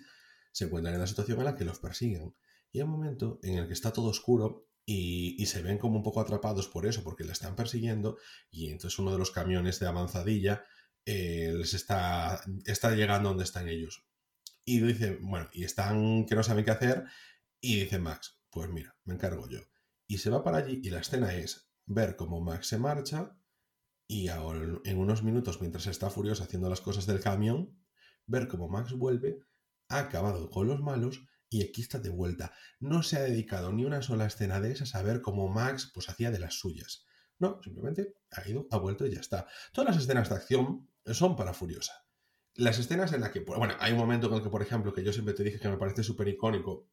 se 0.52 0.66
encuentran 0.66 0.96
en 0.96 1.02
la 1.02 1.08
situación 1.08 1.40
en 1.40 1.46
la 1.46 1.56
que 1.56 1.66
los 1.66 1.80
persiguen. 1.80 2.36
Y 2.72 2.80
hay 2.80 2.84
un 2.84 2.92
momento 2.92 3.40
en 3.44 3.58
el 3.58 3.68
que 3.68 3.74
está 3.74 3.94
todo 3.94 4.08
oscuro 4.08 4.68
y, 4.86 5.36
y 5.42 5.46
se 5.46 5.62
ven 5.62 5.78
como 5.78 5.98
un 5.98 6.04
poco 6.04 6.22
atrapados 6.22 6.68
por 6.68 6.86
eso, 6.86 7.04
porque 7.04 7.24
la 7.24 7.34
están 7.34 7.56
persiguiendo, 7.56 8.18
y 8.50 8.70
entonces 8.70 8.98
uno 9.00 9.12
de 9.12 9.18
los 9.18 9.32
camiones 9.32 9.80
de 9.80 9.88
avanzadilla 9.88 10.64
eh, 11.06 11.54
les 11.56 11.74
está, 11.74 12.42
está 12.66 12.94
llegando 12.94 13.30
donde 13.30 13.46
están 13.46 13.70
ellos. 13.70 14.06
Y 14.66 14.82
dice, 14.82 15.18
bueno, 15.22 15.50
y 15.54 15.64
están 15.64 16.26
que 16.26 16.36
no 16.36 16.44
saben 16.44 16.66
qué 16.66 16.72
hacer, 16.72 17.06
y 17.62 17.80
dice 17.80 17.98
Max, 17.98 18.42
pues 18.50 18.70
mira, 18.70 18.98
me 19.06 19.14
encargo 19.14 19.48
yo. 19.50 19.60
Y 20.06 20.18
se 20.18 20.30
va 20.30 20.44
para 20.44 20.58
allí 20.58 20.82
y 20.84 20.90
la 20.90 21.00
escena 21.00 21.34
es 21.34 21.70
ver 21.86 22.18
cómo 22.18 22.42
Max 22.42 22.68
se 22.68 22.78
marcha 22.78 23.38
y 24.06 24.28
ahora 24.28 24.80
en 24.84 24.98
unos 24.98 25.24
minutos, 25.24 25.62
mientras 25.62 25.88
está 25.88 26.10
furioso 26.10 26.44
haciendo 26.44 26.70
las 26.70 26.82
cosas 26.82 27.06
del 27.06 27.22
camión, 27.22 27.77
ver 28.28 28.48
cómo 28.48 28.70
Max 28.70 28.94
vuelve, 28.94 29.40
ha 29.90 30.00
acabado 30.00 30.50
con 30.50 30.68
los 30.68 30.82
malos 30.82 31.22
y 31.50 31.64
aquí 31.64 31.82
está 31.82 32.00
de 32.00 32.10
vuelta. 32.10 32.54
No 32.80 33.04
se 33.04 33.18
ha 33.18 33.22
dedicado 33.22 33.72
ni 33.72 33.86
una 33.86 34.02
sola 34.02 34.26
escena 34.26 34.60
de 34.60 34.72
esas 34.72 34.96
a 34.96 35.02
ver 35.02 35.22
cómo 35.22 35.48
Max 35.48 35.92
pues 35.94 36.10
hacía 36.10 36.30
de 36.30 36.40
las 36.40 36.56
suyas. 36.56 37.06
No, 37.40 37.62
simplemente 37.64 38.16
ha 38.32 38.48
ido, 38.48 38.68
ha 38.72 38.78
vuelto 38.78 39.06
y 39.06 39.14
ya 39.14 39.20
está. 39.20 39.48
Todas 39.72 39.96
las 39.96 40.04
escenas 40.04 40.30
de 40.30 40.36
acción 40.36 40.90
son 41.06 41.36
para 41.36 41.54
Furiosa. 41.54 42.06
Las 42.56 42.80
escenas 42.80 43.14
en 43.14 43.22
las 43.22 43.30
que, 43.30 43.42
bueno, 43.42 43.76
hay 43.80 43.94
un 43.94 44.00
momento 44.00 44.28
en 44.28 44.34
el 44.34 44.42
que, 44.42 44.50
por 44.50 44.64
ejemplo, 44.64 44.92
que 44.92 45.04
yo 45.04 45.14
siempre 45.14 45.36
te 45.36 45.44
dije 45.44 45.60
que 45.60 45.70
me 45.70 45.78
parece 45.78 46.04
súper 46.04 46.28
icónico, 46.28 46.90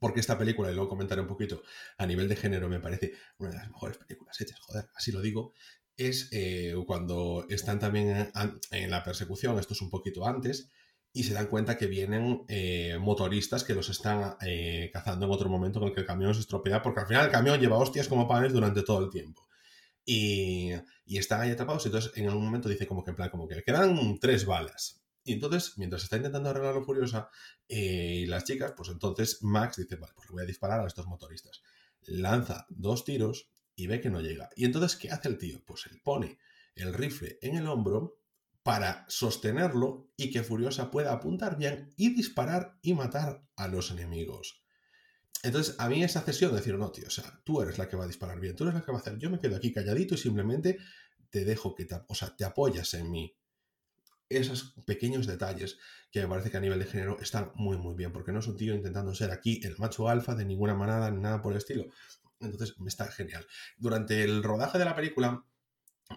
porque 0.00 0.20
esta 0.20 0.38
película, 0.38 0.70
y 0.70 0.74
luego 0.74 0.88
comentaré 0.88 1.20
un 1.20 1.26
poquito, 1.26 1.62
a 1.98 2.06
nivel 2.06 2.28
de 2.28 2.36
género 2.36 2.68
me 2.68 2.80
parece 2.80 3.12
una 3.38 3.50
de 3.50 3.56
las 3.56 3.68
mejores 3.68 3.98
películas 3.98 4.40
hechas, 4.40 4.58
joder, 4.60 4.88
así 4.94 5.12
lo 5.12 5.20
digo, 5.20 5.52
es 5.98 6.28
eh, 6.30 6.74
cuando 6.86 7.44
están 7.50 7.80
también 7.80 8.30
en, 8.70 8.90
la 8.90 9.02
persecución, 9.02 9.58
esto 9.58 9.74
es 9.74 9.82
un 9.82 9.90
poquito 9.90 10.26
antes, 10.26 10.70
y 11.12 11.24
se 11.24 11.34
dan 11.34 11.48
cuenta 11.48 11.76
que 11.76 11.86
vienen 11.86 12.44
eh, 12.48 12.96
motoristas 13.00 13.64
que 13.64 13.74
los 13.74 13.88
están 13.88 14.36
eh, 14.46 14.90
cazando 14.92 15.26
en 15.26 15.32
otro 15.32 15.48
momento 15.48 15.80
en 15.80 15.88
el 15.88 15.94
que 15.94 16.00
el 16.00 16.06
camión 16.06 16.34
se 16.34 16.40
estropea, 16.40 16.80
porque 16.82 17.00
al 17.00 17.08
final 17.08 17.26
el 17.26 17.32
camión 17.32 17.60
lleva 17.60 17.78
hostias 17.78 18.06
como 18.06 18.28
panes 18.28 18.52
durante 18.52 18.82
todo 18.82 19.04
el 19.04 19.10
tiempo. 19.10 19.48
Y, 20.04 20.70
y 21.04 21.18
están 21.18 21.40
ahí 21.40 21.50
atrapados, 21.50 21.84
y 21.84 21.88
entonces 21.88 22.12
en 22.14 22.28
algún 22.28 22.44
momento 22.44 22.68
dice 22.68 22.86
como 22.86 23.02
que 23.04 23.10
en 23.10 23.16
plan, 23.16 23.30
como 23.30 23.48
que 23.48 23.62
quedan 23.64 24.18
tres 24.20 24.46
balas. 24.46 25.02
Y 25.24 25.32
entonces, 25.32 25.74
mientras 25.76 26.04
está 26.04 26.16
intentando 26.16 26.48
arreglarlo 26.48 26.84
Furiosa, 26.84 27.28
y 27.66 28.24
las 28.26 28.44
chicas, 28.44 28.72
pues 28.76 28.88
entonces 28.88 29.42
Max 29.42 29.76
dice, 29.76 29.96
vale, 29.96 30.12
pues 30.14 30.28
le 30.28 30.32
voy 30.32 30.42
a 30.44 30.46
disparar 30.46 30.80
a 30.80 30.86
estos 30.86 31.06
motoristas. 31.06 31.60
Lanza 32.02 32.66
dos 32.70 33.04
tiros 33.04 33.50
y 33.78 33.86
ve 33.86 34.00
que 34.00 34.10
no 34.10 34.20
llega. 34.20 34.50
Y 34.56 34.64
entonces, 34.64 34.96
¿qué 34.96 35.08
hace 35.10 35.28
el 35.28 35.38
tío? 35.38 35.62
Pues 35.64 35.86
él 35.86 36.00
pone 36.02 36.38
el 36.74 36.92
rifle 36.92 37.38
en 37.40 37.56
el 37.56 37.68
hombro 37.68 38.18
para 38.64 39.06
sostenerlo 39.08 40.10
y 40.16 40.30
que 40.30 40.42
Furiosa 40.42 40.90
pueda 40.90 41.12
apuntar 41.12 41.56
bien 41.56 41.94
y 41.96 42.12
disparar 42.12 42.76
y 42.82 42.92
matar 42.94 43.46
a 43.54 43.68
los 43.68 43.92
enemigos. 43.92 44.64
Entonces, 45.44 45.76
a 45.78 45.88
mí 45.88 46.02
esa 46.02 46.22
cesión 46.22 46.50
de 46.50 46.56
decir, 46.56 46.76
no, 46.76 46.90
tío, 46.90 47.06
o 47.06 47.10
sea, 47.10 47.40
tú 47.44 47.62
eres 47.62 47.78
la 47.78 47.88
que 47.88 47.96
va 47.96 48.02
a 48.02 48.08
disparar 48.08 48.40
bien, 48.40 48.56
tú 48.56 48.64
eres 48.64 48.74
la 48.74 48.82
que 48.84 48.90
va 48.90 48.98
a 48.98 49.00
hacer, 49.00 49.16
yo 49.16 49.30
me 49.30 49.38
quedo 49.38 49.54
aquí 49.54 49.72
calladito 49.72 50.16
y 50.16 50.18
simplemente 50.18 50.78
te 51.30 51.44
dejo 51.44 51.76
que 51.76 51.84
te, 51.84 51.94
o 51.94 52.14
te 52.36 52.44
apoyas 52.44 52.92
en 52.94 53.12
mí. 53.12 53.36
Esos 54.28 54.74
pequeños 54.84 55.28
detalles 55.28 55.78
que 56.10 56.20
me 56.20 56.26
parece 56.26 56.50
que 56.50 56.56
a 56.56 56.60
nivel 56.60 56.80
de 56.80 56.86
género 56.86 57.18
están 57.20 57.52
muy, 57.54 57.78
muy 57.78 57.94
bien, 57.94 58.12
porque 58.12 58.32
no 58.32 58.40
es 58.40 58.48
un 58.48 58.56
tío 58.56 58.74
intentando 58.74 59.14
ser 59.14 59.30
aquí 59.30 59.60
el 59.62 59.78
macho 59.78 60.08
alfa 60.08 60.34
de 60.34 60.44
ninguna 60.44 60.74
manada 60.74 61.10
ni 61.12 61.20
nada 61.20 61.40
por 61.40 61.52
el 61.52 61.58
estilo. 61.58 61.86
Entonces, 62.40 62.78
me 62.78 62.88
está 62.88 63.10
genial. 63.10 63.46
Durante 63.76 64.22
el 64.22 64.42
rodaje 64.42 64.78
de 64.78 64.84
la 64.84 64.94
película, 64.94 65.44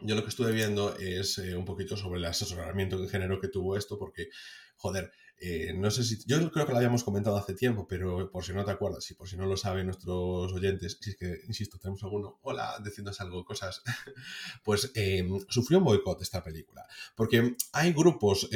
yo 0.02 0.16
lo 0.16 0.24
que 0.24 0.30
estuve 0.30 0.52
viendo 0.52 0.96
es 0.98 1.38
eh, 1.38 1.56
un 1.56 1.66
poquito 1.66 1.98
sobre 1.98 2.20
el 2.20 2.26
asesoramiento 2.26 2.98
en 2.98 3.10
género 3.10 3.40
que 3.42 3.50
tuvo 3.50 3.78
esto, 3.78 3.98
porque, 4.00 4.30
joder, 4.78 5.12
eh, 5.38 5.74
no 5.76 5.92
sé 5.92 6.04
si. 6.04 6.24
Yo 6.26 6.52
creo 6.52 6.66
que 6.66 6.72
lo 6.72 6.78
habíamos 6.78 7.04
comentado 7.04 7.36
hace 7.36 7.54
tiempo, 7.54 7.88
pero 7.88 8.32
por 8.32 8.44
si 8.44 8.54
no 8.54 8.64
te 8.64 8.72
acuerdas 8.72 9.10
y 9.12 9.16
por 9.16 9.28
si 9.28 9.38
no 9.38 9.46
lo 9.46 9.58
saben 9.58 9.88
nuestros 9.88 10.54
oyentes, 10.54 10.98
si 11.02 11.12
es 11.12 11.18
que, 11.18 11.42
insisto, 11.48 11.78
tenemos 11.78 12.02
alguno, 12.04 12.40
hola, 12.44 12.80
diciéndonos 12.84 13.20
algo, 13.22 13.44
cosas, 13.44 13.82
pues 14.64 14.92
eh, 14.96 15.28
sufrió 15.50 15.80
un 15.80 15.86
boicot 15.86 16.22
esta 16.22 16.44
película. 16.44 16.86
Porque 17.16 17.56
hay 17.74 17.94
grupos 17.94 18.50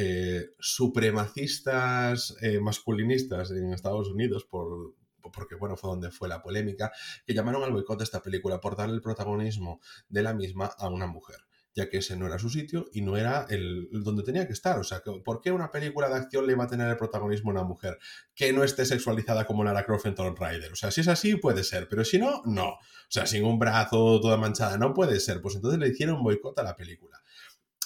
supremacistas 0.58 2.36
masculinistas 2.60 3.50
en 3.50 3.72
Estados 3.72 4.08
Unidos 4.08 4.44
por 4.44 4.94
porque 5.32 5.54
bueno, 5.54 5.76
fue 5.76 5.90
donde 5.90 6.10
fue 6.10 6.28
la 6.28 6.42
polémica, 6.42 6.92
que 7.24 7.34
llamaron 7.34 7.62
al 7.64 7.72
boicot 7.72 7.98
de 7.98 8.04
esta 8.04 8.22
película 8.22 8.60
por 8.60 8.76
darle 8.76 8.94
el 8.94 9.02
protagonismo 9.02 9.80
de 10.08 10.22
la 10.22 10.34
misma 10.34 10.66
a 10.78 10.88
una 10.88 11.06
mujer, 11.06 11.38
ya 11.74 11.88
que 11.88 11.98
ese 11.98 12.16
no 12.16 12.26
era 12.26 12.38
su 12.38 12.50
sitio 12.50 12.86
y 12.92 13.02
no 13.02 13.16
era 13.16 13.46
el 13.48 13.88
donde 13.92 14.22
tenía 14.22 14.46
que 14.46 14.52
estar. 14.52 14.78
O 14.78 14.84
sea, 14.84 15.02
¿por 15.24 15.40
qué 15.40 15.52
una 15.52 15.70
película 15.70 16.08
de 16.08 16.16
acción 16.16 16.46
le 16.46 16.54
va 16.54 16.64
a 16.64 16.68
tener 16.68 16.88
el 16.88 16.96
protagonismo 16.96 17.50
a 17.50 17.54
una 17.54 17.64
mujer 17.64 17.98
que 18.34 18.52
no 18.52 18.64
esté 18.64 18.86
sexualizada 18.86 19.46
como 19.46 19.64
Lara 19.64 19.84
Croft 19.84 20.06
en 20.06 20.14
Tomb 20.14 20.38
Raider? 20.38 20.72
O 20.72 20.76
sea, 20.76 20.90
si 20.90 21.02
es 21.02 21.08
así, 21.08 21.36
puede 21.36 21.64
ser, 21.64 21.88
pero 21.88 22.04
si 22.04 22.18
no, 22.18 22.42
no. 22.44 22.68
O 22.68 23.10
sea, 23.10 23.26
sin 23.26 23.44
un 23.44 23.58
brazo, 23.58 24.20
toda 24.20 24.36
manchada, 24.36 24.78
no 24.78 24.94
puede 24.94 25.20
ser. 25.20 25.40
Pues 25.40 25.54
entonces 25.56 25.78
le 25.78 25.88
hicieron 25.88 26.22
boicot 26.22 26.58
a 26.58 26.62
la 26.62 26.76
película 26.76 27.20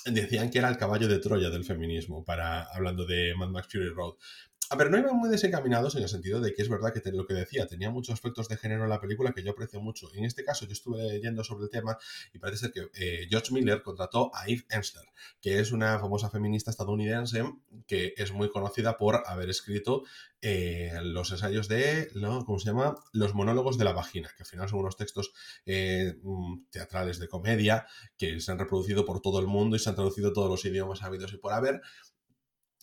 decían 0.06 0.50
que 0.50 0.58
era 0.58 0.68
el 0.68 0.76
caballo 0.76 1.08
de 1.08 1.18
Troya 1.18 1.50
del 1.50 1.64
feminismo, 1.64 2.24
para, 2.24 2.62
hablando 2.62 3.04
de 3.04 3.34
Mad 3.36 3.48
Max 3.48 3.68
Fury 3.70 3.90
Road. 3.90 4.14
A 4.72 4.76
ver, 4.76 4.88
no 4.88 4.96
iban 4.98 5.16
muy 5.16 5.28
desencaminados 5.28 5.96
en 5.96 6.04
el 6.04 6.08
sentido 6.08 6.40
de 6.40 6.54
que 6.54 6.62
es 6.62 6.68
verdad 6.68 6.92
que 6.92 7.10
lo 7.10 7.26
que 7.26 7.34
decía, 7.34 7.66
tenía 7.66 7.90
muchos 7.90 8.12
aspectos 8.12 8.46
de 8.48 8.56
género 8.56 8.84
en 8.84 8.90
la 8.90 9.00
película 9.00 9.32
que 9.32 9.42
yo 9.42 9.50
aprecio 9.50 9.80
mucho. 9.80 10.06
En 10.14 10.24
este 10.24 10.44
caso, 10.44 10.64
yo 10.64 10.72
estuve 10.72 11.02
leyendo 11.08 11.42
sobre 11.42 11.64
el 11.64 11.70
tema 11.70 11.98
y 12.32 12.38
parece 12.38 12.66
ser 12.66 12.72
que 12.72 12.88
eh, 12.94 13.26
George 13.28 13.52
Miller 13.52 13.82
contrató 13.82 14.30
a 14.32 14.46
Eve 14.46 14.64
Ensler, 14.70 15.06
que 15.40 15.58
es 15.58 15.72
una 15.72 15.98
famosa 15.98 16.30
feminista 16.30 16.70
estadounidense 16.70 17.42
que 17.88 18.14
es 18.16 18.30
muy 18.30 18.48
conocida 18.48 18.96
por 18.96 19.24
haber 19.26 19.50
escrito 19.50 20.04
eh, 20.40 20.92
los 21.02 21.32
ensayos 21.32 21.66
de. 21.66 22.08
¿cómo 22.46 22.60
se 22.60 22.66
llama? 22.66 22.94
Los 23.12 23.34
monólogos 23.34 23.76
de 23.76 23.84
la 23.84 23.92
vagina, 23.92 24.30
que 24.36 24.44
al 24.44 24.48
final 24.48 24.68
son 24.68 24.78
unos 24.78 24.96
textos 24.96 25.32
eh, 25.66 26.14
mm, 26.22 26.66
teatrales 26.70 27.18
de 27.18 27.26
comedia 27.26 27.86
que 28.16 28.40
se 28.40 28.52
han 28.52 28.60
reproducido 28.60 29.04
por 29.04 29.20
todo 29.20 29.40
el 29.40 29.48
mundo 29.48 29.74
y 29.74 29.80
se 29.80 29.88
han 29.90 29.96
traducido 29.96 30.32
todos 30.32 30.48
los 30.48 30.64
idiomas 30.64 31.02
habidos 31.02 31.32
y 31.32 31.38
por 31.38 31.52
haber. 31.52 31.82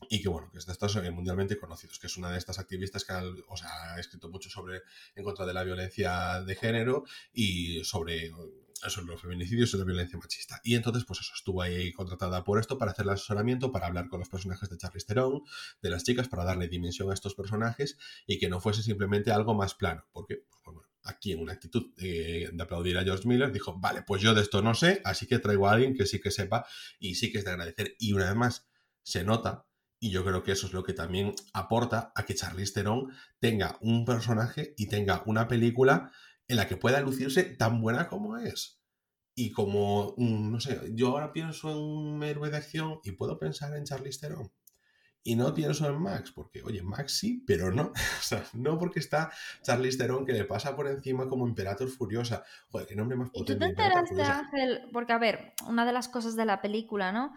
Y 0.10 0.22
que 0.22 0.30
bueno, 0.30 0.50
que 0.52 0.60
es 0.60 0.66
de 0.66 0.74
estos 0.74 0.96
eh, 0.98 1.12
mundialmente 1.12 1.58
conocidos, 1.58 1.98
que 2.00 2.08
es 2.08 2.18
una 2.18 2.30
de 2.30 2.38
estas 2.38 2.60
activistas 2.60 3.04
que 3.04 3.14
ha, 3.14 4.00
escrito 4.00 4.30
mucho 4.30 4.50
sobre 4.50 4.84
en 5.16 5.24
contra 5.24 5.46
de 5.46 5.54
la 5.54 5.64
violencia 5.64 6.42
de 6.44 6.56
género 6.56 7.04
y 7.34 7.84
sobre, 7.84 8.32
sobre 8.74 9.08
los 9.08 9.22
feminicidios 9.22 9.74
y 9.74 9.78
la 9.78 9.84
violencia 9.84 10.20
machista. 10.20 10.62
Y 10.64 10.76
entonces, 10.76 11.04
pues 11.04 11.22
eso, 11.22 11.34
estuvo 11.36 11.64
ahí 11.64 11.92
contratada 11.94 12.44
por 12.44 12.60
esto 12.60 12.78
para 12.78 12.92
hacer 12.92 13.06
el 13.06 13.12
asesoramiento, 13.12 13.72
para 13.72 13.88
hablar 13.88 14.08
con 14.08 14.20
los 14.20 14.30
personajes 14.30 14.70
de 14.70 14.78
Charlize 14.78 15.08
Theron, 15.08 15.42
de 15.82 15.90
las 15.90 16.04
chicas, 16.04 16.28
para 16.28 16.44
darle 16.44 16.68
dimensión 16.68 17.10
a 17.10 17.16
estos 17.16 17.34
personajes 17.34 17.98
y 18.28 18.38
que 18.38 18.50
no 18.50 18.60
fuese 18.60 18.84
simplemente 18.84 19.32
algo 19.32 19.56
más 19.56 19.74
plano. 19.74 20.06
Porque, 20.12 20.44
pues 20.48 20.64
bueno, 20.64 20.84
aquí 21.04 21.32
en 21.32 21.40
una 21.40 21.54
actitud 21.54 21.92
eh, 21.98 22.50
de 22.54 22.64
aplaudir 22.64 23.00
a 23.00 23.04
George 23.04 23.28
Miller, 23.28 23.52
dijo, 23.52 23.80
vale, 23.80 24.04
pues 24.04 24.22
yo 24.22 24.36
de 24.36 24.42
esto 24.42 24.62
no 24.62 24.76
sé, 24.76 25.02
así 25.06 25.26
que 25.26 25.40
traigo 25.40 25.68
a 25.68 25.72
alguien 25.72 25.96
que 25.96 26.06
sí 26.06 26.20
que 26.20 26.30
sepa 26.30 26.68
y 27.00 27.16
sí 27.16 27.32
que 27.32 27.40
es 27.40 27.46
de 27.46 27.52
agradecer. 27.52 27.96
Y 27.98 28.14
una 28.14 28.26
vez 28.26 28.36
más, 28.36 28.68
se 29.02 29.24
nota 29.24 29.67
y 30.00 30.12
yo 30.12 30.24
creo 30.24 30.44
que 30.44 30.52
eso 30.52 30.68
es 30.68 30.74
lo 30.74 30.84
que 30.84 30.94
también 30.94 31.34
aporta 31.54 32.12
a 32.16 32.24
que 32.26 32.36
Charlize 32.36 32.74
Theron 32.74 33.12
tenga 33.40 33.78
un 33.82 34.06
personaje 34.06 34.74
y 34.78 34.88
tenga 34.88 35.24
una 35.26 35.48
película 35.48 36.12
en 36.48 36.58
la 36.58 36.68
que 36.68 36.78
pueda 36.78 37.02
lucirse 37.02 37.44
tan 37.44 37.82
buena 37.82 38.08
como 38.08 38.38
es. 38.38 38.82
Y 39.36 39.52
como, 39.52 40.16
mm, 40.18 40.52
no 40.52 40.60
sé, 40.60 40.80
yo 40.94 41.10
ahora 41.10 41.32
pienso 41.32 41.72
en 41.72 41.78
un 41.78 42.24
héroe 42.24 42.50
de 42.50 42.58
acción 42.58 43.00
y 43.04 43.12
puedo 43.12 43.38
pensar 43.38 43.76
en 43.76 43.84
Charlize 43.84 44.20
Theron. 44.20 44.52
Y 45.24 45.36
no 45.36 45.54
pienso 45.54 45.86
en 45.90 46.02
Max, 46.02 46.32
porque, 46.32 46.64
oye, 46.64 46.82
Max 46.82 47.18
sí, 47.20 47.44
pero 47.46 47.72
no. 47.72 47.92
O 48.20 48.24
sea, 48.24 48.46
no 48.54 48.80
porque 48.80 49.00
está 49.00 49.32
Charlize 49.62 49.98
Theron 49.98 50.26
que 50.26 50.32
le 50.32 50.46
pasa 50.46 50.76
por 50.76 50.88
encima 50.88 51.28
como 51.28 51.48
Imperator 51.48 51.90
Furiosa. 51.90 52.44
Joder, 52.70 52.88
qué 52.88 52.96
nombre 52.96 53.18
más 53.18 53.30
¿Y 53.30 53.32
tú 53.32 53.40
potente. 53.40 53.66
te 53.66 53.72
enteraste. 53.72 54.24
Ángel? 54.24 54.82
Porque, 54.94 55.14
a 55.14 55.18
ver, 55.18 55.54
una 55.68 55.86
de 55.86 55.92
las 55.92 56.08
cosas 56.08 56.36
de 56.36 56.46
la 56.46 56.62
película, 56.62 57.12
¿no? 57.12 57.34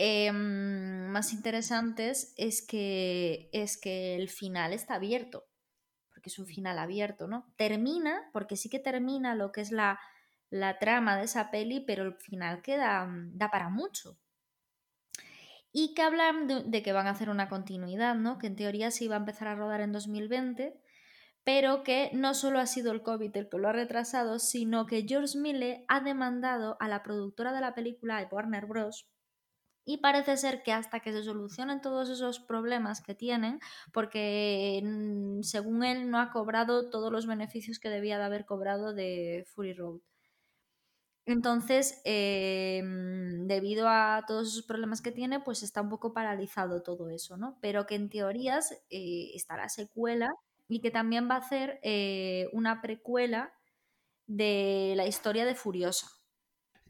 Em, 0.00 1.08
más 1.10 1.32
interesantes 1.32 2.32
es 2.36 2.64
que, 2.64 3.50
es 3.52 3.76
que 3.76 4.14
el 4.14 4.28
final 4.28 4.72
está 4.72 4.94
abierto, 4.94 5.48
porque 6.08 6.28
es 6.28 6.38
un 6.38 6.46
final 6.46 6.78
abierto, 6.78 7.26
¿no? 7.26 7.52
Termina, 7.56 8.30
porque 8.32 8.54
sí 8.56 8.70
que 8.70 8.78
termina 8.78 9.34
lo 9.34 9.50
que 9.50 9.60
es 9.60 9.72
la, 9.72 9.98
la 10.50 10.78
trama 10.78 11.16
de 11.16 11.24
esa 11.24 11.50
peli, 11.50 11.80
pero 11.80 12.04
el 12.04 12.14
final 12.14 12.62
queda, 12.62 13.06
mm, 13.06 13.38
da 13.38 13.50
para 13.50 13.70
mucho. 13.70 14.16
Y 15.72 15.94
que 15.94 16.02
hablan 16.02 16.46
de, 16.46 16.62
de 16.62 16.82
que 16.84 16.92
van 16.92 17.08
a 17.08 17.10
hacer 17.10 17.28
una 17.28 17.48
continuidad, 17.48 18.14
¿no? 18.14 18.38
Que 18.38 18.46
en 18.46 18.54
teoría 18.54 18.92
se 18.92 19.02
iba 19.04 19.16
a 19.16 19.18
empezar 19.18 19.48
a 19.48 19.56
rodar 19.56 19.80
en 19.80 19.90
2020, 19.90 20.80
pero 21.42 21.82
que 21.82 22.12
no 22.14 22.34
solo 22.34 22.60
ha 22.60 22.66
sido 22.66 22.92
el 22.92 23.02
COVID 23.02 23.36
el 23.36 23.48
que 23.48 23.58
lo 23.58 23.68
ha 23.68 23.72
retrasado, 23.72 24.38
sino 24.38 24.86
que 24.86 25.06
George 25.08 25.36
Miller 25.38 25.84
ha 25.88 25.98
demandado 25.98 26.76
a 26.78 26.86
la 26.86 27.02
productora 27.02 27.52
de 27.52 27.62
la 27.62 27.74
película, 27.74 28.20
de 28.20 28.28
Warner 28.30 28.66
Bros., 28.66 29.08
y 29.88 29.96
parece 29.96 30.36
ser 30.36 30.62
que 30.62 30.70
hasta 30.72 31.00
que 31.00 31.12
se 31.12 31.22
solucionen 31.24 31.80
todos 31.80 32.10
esos 32.10 32.40
problemas 32.40 33.00
que 33.00 33.14
tienen, 33.14 33.58
porque 33.90 34.82
mm, 34.84 35.40
según 35.42 35.82
él 35.82 36.10
no 36.10 36.20
ha 36.20 36.30
cobrado 36.30 36.90
todos 36.90 37.10
los 37.10 37.26
beneficios 37.26 37.78
que 37.78 37.88
debía 37.88 38.18
de 38.18 38.24
haber 38.24 38.44
cobrado 38.44 38.92
de 38.92 39.46
Fury 39.54 39.72
Road. 39.72 40.00
Entonces, 41.24 42.02
eh, 42.04 42.82
mm, 42.84 43.46
debido 43.46 43.88
a 43.88 44.24
todos 44.26 44.48
esos 44.48 44.66
problemas 44.66 45.00
que 45.00 45.10
tiene, 45.10 45.40
pues 45.40 45.62
está 45.62 45.80
un 45.80 45.88
poco 45.88 46.12
paralizado 46.12 46.82
todo 46.82 47.08
eso, 47.08 47.38
¿no? 47.38 47.58
Pero 47.62 47.86
que 47.86 47.94
en 47.94 48.10
teorías 48.10 48.72
eh, 48.90 49.30
está 49.34 49.56
la 49.56 49.70
secuela 49.70 50.30
y 50.68 50.80
que 50.82 50.90
también 50.90 51.30
va 51.30 51.36
a 51.36 51.38
hacer 51.38 51.80
eh, 51.82 52.48
una 52.52 52.82
precuela 52.82 53.54
de 54.26 54.94
la 54.96 55.06
historia 55.06 55.46
de 55.46 55.54
Furiosa. 55.54 56.17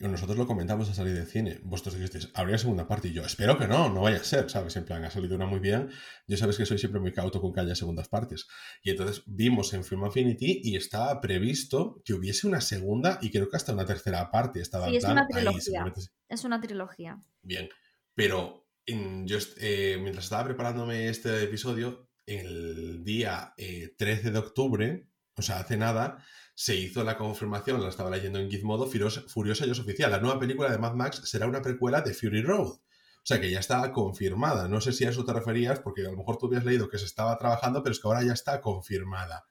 Nosotros 0.00 0.38
lo 0.38 0.46
comentamos 0.46 0.88
a 0.88 0.94
salir 0.94 1.14
de 1.14 1.26
cine. 1.26 1.60
Vosotros 1.64 1.94
dijisteis, 1.96 2.30
habría 2.34 2.56
segunda 2.58 2.86
parte. 2.86 3.08
Y 3.08 3.12
yo, 3.12 3.24
espero 3.24 3.58
que 3.58 3.66
no, 3.66 3.88
no 3.92 4.02
vaya 4.02 4.18
a 4.18 4.24
ser, 4.24 4.48
¿sabes? 4.48 4.76
En 4.76 4.84
plan, 4.84 5.04
ha 5.04 5.10
salido 5.10 5.34
una 5.34 5.46
muy 5.46 5.58
bien. 5.58 5.90
Yo 6.26 6.36
sabes 6.36 6.56
que 6.56 6.66
soy 6.66 6.78
siempre 6.78 7.00
muy 7.00 7.12
cauto 7.12 7.40
con 7.40 7.52
que 7.52 7.60
haya 7.60 7.74
segundas 7.74 8.08
partes. 8.08 8.46
Y 8.82 8.90
entonces 8.90 9.22
vimos 9.26 9.72
en 9.74 9.82
Film 9.84 10.04
Affinity 10.04 10.60
y 10.62 10.76
estaba 10.76 11.20
previsto 11.20 12.00
que 12.04 12.14
hubiese 12.14 12.46
una 12.46 12.60
segunda 12.60 13.18
y 13.22 13.30
creo 13.30 13.48
que 13.48 13.56
hasta 13.56 13.72
una 13.72 13.84
tercera 13.86 14.30
parte. 14.30 14.60
Estaba 14.60 14.88
Sí, 14.88 14.96
es 14.96 15.04
una 15.04 15.22
ahí, 15.22 15.26
trilogía. 15.34 15.92
sí. 15.96 16.08
Es 16.28 16.44
una 16.44 16.60
trilogía. 16.60 17.18
Bien. 17.42 17.68
Pero 18.14 18.68
en- 18.86 19.26
yo, 19.26 19.38
eh, 19.60 19.98
mientras 20.00 20.24
estaba 20.24 20.44
preparándome 20.44 21.08
este 21.08 21.42
episodio, 21.42 22.08
el 22.26 23.02
día 23.04 23.54
eh, 23.56 23.94
13 23.96 24.30
de 24.30 24.38
octubre, 24.38 25.08
o 25.34 25.42
sea, 25.42 25.60
hace 25.60 25.76
nada, 25.76 26.24
se 26.58 26.74
hizo 26.74 27.04
la 27.04 27.16
confirmación, 27.16 27.80
la 27.80 27.88
estaba 27.88 28.10
leyendo 28.10 28.40
en 28.40 28.50
Gizmodo, 28.50 28.88
Furiosa, 28.88 29.64
y 29.64 29.70
es 29.70 29.78
oficial. 29.78 30.10
La 30.10 30.18
nueva 30.18 30.40
película 30.40 30.68
de 30.68 30.76
Mad 30.76 30.94
Max 30.94 31.20
será 31.24 31.46
una 31.46 31.62
precuela 31.62 32.00
de 32.00 32.12
Fury 32.12 32.42
Road. 32.42 32.66
O 32.66 32.80
sea, 33.22 33.40
que 33.40 33.48
ya 33.48 33.60
está 33.60 33.92
confirmada. 33.92 34.66
No 34.66 34.80
sé 34.80 34.92
si 34.92 35.04
a 35.04 35.10
eso 35.10 35.24
te 35.24 35.32
referías, 35.32 35.78
porque 35.78 36.04
a 36.04 36.10
lo 36.10 36.16
mejor 36.16 36.36
tú 36.36 36.46
habías 36.46 36.64
leído 36.64 36.88
que 36.88 36.98
se 36.98 37.04
estaba 37.04 37.38
trabajando, 37.38 37.84
pero 37.84 37.92
es 37.92 38.00
que 38.00 38.08
ahora 38.08 38.24
ya 38.24 38.32
está 38.32 38.60
confirmada. 38.60 39.46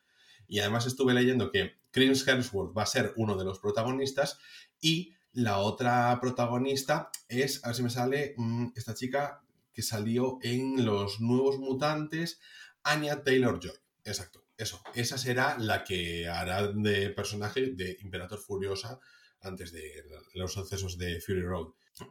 Y 0.50 0.60
además 0.60 0.86
estuve 0.86 1.14
leyendo 1.14 1.50
que 1.50 1.78
Chris 1.92 2.28
Hemsworth 2.28 2.78
va 2.78 2.84
a 2.84 2.88
ser 2.88 3.14
uno 3.16 3.38
de 3.38 3.46
los 3.46 3.60
protagonistas 3.60 4.38
y 4.82 5.14
la 5.32 5.60
otra 5.60 6.20
protagonista 6.20 7.10
es, 7.30 7.64
a 7.64 7.68
ver 7.68 7.76
si 7.78 7.84
me 7.84 7.90
sale, 7.90 8.34
mm, 8.36 8.74
esta 8.76 8.94
chica 8.94 9.46
que 9.72 9.82
salió 9.82 10.40
en 10.42 10.84
Los 10.84 11.22
Nuevos 11.22 11.58
Mutantes, 11.58 12.42
Anya 12.84 13.24
Taylor-Joy. 13.24 13.78
Exacto, 14.04 14.44
eso. 14.58 14.82
Esa 14.96 15.18
será 15.18 15.58
la 15.60 15.84
que 15.84 16.28
hará 16.28 16.68
de 16.68 17.10
personaje 17.12 17.72
de 17.74 17.98
Imperator 18.02 18.40
Furiosa 18.40 19.00
antes 19.42 19.72
de 19.72 20.04
los 20.34 20.54
sucesos 20.54 20.98
de 20.98 21.22
Fury 21.22 21.42
Road. 21.44 21.68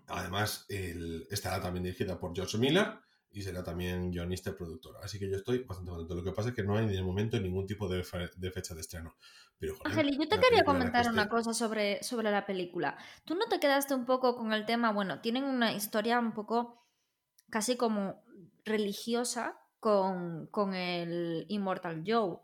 Además, 0.09 0.65
estará 0.69 1.61
también 1.61 1.85
dirigida 1.85 2.19
por 2.19 2.35
George 2.35 2.59
Miller 2.59 2.95
y 3.31 3.43
será 3.43 3.63
también 3.63 4.11
guionista 4.11 4.51
y 4.51 4.55
productora. 4.55 5.01
Así 5.03 5.19
que 5.19 5.29
yo 5.31 5.37
estoy 5.37 5.59
bastante 5.65 5.91
contento. 5.91 6.15
Lo 6.15 6.25
que 6.25 6.33
pasa 6.33 6.49
es 6.51 6.55
que 6.55 6.63
no 6.63 6.77
hay 6.79 6.87
de 6.87 7.03
momento 7.03 7.39
ningún 7.39 7.67
tipo 7.67 7.89
de, 7.89 8.03
fe- 8.03 8.31
de 8.37 8.51
fecha 8.51 8.75
de 8.75 8.81
estreno. 8.81 9.17
Pero, 9.59 9.75
joder, 9.77 10.07
yo 10.11 10.29
te 10.29 10.39
quería 10.41 10.61
que 10.61 10.65
comentar 10.65 11.09
una 11.11 11.23
esté- 11.25 11.31
cosa 11.31 11.53
sobre, 11.55 12.03
sobre 12.03 12.31
la 12.31 12.47
película. 12.47 12.97
¿Tú 13.25 13.35
no 13.35 13.47
te 13.47 13.61
quedaste 13.61 13.95
un 13.95 14.07
poco 14.07 14.37
con 14.37 14.53
el 14.53 14.65
tema? 14.67 14.93
Bueno, 14.93 15.21
tienen 15.21 15.45
una 15.45 15.73
historia 15.73 16.19
un 16.19 16.33
poco 16.33 16.87
casi 17.51 17.77
como 17.77 18.23
religiosa 18.65 19.59
con, 20.51 20.75
el 20.75 21.47
Immortal 21.49 22.03
Joe. 22.07 22.39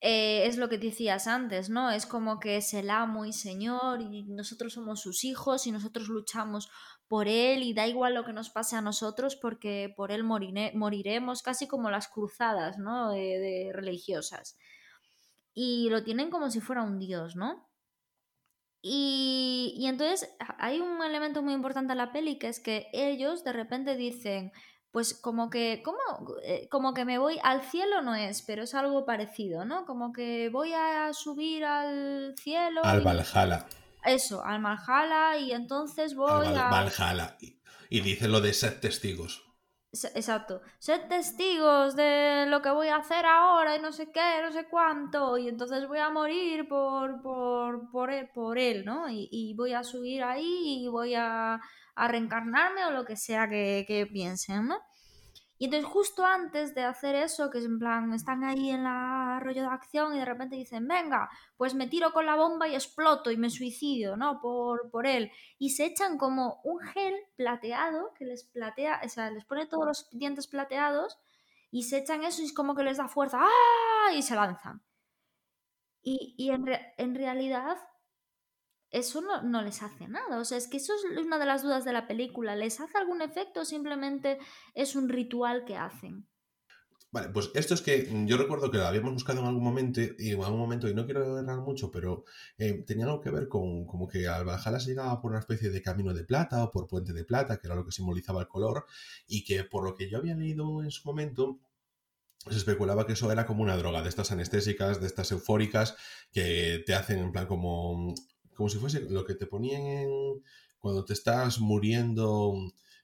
Eh, 0.00 0.46
es 0.46 0.56
lo 0.58 0.68
que 0.68 0.78
decías 0.78 1.26
antes, 1.26 1.70
¿no? 1.70 1.90
Es 1.90 2.06
como 2.06 2.38
que 2.38 2.56
es 2.56 2.72
el 2.74 2.88
amo 2.90 3.24
y 3.24 3.32
señor 3.32 4.00
y 4.00 4.22
nosotros 4.24 4.74
somos 4.74 5.00
sus 5.00 5.24
hijos 5.24 5.66
y 5.66 5.72
nosotros 5.72 6.08
luchamos 6.08 6.68
por 7.08 7.26
él 7.26 7.62
y 7.62 7.74
da 7.74 7.86
igual 7.88 8.14
lo 8.14 8.24
que 8.24 8.32
nos 8.32 8.50
pase 8.50 8.76
a 8.76 8.80
nosotros 8.82 9.34
porque 9.36 9.92
por 9.96 10.12
él 10.12 10.22
morire- 10.24 10.72
moriremos, 10.74 11.42
casi 11.42 11.66
como 11.66 11.90
las 11.90 12.08
cruzadas, 12.08 12.78
¿no? 12.78 13.10
De- 13.10 13.38
de 13.40 13.70
religiosas 13.72 14.56
y 15.54 15.88
lo 15.90 16.04
tienen 16.04 16.30
como 16.30 16.50
si 16.50 16.60
fuera 16.60 16.82
un 16.82 16.98
dios, 17.00 17.34
¿no? 17.34 17.68
Y, 18.82 19.74
y 19.76 19.86
entonces 19.86 20.30
hay 20.58 20.80
un 20.80 21.02
elemento 21.02 21.42
muy 21.42 21.52
importante 21.54 21.92
en 21.92 21.98
la 21.98 22.12
peli 22.12 22.38
que 22.38 22.48
es 22.48 22.60
que 22.60 22.88
ellos 22.92 23.42
de 23.42 23.52
repente 23.52 23.96
dicen, 23.96 24.52
pues 24.90 25.14
como 25.14 25.50
que, 25.50 25.82
¿cómo? 25.84 25.98
Eh, 26.42 26.68
como 26.70 26.94
que 26.94 27.04
me 27.04 27.18
voy 27.18 27.38
al 27.42 27.62
cielo 27.62 28.00
no 28.02 28.14
es, 28.14 28.42
pero 28.42 28.62
es 28.62 28.74
algo 28.74 29.04
parecido, 29.04 29.64
¿no? 29.64 29.84
Como 29.84 30.12
que 30.12 30.48
voy 30.50 30.72
a 30.72 31.12
subir 31.12 31.64
al 31.64 32.34
cielo. 32.38 32.80
Al 32.84 33.00
y- 33.00 33.04
Valhalla. 33.04 33.66
Eso, 34.04 34.44
al 34.44 34.62
Valhalla 34.62 35.36
y 35.38 35.52
entonces 35.52 36.12
Al 36.12 36.16
voy 36.18 36.46
Val- 36.46 36.56
a... 36.58 36.68
Valhalla. 36.70 37.36
Y, 37.40 37.58
y 37.90 38.00
dice 38.00 38.28
lo 38.28 38.40
de 38.40 38.52
set 38.54 38.80
testigos. 38.80 39.44
Ex- 39.92 40.12
Exacto. 40.14 40.60
Sed 40.78 41.08
testigos 41.08 41.96
de 41.96 42.44
lo 42.48 42.60
que 42.62 42.70
voy 42.70 42.88
a 42.88 42.96
hacer 42.96 43.24
ahora 43.26 43.76
y 43.76 43.80
no 43.80 43.92
sé 43.92 44.10
qué, 44.12 44.40
no 44.42 44.52
sé 44.52 44.66
cuánto. 44.68 45.38
Y 45.38 45.48
entonces 45.48 45.86
voy 45.88 45.98
a 45.98 46.10
morir 46.10 46.68
por, 46.68 47.22
por, 47.22 47.90
por, 47.90 48.10
él, 48.10 48.28
por 48.34 48.58
él, 48.58 48.84
¿no? 48.84 49.08
Y, 49.10 49.28
y 49.30 49.54
voy 49.54 49.72
a 49.72 49.82
subir 49.84 50.22
ahí 50.22 50.84
y 50.84 50.88
voy 50.88 51.14
a, 51.14 51.60
a 51.94 52.08
reencarnarme 52.08 52.84
o 52.86 52.90
lo 52.90 53.04
que 53.04 53.16
sea 53.16 53.48
que, 53.48 53.84
que 53.88 54.06
piensen, 54.06 54.68
¿no? 54.68 54.78
Y 55.60 55.64
entonces 55.64 55.90
justo 55.90 56.24
antes 56.24 56.72
de 56.74 56.84
hacer 56.84 57.16
eso, 57.16 57.50
que 57.50 57.58
es 57.58 57.64
en 57.64 57.80
plan, 57.80 58.12
están 58.12 58.44
ahí 58.44 58.70
en 58.70 58.84
la 58.84 59.40
rollo 59.42 59.62
de 59.62 59.68
acción 59.68 60.14
y 60.14 60.20
de 60.20 60.24
repente 60.24 60.54
dicen, 60.54 60.86
venga, 60.86 61.28
pues 61.56 61.74
me 61.74 61.88
tiro 61.88 62.12
con 62.12 62.26
la 62.26 62.36
bomba 62.36 62.68
y 62.68 62.74
exploto 62.74 63.32
y 63.32 63.36
me 63.36 63.50
suicidio, 63.50 64.16
¿no? 64.16 64.40
Por, 64.40 64.88
por 64.90 65.06
él. 65.06 65.32
Y 65.58 65.70
se 65.70 65.86
echan 65.86 66.16
como 66.16 66.60
un 66.62 66.78
gel 66.80 67.14
plateado 67.34 68.14
que 68.14 68.24
les 68.24 68.44
platea, 68.44 69.00
o 69.04 69.08
sea, 69.08 69.32
les 69.32 69.44
pone 69.44 69.66
todos 69.66 69.84
los 69.84 70.08
dientes 70.12 70.46
plateados 70.46 71.18
y 71.72 71.82
se 71.82 71.98
echan 71.98 72.22
eso 72.22 72.40
y 72.40 72.44
es 72.44 72.52
como 72.52 72.76
que 72.76 72.84
les 72.84 72.98
da 72.98 73.08
fuerza 73.08 73.40
¡ah! 73.42 74.12
y 74.14 74.22
se 74.22 74.36
lanzan. 74.36 74.80
Y, 76.02 76.36
y 76.38 76.50
en, 76.50 76.66
en 76.96 77.14
realidad 77.16 77.76
eso 78.90 79.20
no, 79.20 79.42
no 79.42 79.62
les 79.62 79.82
hace 79.82 80.08
nada. 80.08 80.38
O 80.38 80.44
sea, 80.44 80.58
es 80.58 80.68
que 80.68 80.78
eso 80.78 80.94
es 80.94 81.04
una 81.18 81.38
de 81.38 81.46
las 81.46 81.62
dudas 81.62 81.84
de 81.84 81.92
la 81.92 82.06
película. 82.06 82.56
¿Les 82.56 82.80
hace 82.80 82.98
algún 82.98 83.22
efecto 83.22 83.60
o 83.60 83.64
simplemente 83.64 84.38
es 84.74 84.96
un 84.96 85.08
ritual 85.08 85.64
que 85.64 85.76
hacen? 85.76 86.26
Vale, 87.10 87.30
pues 87.30 87.50
esto 87.54 87.72
es 87.72 87.80
que 87.80 88.06
mm, 88.10 88.26
yo 88.26 88.36
recuerdo 88.36 88.70
que 88.70 88.76
lo 88.76 88.86
habíamos 88.86 89.14
buscado 89.14 89.40
en 89.40 89.46
algún 89.46 89.64
momento, 89.64 90.00
y 90.00 90.32
en 90.32 90.42
algún 90.42 90.58
momento, 90.60 90.88
y 90.88 90.94
no 90.94 91.06
quiero 91.06 91.38
errar 91.38 91.60
mucho, 91.60 91.90
pero 91.90 92.24
eh, 92.58 92.84
tenía 92.86 93.06
algo 93.06 93.20
que 93.20 93.30
ver 93.30 93.48
con 93.48 93.86
como 93.86 94.06
que 94.06 94.28
al 94.28 94.44
Valhalla 94.44 94.78
se 94.78 94.90
llegaba 94.90 95.20
por 95.20 95.30
una 95.30 95.40
especie 95.40 95.70
de 95.70 95.80
camino 95.80 96.12
de 96.12 96.24
plata 96.24 96.62
o 96.64 96.70
por 96.70 96.86
puente 96.86 97.14
de 97.14 97.24
plata, 97.24 97.58
que 97.58 97.66
era 97.66 97.76
lo 97.76 97.84
que 97.86 97.92
simbolizaba 97.92 98.42
el 98.42 98.48
color, 98.48 98.84
y 99.26 99.42
que 99.44 99.64
por 99.64 99.84
lo 99.84 99.94
que 99.94 100.10
yo 100.10 100.18
había 100.18 100.34
leído 100.36 100.82
en 100.82 100.90
su 100.90 101.08
momento, 101.08 101.60
se 102.50 102.56
especulaba 102.58 103.06
que 103.06 103.14
eso 103.14 103.32
era 103.32 103.46
como 103.46 103.62
una 103.62 103.76
droga, 103.76 104.02
de 104.02 104.08
estas 104.10 104.30
anestésicas, 104.32 105.00
de 105.00 105.06
estas 105.06 105.32
eufóricas, 105.32 105.96
que 106.30 106.82
te 106.86 106.94
hacen 106.94 107.20
en 107.20 107.32
plan 107.32 107.46
como, 107.46 108.14
como 108.58 108.68
si 108.68 108.78
fuese 108.78 109.00
lo 109.08 109.24
que 109.24 109.36
te 109.36 109.46
ponían 109.46 109.82
en, 109.82 110.10
cuando 110.80 111.04
te 111.04 111.12
estás 111.12 111.60
muriendo, 111.60 112.54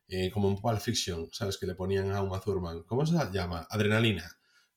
eh, 0.09 0.28
como 0.32 0.48
en 0.48 0.57
Pulp 0.57 0.80
Fiction, 0.80 1.28
¿sabes? 1.32 1.57
Que 1.59 1.66
le 1.66 1.76
ponían 1.76 2.11
a 2.11 2.22
Uma 2.22 2.40
Thurman. 2.40 2.82
¿Cómo 2.82 3.07
se 3.07 3.14
llama? 3.32 3.64
Adrenalina. 3.70 4.28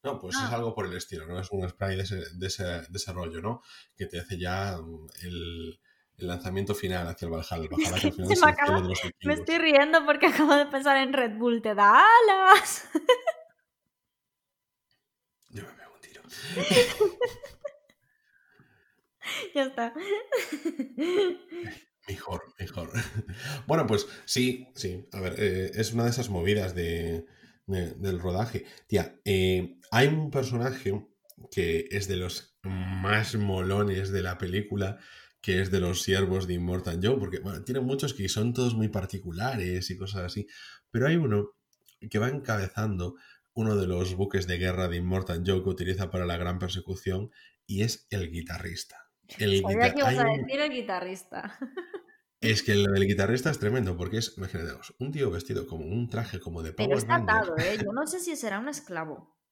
No, 0.04 0.20
pues 0.20 0.36
es 0.36 0.42
Ah. 0.44 0.54
algo 0.56 0.76
por 0.76 0.86
el 0.86 0.96
estilo, 0.96 1.26
¿no? 1.26 1.40
Es 1.40 1.50
un 1.52 1.68
spray 1.68 1.96
de 1.98 2.04
ese, 2.04 2.18
de 2.36 2.46
ese, 2.48 2.64
de 2.64 2.88
ese 2.94 3.12
rollo, 3.12 3.42
¿no? 3.42 3.64
Que 3.96 4.06
te 4.06 4.20
hace 4.20 4.38
ya 4.38 4.78
mm, 4.78 5.08
el, 5.24 5.80
el 6.20 6.28
lanzamiento 6.28 6.76
final 6.76 7.08
hacia 7.08 7.26
el 7.26 7.32
Valhalla. 7.32 7.64
El 7.64 7.70
Valhalla 7.92 8.00
que 8.02 8.08
al 8.08 8.14
final 8.14 8.28
Se 8.28 8.34
es 8.34 8.42
me 8.44 8.50
acaba- 8.52 8.82
de 8.82 8.88
los 8.90 9.00
Me 9.24 9.34
estoy 9.34 9.58
riendo 9.58 10.06
porque 10.06 10.28
acabo 10.28 10.54
de 10.56 10.68
pensar 10.68 10.98
en 10.98 11.12
Red 11.12 11.38
Bull. 11.40 11.64
Te 11.64 11.74
da 11.74 12.06
alas. 12.24 12.84
Yo 15.50 15.64
me 15.64 15.70
pego 15.74 15.94
un 15.96 16.02
tiro. 16.02 16.22
ya 19.56 19.64
está. 19.66 19.94
Mejor, 22.08 22.42
mejor. 22.60 22.92
Bueno, 23.68 23.86
pues 23.86 24.08
sí, 24.26 24.68
sí. 24.76 25.08
A 25.12 25.20
ver, 25.20 25.36
eh, 25.38 25.72
es 25.76 25.92
una 25.94 26.06
de 26.06 26.10
esas 26.12 26.30
movidas 26.30 26.74
de, 26.74 27.26
de- 27.66 27.94
del 27.96 28.20
rodaje. 28.20 28.66
Tía, 28.88 29.20
eh, 29.26 29.78
hay 29.92 30.08
un 30.08 30.32
personaje 30.32 31.06
que 31.52 31.88
es 31.92 32.08
de 32.08 32.16
los 32.18 32.58
más 32.64 33.36
molones 33.36 34.12
de 34.12 34.24
la 34.24 34.38
película, 34.38 35.00
que 35.42 35.62
es 35.62 35.70
de 35.70 35.80
los 35.82 36.02
siervos 36.02 36.48
de 36.48 36.54
Immortal 36.56 37.00
Joe, 37.04 37.18
porque 37.20 37.40
bueno, 37.40 37.64
tiene 37.64 37.82
muchos 37.82 38.14
que 38.14 38.30
son 38.30 38.54
todos 38.54 38.74
muy 38.74 38.88
particulares 38.88 39.90
y 39.90 39.98
cosas 39.98 40.24
así, 40.24 40.48
pero 40.92 41.08
hay 41.08 41.18
uno 41.18 41.52
que 42.10 42.20
va 42.20 42.30
encabezando 42.30 43.16
uno 43.54 43.76
de 43.76 43.88
los 43.88 44.16
buques 44.16 44.48
de 44.48 44.58
guerra 44.58 44.88
de 44.88 44.98
Immortal 44.98 45.44
Joe 45.46 45.62
que 45.64 45.70
utiliza 45.70 46.10
para 46.10 46.26
la 46.26 46.38
gran 46.38 46.58
persecución 46.60 47.32
y 47.66 47.82
es 47.84 48.08
el 48.12 48.32
guitarrista. 48.32 49.07
El 49.38 49.62
Sabía 49.62 49.94
que 49.94 50.00
ibas 50.00 50.18
a 50.18 50.24
decir 50.24 50.60
el 50.60 50.72
guitarrista. 50.72 51.58
es 52.42 52.64
que 52.64 52.76
lo 52.76 52.92
del 52.92 53.08
guitarrista 53.08 53.50
es 53.50 53.60
tremendo, 53.60 53.98
porque 53.98 54.18
es, 54.18 54.34
imaginaos, 54.38 54.96
un 55.00 55.12
tío 55.12 55.30
vestido 55.32 55.68
como 55.68 55.86
un 55.86 56.10
traje 56.10 56.40
como 56.40 56.64
de 56.64 56.74
Pero 56.74 56.90
Power 56.90 56.98
está 56.98 57.18
Ranger. 57.18 57.36
atado, 57.36 57.58
¿eh? 57.58 57.78
Yo 57.84 57.92
no 57.92 58.08
sé 58.08 58.20
si 58.20 58.36
será 58.36 58.60
un 58.60 58.70
esclavo. 58.70 59.36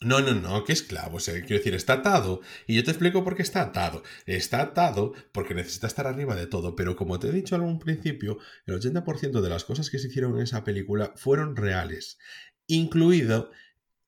No, 0.00 0.20
no, 0.20 0.34
no, 0.34 0.62
que 0.64 0.74
esclavo. 0.74 1.16
O 1.16 1.20
sea, 1.20 1.34
quiero 1.40 1.56
decir, 1.56 1.74
está 1.74 1.94
atado. 1.94 2.42
Y 2.66 2.76
yo 2.76 2.84
te 2.84 2.90
explico 2.90 3.24
por 3.24 3.34
qué 3.34 3.40
está 3.40 3.62
atado. 3.62 4.02
Está 4.26 4.60
atado 4.60 5.14
porque 5.32 5.54
necesita 5.54 5.86
estar 5.86 6.06
arriba 6.06 6.36
de 6.36 6.46
todo. 6.46 6.76
Pero 6.76 6.96
como 6.96 7.18
te 7.18 7.28
he 7.28 7.32
dicho 7.32 7.56
en 7.56 7.62
un 7.62 7.78
principio, 7.78 8.36
el 8.66 8.78
80% 8.78 9.40
de 9.40 9.48
las 9.48 9.64
cosas 9.64 9.88
que 9.88 9.98
se 9.98 10.08
hicieron 10.08 10.36
en 10.36 10.42
esa 10.42 10.64
película 10.64 11.14
fueron 11.16 11.56
reales. 11.56 12.18
Incluido 12.66 13.50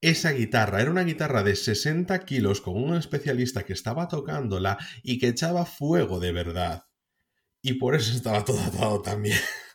esa 0.00 0.32
guitarra. 0.32 0.80
Era 0.80 0.90
una 0.90 1.04
guitarra 1.04 1.42
de 1.42 1.56
60 1.56 2.18
kilos 2.24 2.60
con 2.60 2.76
un 2.76 2.96
especialista 2.96 3.64
que 3.64 3.72
estaba 3.72 4.08
tocándola 4.08 4.78
y 5.02 5.18
que 5.18 5.28
echaba 5.28 5.66
fuego 5.66 6.20
de 6.20 6.32
verdad. 6.32 6.84
Y 7.62 7.74
por 7.74 7.94
eso 7.94 8.14
estaba 8.14 8.44
todo 8.44 8.60
atado 8.60 9.02
también. 9.02 9.38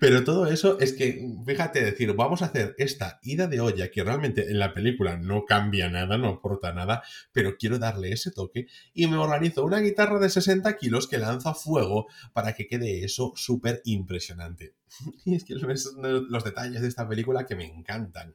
Pero 0.00 0.24
todo 0.24 0.46
eso 0.46 0.78
es 0.80 0.92
que, 0.94 1.26
fíjate, 1.46 1.82
decir, 1.84 2.12
vamos 2.14 2.42
a 2.42 2.46
hacer 2.46 2.74
esta 2.78 3.20
ida 3.22 3.46
de 3.46 3.60
olla 3.60 3.90
que 3.90 4.02
realmente 4.02 4.50
en 4.50 4.58
la 4.58 4.74
película 4.74 5.16
no 5.16 5.44
cambia 5.44 5.88
nada, 5.88 6.18
no 6.18 6.28
aporta 6.28 6.72
nada, 6.72 7.02
pero 7.32 7.56
quiero 7.56 7.78
darle 7.78 8.12
ese 8.12 8.30
toque 8.30 8.66
y 8.92 9.06
me 9.06 9.16
organizo 9.16 9.64
una 9.64 9.80
guitarra 9.80 10.18
de 10.18 10.30
60 10.30 10.76
kilos 10.76 11.06
que 11.06 11.18
lanza 11.18 11.54
fuego 11.54 12.06
para 12.32 12.54
que 12.54 12.66
quede 12.66 13.04
eso 13.04 13.32
súper 13.36 13.82
impresionante. 13.84 14.74
Y 15.24 15.34
es 15.34 15.44
que 15.44 15.54
son 15.58 16.30
los 16.30 16.44
detalles 16.44 16.80
de 16.82 16.88
esta 16.88 17.08
película 17.08 17.46
que 17.46 17.56
me 17.56 17.64
encantan. 17.64 18.34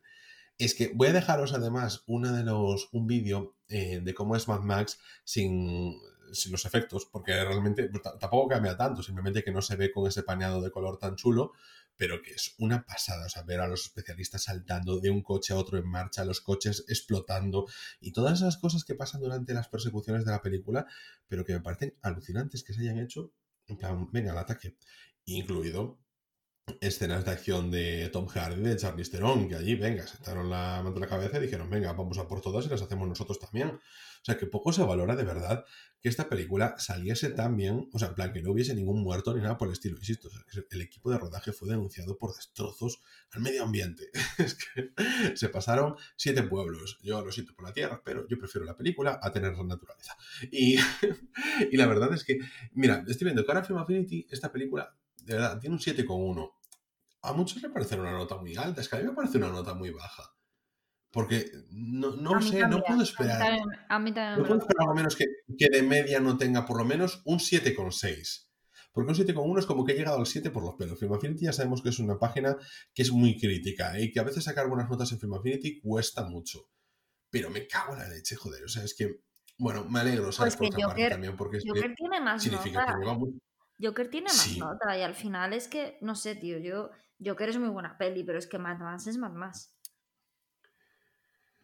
Es 0.59 0.75
que 0.75 0.91
voy 0.93 1.07
a 1.07 1.13
dejaros 1.13 1.53
además 1.53 2.03
una 2.05 2.31
de 2.31 2.43
los, 2.43 2.89
un 2.91 3.07
vídeo 3.07 3.55
eh, 3.69 4.01
de 4.03 4.13
cómo 4.13 4.35
es 4.35 4.47
Mad 4.49 4.59
Max 4.59 4.99
sin, 5.23 5.97
sin 6.33 6.51
los 6.51 6.65
efectos, 6.65 7.05
porque 7.05 7.33
realmente 7.33 7.87
t- 7.87 7.99
tampoco 8.19 8.49
cambia 8.49 8.75
tanto, 8.75 9.01
simplemente 9.01 9.41
que 9.41 9.51
no 9.51 9.61
se 9.61 9.77
ve 9.77 9.89
con 9.91 10.05
ese 10.05 10.21
paneado 10.21 10.61
de 10.61 10.69
color 10.69 10.99
tan 10.99 11.15
chulo, 11.15 11.53
pero 11.95 12.21
que 12.21 12.31
es 12.31 12.55
una 12.59 12.85
pasada, 12.85 13.25
o 13.25 13.29
sea, 13.29 13.43
ver 13.43 13.61
a 13.61 13.67
los 13.69 13.83
especialistas 13.83 14.43
saltando 14.43 14.99
de 14.99 15.09
un 15.09 15.21
coche 15.23 15.53
a 15.53 15.57
otro 15.57 15.77
en 15.77 15.87
marcha, 15.87 16.25
los 16.25 16.41
coches 16.41 16.83
explotando 16.89 17.65
y 18.01 18.11
todas 18.11 18.39
esas 18.39 18.57
cosas 18.57 18.83
que 18.83 18.95
pasan 18.95 19.21
durante 19.21 19.53
las 19.53 19.69
persecuciones 19.69 20.25
de 20.25 20.31
la 20.31 20.41
película, 20.41 20.87
pero 21.29 21.45
que 21.45 21.53
me 21.53 21.61
parecen 21.61 21.95
alucinantes 22.01 22.63
que 22.65 22.73
se 22.73 22.81
hayan 22.81 22.99
hecho, 22.99 23.31
en 23.67 23.77
plan, 23.77 24.09
venga, 24.11 24.33
al 24.33 24.37
ataque, 24.39 24.75
incluido 25.23 25.99
escenas 26.81 27.25
de 27.25 27.31
acción 27.31 27.71
de 27.71 28.09
Tom 28.09 28.27
Hardy, 28.27 28.61
de 28.61 28.75
Charlize 28.75 29.11
Theron, 29.11 29.47
que 29.47 29.55
allí, 29.55 29.75
venga, 29.75 30.05
sentaron 30.07 30.49
la 30.49 30.81
mano 30.83 30.95
en 30.95 31.01
la 31.01 31.07
cabeza 31.07 31.37
y 31.37 31.41
dijeron, 31.41 31.69
venga, 31.69 31.93
vamos 31.93 32.17
a 32.17 32.27
por 32.27 32.41
todas 32.41 32.65
y 32.65 32.69
las 32.69 32.81
hacemos 32.81 33.07
nosotros 33.07 33.39
también. 33.39 33.69
O 33.69 34.25
sea, 34.25 34.37
que 34.37 34.47
poco 34.47 34.73
se 34.73 34.83
valora 34.83 35.15
de 35.15 35.23
verdad 35.23 35.65
que 36.01 36.09
esta 36.09 36.29
película 36.29 36.75
saliese 36.77 37.29
tan 37.29 37.57
bien, 37.57 37.89
o 37.91 37.99
sea, 37.99 38.09
en 38.09 38.15
plan, 38.15 38.31
que 38.31 38.41
no 38.41 38.51
hubiese 38.51 38.73
ningún 38.73 39.01
muerto 39.01 39.33
ni 39.33 39.41
nada 39.41 39.57
por 39.57 39.67
el 39.67 39.73
estilo, 39.73 39.97
insisto, 39.97 40.29
el 40.71 40.81
equipo 40.81 41.11
de 41.11 41.17
rodaje 41.17 41.51
fue 41.51 41.69
denunciado 41.69 42.17
por 42.17 42.35
destrozos 42.35 43.01
al 43.31 43.41
medio 43.41 43.63
ambiente. 43.63 44.09
es 44.37 44.55
que 44.55 44.91
se 45.35 45.49
pasaron 45.49 45.95
siete 46.15 46.43
pueblos. 46.43 46.99
Yo 47.01 47.23
lo 47.23 47.31
siento 47.31 47.53
por 47.53 47.65
la 47.65 47.73
tierra, 47.73 48.01
pero 48.03 48.27
yo 48.27 48.37
prefiero 48.37 48.65
la 48.65 48.77
película 48.77 49.19
a 49.21 49.31
tener 49.31 49.53
la 49.53 49.63
naturaleza. 49.63 50.15
Y, 50.51 50.77
y 51.71 51.77
la 51.77 51.87
verdad 51.87 52.13
es 52.13 52.23
que, 52.23 52.39
mira, 52.73 53.03
estoy 53.07 53.25
viendo 53.25 53.43
que 53.43 53.51
ahora 53.51 53.65
Film 53.65 53.79
Affinity, 53.79 54.27
esta 54.29 54.51
película, 54.51 54.95
de 55.23 55.33
verdad, 55.33 55.59
tiene 55.59 55.75
un 55.75 55.81
7,1 55.81 56.58
a 57.21 57.33
muchos 57.33 57.61
le 57.61 57.69
parece 57.69 57.99
una 57.99 58.11
nota 58.11 58.37
muy 58.37 58.55
alta, 58.55 58.81
es 58.81 58.89
que 58.89 58.95
a 58.95 58.99
mí 58.99 59.05
me 59.05 59.13
parece 59.13 59.37
una 59.37 59.49
nota 59.49 59.73
muy 59.73 59.91
baja. 59.91 60.23
Porque 61.11 61.49
no, 61.71 62.11
no 62.15 62.35
A 62.35 62.41
sé, 62.41 62.59
también, 62.59 62.69
no 62.69 62.79
puedo 62.81 62.93
a 62.93 62.97
mí 62.97 63.03
esperar. 63.03 63.39
también- 63.39 63.65
A 63.89 63.99
mí 63.99 64.13
también 64.13 64.39
No 64.39 64.45
puedo 64.47 64.59
esperar 64.61 64.81
algo 64.81 64.93
menos 64.95 65.15
que, 65.15 65.25
que 65.57 65.67
de 65.69 65.81
media 65.81 66.19
no 66.19 66.37
tenga 66.37 66.65
por 66.65 66.77
lo 66.77 66.85
menos 66.85 67.21
un 67.25 67.39
7,6. 67.39 68.47
Porque 68.91 69.09
un 69.09 69.15
7,1 69.15 69.59
es 69.59 69.65
como 69.65 69.85
que 69.85 69.93
he 69.93 69.95
llegado 69.95 70.17
al 70.19 70.25
7 70.27 70.51
por 70.51 70.63
los 70.63 70.75
pelos. 70.75 70.99
Film 70.99 71.13
Affinity 71.13 71.45
ya 71.45 71.53
sabemos 71.53 71.81
que 71.81 71.89
es 71.89 71.99
una 71.99 72.17
página 72.19 72.57
que 72.93 73.01
es 73.01 73.11
muy 73.11 73.39
crítica 73.39 73.99
y 73.99 74.11
que 74.11 74.19
a 74.19 74.23
veces 74.23 74.43
sacar 74.43 74.67
buenas 74.67 74.89
notas 74.89 75.11
en 75.11 75.19
Film 75.19 75.33
Affinity 75.33 75.79
cuesta 75.81 76.25
mucho. 76.25 76.69
Pero 77.31 77.49
me 77.49 77.65
cago 77.67 77.93
en 77.93 77.99
la 77.99 78.07
leche, 78.07 78.35
joder. 78.35 78.63
O 78.63 78.67
sea, 78.67 78.83
es 78.83 78.95
que, 78.95 79.21
bueno, 79.57 79.85
me 79.85 79.99
alegro, 79.99 80.31
¿sabes? 80.31 80.55
Pues 80.55 80.69
por 80.69 80.77
que 80.77 80.83
otra 80.85 80.87
parte 80.89 81.01
Joker- 81.03 81.11
también, 81.11 81.35
porque 81.37 81.57
es 81.57 81.63
que 81.63 81.69
Joker 81.69 81.93
tiene 81.95 82.21
más 82.21 82.41
significa 82.43 82.85
nota. 82.95 83.17
que. 83.19 83.87
Joker 83.87 84.09
tiene 84.09 84.25
más 84.27 84.35
Sí. 84.41 84.59
nota 84.59 84.97
y 84.97 85.01
al 85.01 85.15
final 85.15 85.53
es 85.53 85.67
que, 85.67 85.97
no 86.01 86.13
sé, 86.15 86.35
tío, 86.35 86.57
yo... 86.59 86.89
Joker 87.23 87.49
es 87.49 87.57
muy 87.57 87.69
buena 87.69 87.97
peli, 87.97 88.23
pero 88.23 88.39
es 88.39 88.47
que 88.47 88.57
Mad 88.57 88.79
Max 88.79 89.07
es 89.07 89.17
Mad 89.17 89.33
Max. 89.33 89.73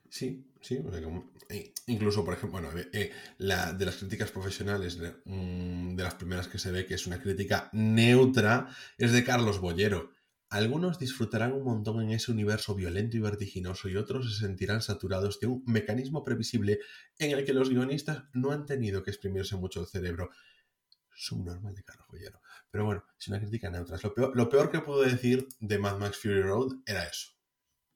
Sí, 0.09 0.45
sí, 0.61 0.77
o 0.77 0.91
sea, 0.91 1.01
eh, 1.49 1.73
incluso, 1.87 2.23
por 2.23 2.33
ejemplo, 2.33 2.61
bueno, 2.61 2.77
eh, 2.93 3.11
la, 3.37 3.73
de 3.73 3.85
las 3.85 3.97
críticas 3.97 4.31
profesionales, 4.31 4.97
de, 4.97 5.13
mm, 5.25 5.95
de 5.95 6.03
las 6.03 6.15
primeras 6.15 6.47
que 6.47 6.57
se 6.57 6.71
ve 6.71 6.85
que 6.85 6.93
es 6.93 7.05
una 7.05 7.21
crítica 7.21 7.69
neutra, 7.73 8.69
es 8.97 9.11
de 9.11 9.23
Carlos 9.23 9.59
Bollero. 9.59 10.11
Algunos 10.49 10.99
disfrutarán 10.99 11.53
un 11.53 11.63
montón 11.63 12.01
en 12.01 12.11
ese 12.11 12.31
universo 12.31 12.75
violento 12.75 13.17
y 13.17 13.19
vertiginoso 13.19 13.89
y 13.89 13.97
otros 13.97 14.31
se 14.31 14.45
sentirán 14.45 14.81
saturados 14.81 15.39
de 15.39 15.47
un 15.47 15.63
mecanismo 15.65 16.23
previsible 16.23 16.79
en 17.17 17.31
el 17.31 17.43
que 17.43 17.53
los 17.53 17.69
guionistas 17.69 18.25
no 18.33 18.51
han 18.51 18.65
tenido 18.65 19.03
que 19.03 19.11
exprimirse 19.11 19.55
mucho 19.57 19.81
el 19.81 19.87
cerebro. 19.87 20.29
Subnormal 21.15 21.73
de 21.73 21.83
Carlos 21.83 22.07
Bollero. 22.09 22.41
Pero 22.69 22.85
bueno, 22.85 23.03
es 23.19 23.27
una 23.27 23.39
crítica 23.39 23.69
neutra. 23.69 23.97
Lo, 24.01 24.13
peor, 24.13 24.35
lo 24.35 24.49
peor 24.49 24.69
que 24.69 24.79
puedo 24.79 25.01
decir 25.01 25.47
de 25.59 25.79
Mad 25.79 25.97
Max 25.97 26.17
Fury 26.17 26.41
Road 26.41 26.73
era 26.85 27.05
eso. 27.05 27.31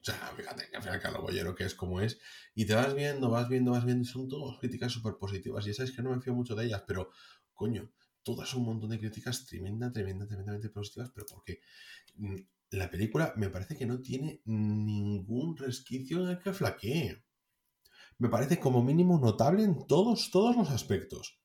O 0.02 0.04
sea, 0.04 0.16
fíjate 0.36 0.70
que 0.70 0.78
al 0.78 0.84
final 0.84 1.02
Carlos 1.02 1.22
Bollero, 1.22 1.56
que 1.56 1.66
es 1.66 1.76
como 1.76 2.00
es, 2.00 2.20
y 2.56 2.66
te 2.66 2.74
vas 2.74 2.94
viendo, 2.94 3.30
vas 3.30 3.50
viendo, 3.50 3.72
vas 3.72 3.84
viendo, 3.86 4.04
y 4.04 4.06
son 4.06 4.30
todas 4.30 4.58
críticas 4.60 4.94
súper 4.94 5.16
positivas. 5.20 5.68
Y 5.68 5.74
sabes 5.74 5.92
que 5.92 6.02
no 6.02 6.16
me 6.16 6.22
fío 6.22 6.34
mucho 6.34 6.56
de 6.56 6.66
ellas, 6.66 6.84
pero 6.88 7.12
coño, 7.54 7.92
todas 8.24 8.54
un 8.54 8.64
montón 8.64 8.92
de 8.92 9.00
críticas 9.00 9.46
tremenda, 9.46 9.92
tremenda, 9.92 10.26
tremendamente 10.26 10.70
positivas, 10.70 11.12
pero 11.14 11.26
porque 11.30 11.60
mm, 12.16 12.36
la 12.72 12.90
película 12.90 13.34
me 13.36 13.50
parece 13.50 13.76
que 13.76 13.86
no 13.86 14.00
tiene 14.00 14.42
ningún 14.46 15.58
resquicio 15.58 16.24
en 16.24 16.30
el 16.30 16.40
que 16.40 16.54
flaquee. 16.54 17.24
Me 18.20 18.30
parece 18.30 18.60
como 18.60 18.84
mínimo 18.84 19.20
notable 19.20 19.64
en 19.64 19.86
todos, 19.88 20.30
todos 20.32 20.56
los 20.56 20.70
aspectos. 20.70 21.40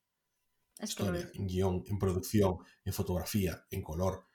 Es 0.79 0.89
Historia, 0.89 1.29
en 1.33 1.47
guion, 1.47 1.83
en 1.87 1.97
producción, 1.97 2.57
en 2.83 2.93
fotografía, 2.93 3.65
en 3.69 3.81
color, 3.81 4.27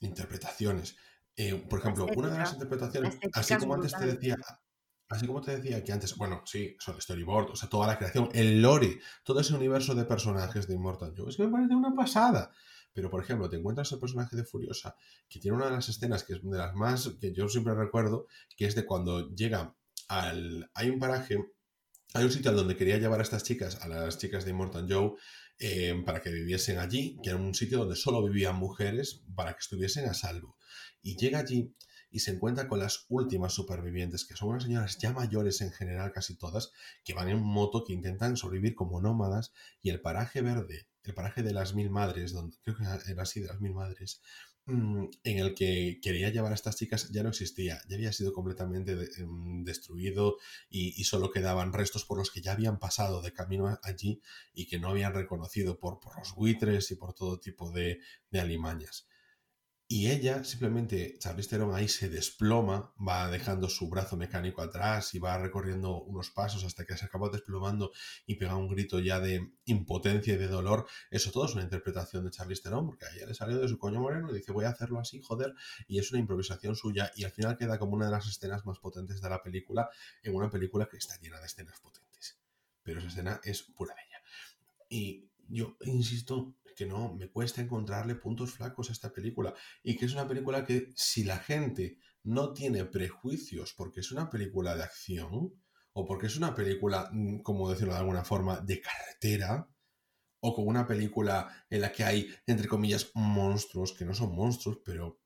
interpretaciones. 0.00 0.96
Eh, 1.34 1.54
por 1.68 1.78
ejemplo, 1.78 2.06
una 2.16 2.30
de 2.30 2.38
las 2.38 2.52
estética. 2.52 2.74
interpretaciones, 2.74 3.14
estética 3.14 3.40
así 3.40 3.56
como 3.56 3.74
antes 3.74 3.92
te 3.92 4.06
decía, 4.06 4.36
así 5.08 5.26
como 5.26 5.40
te 5.40 5.56
decía 5.56 5.82
que 5.82 5.92
antes, 5.92 6.16
bueno, 6.16 6.42
sí, 6.44 6.76
son 6.78 7.00
storyboard, 7.00 7.50
o 7.50 7.56
sea, 7.56 7.68
toda 7.68 7.86
la 7.86 7.96
creación, 7.96 8.28
el 8.32 8.60
lore, 8.60 8.98
todo 9.24 9.40
ese 9.40 9.54
universo 9.54 9.94
de 9.94 10.04
personajes 10.04 10.66
de 10.66 10.74
Immortal 10.74 11.14
Joe, 11.16 11.30
es 11.30 11.36
que 11.36 11.44
me 11.44 11.52
parece 11.52 11.74
una 11.74 11.94
pasada. 11.94 12.50
Pero, 12.92 13.10
por 13.10 13.22
ejemplo, 13.22 13.48
te 13.48 13.56
encuentras 13.56 13.92
el 13.92 14.00
personaje 14.00 14.34
de 14.34 14.44
Furiosa, 14.44 14.96
que 15.28 15.38
tiene 15.38 15.56
una 15.56 15.66
de 15.66 15.72
las 15.72 15.88
escenas 15.88 16.24
que 16.24 16.34
es 16.34 16.42
de 16.42 16.58
las 16.58 16.74
más 16.74 17.08
que 17.20 17.32
yo 17.32 17.48
siempre 17.48 17.74
recuerdo, 17.74 18.26
que 18.56 18.66
es 18.66 18.74
de 18.74 18.84
cuando 18.84 19.32
llega 19.34 19.76
al. 20.08 20.68
Hay 20.74 20.90
un 20.90 20.98
paraje, 20.98 21.38
hay 22.14 22.24
un 22.24 22.32
sitio 22.32 22.50
al 22.50 22.56
donde 22.56 22.76
quería 22.76 22.98
llevar 22.98 23.20
a 23.20 23.22
estas 23.22 23.44
chicas, 23.44 23.80
a 23.82 23.88
las 23.88 24.18
chicas 24.18 24.44
de 24.44 24.50
Immortal 24.50 24.86
Joe, 24.90 25.12
eh, 25.58 26.02
para 26.06 26.20
que 26.20 26.30
viviesen 26.30 26.78
allí, 26.78 27.18
que 27.22 27.30
era 27.30 27.38
un 27.38 27.54
sitio 27.54 27.78
donde 27.78 27.96
solo 27.96 28.22
vivían 28.22 28.56
mujeres 28.56 29.22
para 29.34 29.52
que 29.52 29.60
estuviesen 29.60 30.08
a 30.08 30.14
salvo. 30.14 30.56
Y 31.02 31.16
llega 31.16 31.40
allí 31.40 31.74
y 32.10 32.20
se 32.20 32.30
encuentra 32.30 32.68
con 32.68 32.78
las 32.78 33.06
últimas 33.08 33.52
supervivientes, 33.52 34.24
que 34.24 34.36
son 34.36 34.50
unas 34.50 34.64
señoras 34.64 34.98
ya 34.98 35.12
mayores 35.12 35.60
en 35.60 35.72
general, 35.72 36.12
casi 36.12 36.36
todas, 36.36 36.72
que 37.04 37.14
van 37.14 37.28
en 37.28 37.40
moto, 37.40 37.84
que 37.84 37.92
intentan 37.92 38.36
sobrevivir 38.36 38.74
como 38.74 39.00
nómadas, 39.00 39.52
y 39.82 39.90
el 39.90 40.00
paraje 40.00 40.40
verde, 40.40 40.88
el 41.04 41.14
paraje 41.14 41.42
de 41.42 41.52
las 41.52 41.74
mil 41.74 41.90
madres, 41.90 42.32
donde 42.32 42.56
creo 42.62 42.76
que 42.76 42.84
era 42.84 43.22
así, 43.22 43.40
de 43.40 43.48
las 43.48 43.60
mil 43.60 43.74
madres, 43.74 44.20
en 44.68 45.38
el 45.38 45.54
que 45.54 45.98
quería 46.02 46.28
llevar 46.30 46.52
a 46.52 46.54
estas 46.54 46.76
chicas 46.76 47.10
ya 47.10 47.22
no 47.22 47.30
existía, 47.30 47.80
ya 47.88 47.96
había 47.96 48.12
sido 48.12 48.32
completamente 48.32 48.94
de- 48.96 49.08
em, 49.22 49.64
destruido 49.64 50.36
y, 50.68 51.02
solo 51.04 51.30
quedaban 51.30 51.72
restos 51.72 52.04
por 52.04 52.18
los 52.18 52.30
que 52.30 52.42
ya 52.42 52.52
habían 52.52 52.78
pasado 52.78 53.22
de 53.22 53.32
camino 53.32 53.78
allí 53.82 54.20
y 54.52 54.66
que 54.66 54.78
no 54.78 54.90
habían 54.90 55.14
reconocido 55.14 55.78
por, 55.78 56.00
por 56.00 56.18
los 56.18 56.34
buitres 56.34 56.90
y 56.90 56.96
por 56.96 57.14
todo 57.14 57.40
tipo 57.40 57.70
de, 57.72 58.00
de 58.30 58.40
alimañas. 58.40 59.07
Y 59.90 60.10
ella 60.10 60.44
simplemente, 60.44 61.16
Charlize 61.18 61.48
Theron 61.48 61.74
ahí 61.74 61.88
se 61.88 62.10
desploma, 62.10 62.92
va 62.96 63.30
dejando 63.30 63.70
su 63.70 63.88
brazo 63.88 64.18
mecánico 64.18 64.60
atrás 64.60 65.14
y 65.14 65.18
va 65.18 65.38
recorriendo 65.38 66.02
unos 66.02 66.28
pasos 66.28 66.62
hasta 66.62 66.84
que 66.84 66.94
se 66.98 67.06
acaba 67.06 67.30
desplomando 67.30 67.92
y 68.26 68.34
pega 68.34 68.54
un 68.54 68.68
grito 68.68 69.00
ya 69.00 69.18
de 69.18 69.50
impotencia 69.64 70.34
y 70.34 70.36
de 70.36 70.46
dolor. 70.46 70.86
Eso 71.10 71.32
todo 71.32 71.46
es 71.46 71.54
una 71.54 71.62
interpretación 71.62 72.22
de 72.22 72.30
Charlize 72.30 72.64
Theron, 72.64 72.84
porque 72.84 73.06
a 73.06 73.14
ella 73.14 73.28
le 73.28 73.34
salió 73.34 73.58
de 73.58 73.66
su 73.66 73.78
coño 73.78 73.98
moreno 73.98 74.30
y 74.30 74.34
dice 74.34 74.52
voy 74.52 74.66
a 74.66 74.68
hacerlo 74.68 75.00
así, 75.00 75.22
joder, 75.22 75.54
y 75.86 75.98
es 75.98 76.10
una 76.12 76.20
improvisación 76.20 76.76
suya 76.76 77.10
y 77.16 77.24
al 77.24 77.30
final 77.30 77.56
queda 77.56 77.78
como 77.78 77.94
una 77.94 78.04
de 78.04 78.12
las 78.12 78.26
escenas 78.26 78.66
más 78.66 78.78
potentes 78.80 79.22
de 79.22 79.30
la 79.30 79.42
película 79.42 79.88
en 80.22 80.34
una 80.34 80.50
película 80.50 80.86
que 80.90 80.98
está 80.98 81.18
llena 81.18 81.40
de 81.40 81.46
escenas 81.46 81.80
potentes. 81.80 82.38
Pero 82.82 82.98
esa 82.98 83.08
escena 83.08 83.40
es 83.42 83.62
pura 83.62 83.94
de 83.94 84.02
ella. 84.02 84.22
Y 84.90 85.30
yo 85.48 85.78
insisto 85.80 86.54
que 86.78 86.86
no, 86.86 87.12
me 87.12 87.28
cuesta 87.28 87.60
encontrarle 87.60 88.14
puntos 88.14 88.52
flacos 88.52 88.88
a 88.88 88.92
esta 88.92 89.12
película. 89.12 89.52
Y 89.82 89.96
que 89.96 90.06
es 90.06 90.12
una 90.12 90.28
película 90.28 90.64
que 90.64 90.92
si 90.94 91.24
la 91.24 91.38
gente 91.38 91.98
no 92.22 92.52
tiene 92.52 92.84
prejuicios 92.84 93.74
porque 93.74 94.00
es 94.00 94.12
una 94.12 94.30
película 94.30 94.76
de 94.76 94.84
acción, 94.84 95.60
o 95.92 96.06
porque 96.06 96.28
es 96.28 96.36
una 96.36 96.54
película, 96.54 97.10
mm, 97.12 97.40
como 97.40 97.68
decirlo 97.68 97.94
de 97.94 97.98
alguna 97.98 98.22
forma, 98.22 98.60
de 98.60 98.80
carretera, 98.80 99.68
o 100.40 100.54
como 100.54 100.68
una 100.68 100.86
película 100.86 101.66
en 101.68 101.80
la 101.80 101.90
que 101.90 102.04
hay, 102.04 102.28
entre 102.46 102.68
comillas, 102.68 103.10
monstruos, 103.14 103.92
que 103.92 104.04
no 104.04 104.14
son 104.14 104.36
monstruos, 104.36 104.78
pero 104.84 105.20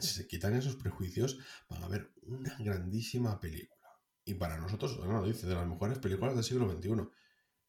si 0.00 0.14
se 0.14 0.26
quitan 0.26 0.56
esos 0.56 0.76
prejuicios, 0.76 1.38
van 1.68 1.82
a 1.82 1.88
ver 1.88 2.14
una 2.22 2.56
grandísima 2.58 3.38
película. 3.38 3.90
Y 4.24 4.34
para 4.34 4.56
nosotros, 4.56 4.96
bueno, 4.96 5.20
lo 5.20 5.26
dice, 5.26 5.46
de 5.46 5.54
las 5.54 5.66
mejores 5.66 5.98
películas 5.98 6.34
del 6.34 6.44
siglo 6.44 6.70
XXI. 6.70 7.08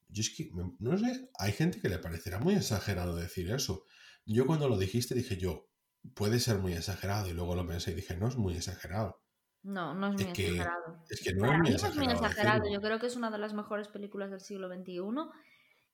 Yo 0.10 0.22
es 0.22 0.30
que, 0.36 0.50
no 0.80 0.98
sé, 0.98 1.30
hay 1.38 1.52
gente 1.52 1.80
que 1.82 1.90
le 1.90 2.00
parecerá 2.00 2.40
muy 2.40 2.56
exagerado 2.56 3.16
decir 3.16 3.52
eso. 3.52 3.84
Yo 4.26 4.46
cuando 4.46 4.68
lo 4.70 4.78
dijiste 4.78 5.16
dije 5.16 5.38
yo, 5.38 5.70
puede 6.16 6.40
ser 6.40 6.60
muy 6.60 6.74
exagerado, 6.74 7.28
y 7.30 7.34
luego 7.34 7.56
lo 7.56 7.66
pensé 7.68 7.92
y 7.92 7.96
dije, 7.96 8.16
no 8.18 8.28
es 8.28 8.36
muy 8.38 8.56
exagerado. 8.56 9.22
No, 9.64 9.94
no 9.94 10.08
es 10.08 10.14
muy 10.14 10.24
Es 10.24 10.34
que, 10.34 10.48
exagerado. 10.48 11.04
es 11.10 11.22
que 11.22 11.34
no 11.34 11.42
Para 11.42 11.54
es 11.54 11.60
mí 11.60 11.70
muy 11.70 11.72
no 11.72 11.76
es 11.76 11.82
muy 11.84 11.90
exagerado. 12.06 12.28
exagerado. 12.28 12.74
Yo 12.74 12.82
creo 12.82 13.00
que 13.00 13.08
es 13.08 13.16
una 13.16 13.32
de 13.32 13.38
las 13.38 13.54
mejores 13.54 13.88
películas 13.90 14.32
del 14.32 14.40
siglo 14.42 14.70
XXI. 14.70 15.00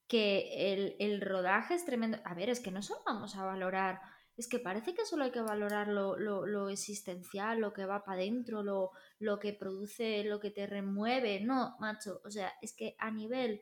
Que 0.08 0.74
el, 0.74 0.96
el 1.00 1.22
rodaje 1.22 1.74
es 1.76 1.86
tremendo. 1.86 2.20
A 2.26 2.34
ver, 2.36 2.50
es 2.50 2.60
que 2.60 2.72
no 2.72 2.82
solo 2.84 3.00
vamos 3.06 3.36
a 3.36 3.46
valorar. 3.46 4.00
Es 4.36 4.48
que 4.48 4.60
parece 4.60 4.94
que 4.94 5.06
solo 5.06 5.24
hay 5.24 5.32
que 5.32 5.42
valorar 5.42 5.88
lo, 5.88 6.18
lo- 6.20 6.46
lo 6.46 6.70
existencial, 6.70 7.60
lo 7.60 7.72
que 7.74 7.86
va 7.86 8.04
para 8.04 8.18
adentro, 8.22 8.64
lo, 8.64 8.92
lo 9.20 9.40
que 9.40 9.54
produce, 9.54 10.24
lo 10.26 10.40
que 10.40 10.52
te 10.52 10.68
remueve. 10.68 11.40
No, 11.42 11.76
macho. 11.80 12.22
O 12.26 12.30
sea, 12.32 12.52
es 12.62 12.76
que 12.76 12.96
a 13.00 13.12
nivel 13.12 13.62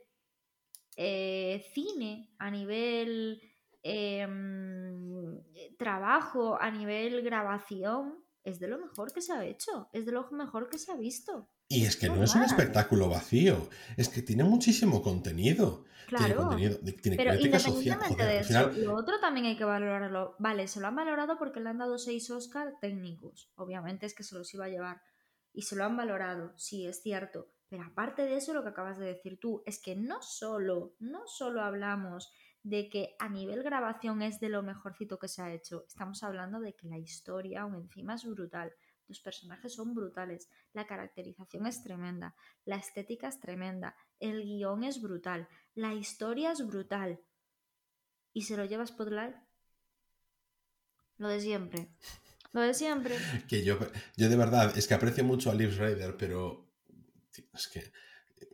eh, 0.96 1.64
cine, 1.72 2.30
a 2.38 2.50
nivel 2.50 3.40
em, 3.82 5.40
trabajo, 5.78 6.60
a 6.60 6.70
nivel 6.70 7.22
grabación, 7.22 8.22
es 8.44 8.58
de 8.58 8.68
lo 8.68 8.78
mejor 8.78 9.12
que 9.12 9.20
se 9.22 9.32
ha 9.32 9.44
hecho. 9.44 9.88
Es 9.92 10.04
de 10.06 10.12
lo 10.12 10.30
mejor 10.30 10.68
que 10.68 10.78
se 10.78 10.92
ha 10.92 10.96
visto. 10.96 11.48
Y 11.68 11.84
es 11.84 11.96
que 11.96 12.08
no 12.08 12.22
es 12.22 12.34
un 12.34 12.42
espectáculo 12.42 13.08
vacío, 13.08 13.68
es 13.96 14.08
que 14.08 14.20
tiene 14.20 14.44
muchísimo 14.44 15.02
contenido. 15.02 15.84
Tiene 16.08 16.34
Claro. 16.34 16.48
contenido, 16.48 16.78
tiene 17.00 17.16
Pero 17.16 17.30
crítica 17.30 17.58
social. 17.58 17.76
independientemente 17.96 18.22
Joder, 18.22 18.34
de 18.34 18.40
eso, 18.40 18.70
final, 18.70 18.84
lo 18.84 18.94
otro 18.96 19.20
también 19.20 19.46
hay 19.46 19.56
que 19.56 19.64
valorarlo. 19.64 20.36
Vale, 20.38 20.68
se 20.68 20.80
lo 20.80 20.88
han 20.88 20.96
valorado 20.96 21.38
porque 21.38 21.60
le 21.60 21.70
han 21.70 21.78
dado 21.78 21.96
seis 21.96 22.28
Oscar 22.30 22.74
técnicos. 22.80 23.50
Obviamente 23.54 24.04
es 24.04 24.14
que 24.14 24.22
se 24.22 24.34
los 24.34 24.52
iba 24.52 24.66
a 24.66 24.68
llevar. 24.68 25.00
Y 25.54 25.62
se 25.62 25.76
lo 25.76 25.84
han 25.84 25.96
valorado, 25.96 26.52
sí, 26.58 26.86
es 26.86 27.00
cierto. 27.02 27.51
Pero 27.72 27.84
aparte 27.84 28.26
de 28.26 28.36
eso, 28.36 28.52
lo 28.52 28.62
que 28.62 28.68
acabas 28.68 28.98
de 28.98 29.06
decir 29.06 29.40
tú, 29.40 29.62
es 29.64 29.80
que 29.80 29.96
no 29.96 30.20
solo, 30.20 30.94
no 30.98 31.26
solo 31.26 31.62
hablamos 31.62 32.30
de 32.62 32.90
que 32.90 33.16
a 33.18 33.30
nivel 33.30 33.62
grabación 33.62 34.20
es 34.20 34.40
de 34.40 34.50
lo 34.50 34.62
mejorcito 34.62 35.18
que 35.18 35.26
se 35.26 35.40
ha 35.40 35.54
hecho. 35.54 35.86
Estamos 35.88 36.22
hablando 36.22 36.60
de 36.60 36.74
que 36.74 36.86
la 36.86 36.98
historia 36.98 37.62
aún 37.62 37.76
encima 37.76 38.16
es 38.16 38.26
brutal. 38.26 38.74
Los 39.08 39.20
personajes 39.20 39.72
son 39.72 39.94
brutales, 39.94 40.50
la 40.74 40.86
caracterización 40.86 41.66
es 41.66 41.82
tremenda, 41.82 42.36
la 42.66 42.76
estética 42.76 43.28
es 43.28 43.40
tremenda, 43.40 43.96
el 44.20 44.42
guion 44.42 44.84
es 44.84 45.00
brutal, 45.00 45.48
la 45.74 45.94
historia 45.94 46.52
es 46.52 46.66
brutal. 46.66 47.20
¿Y 48.34 48.42
se 48.42 48.58
lo 48.58 48.66
lleva 48.66 48.84
Spotlight? 48.84 49.34
Lo 51.16 51.28
de 51.28 51.40
siempre. 51.40 51.88
Lo 52.52 52.60
de 52.60 52.74
siempre. 52.74 53.16
que 53.48 53.64
yo, 53.64 53.78
yo 54.18 54.28
de 54.28 54.36
verdad, 54.36 54.76
es 54.76 54.86
que 54.86 54.92
aprecio 54.92 55.24
mucho 55.24 55.50
a 55.50 55.54
Liv 55.54 55.70
Rider, 55.78 56.18
pero 56.18 56.70
tío, 57.32 57.44
es 57.54 57.68
que 57.68 57.80
eh, 57.80 58.48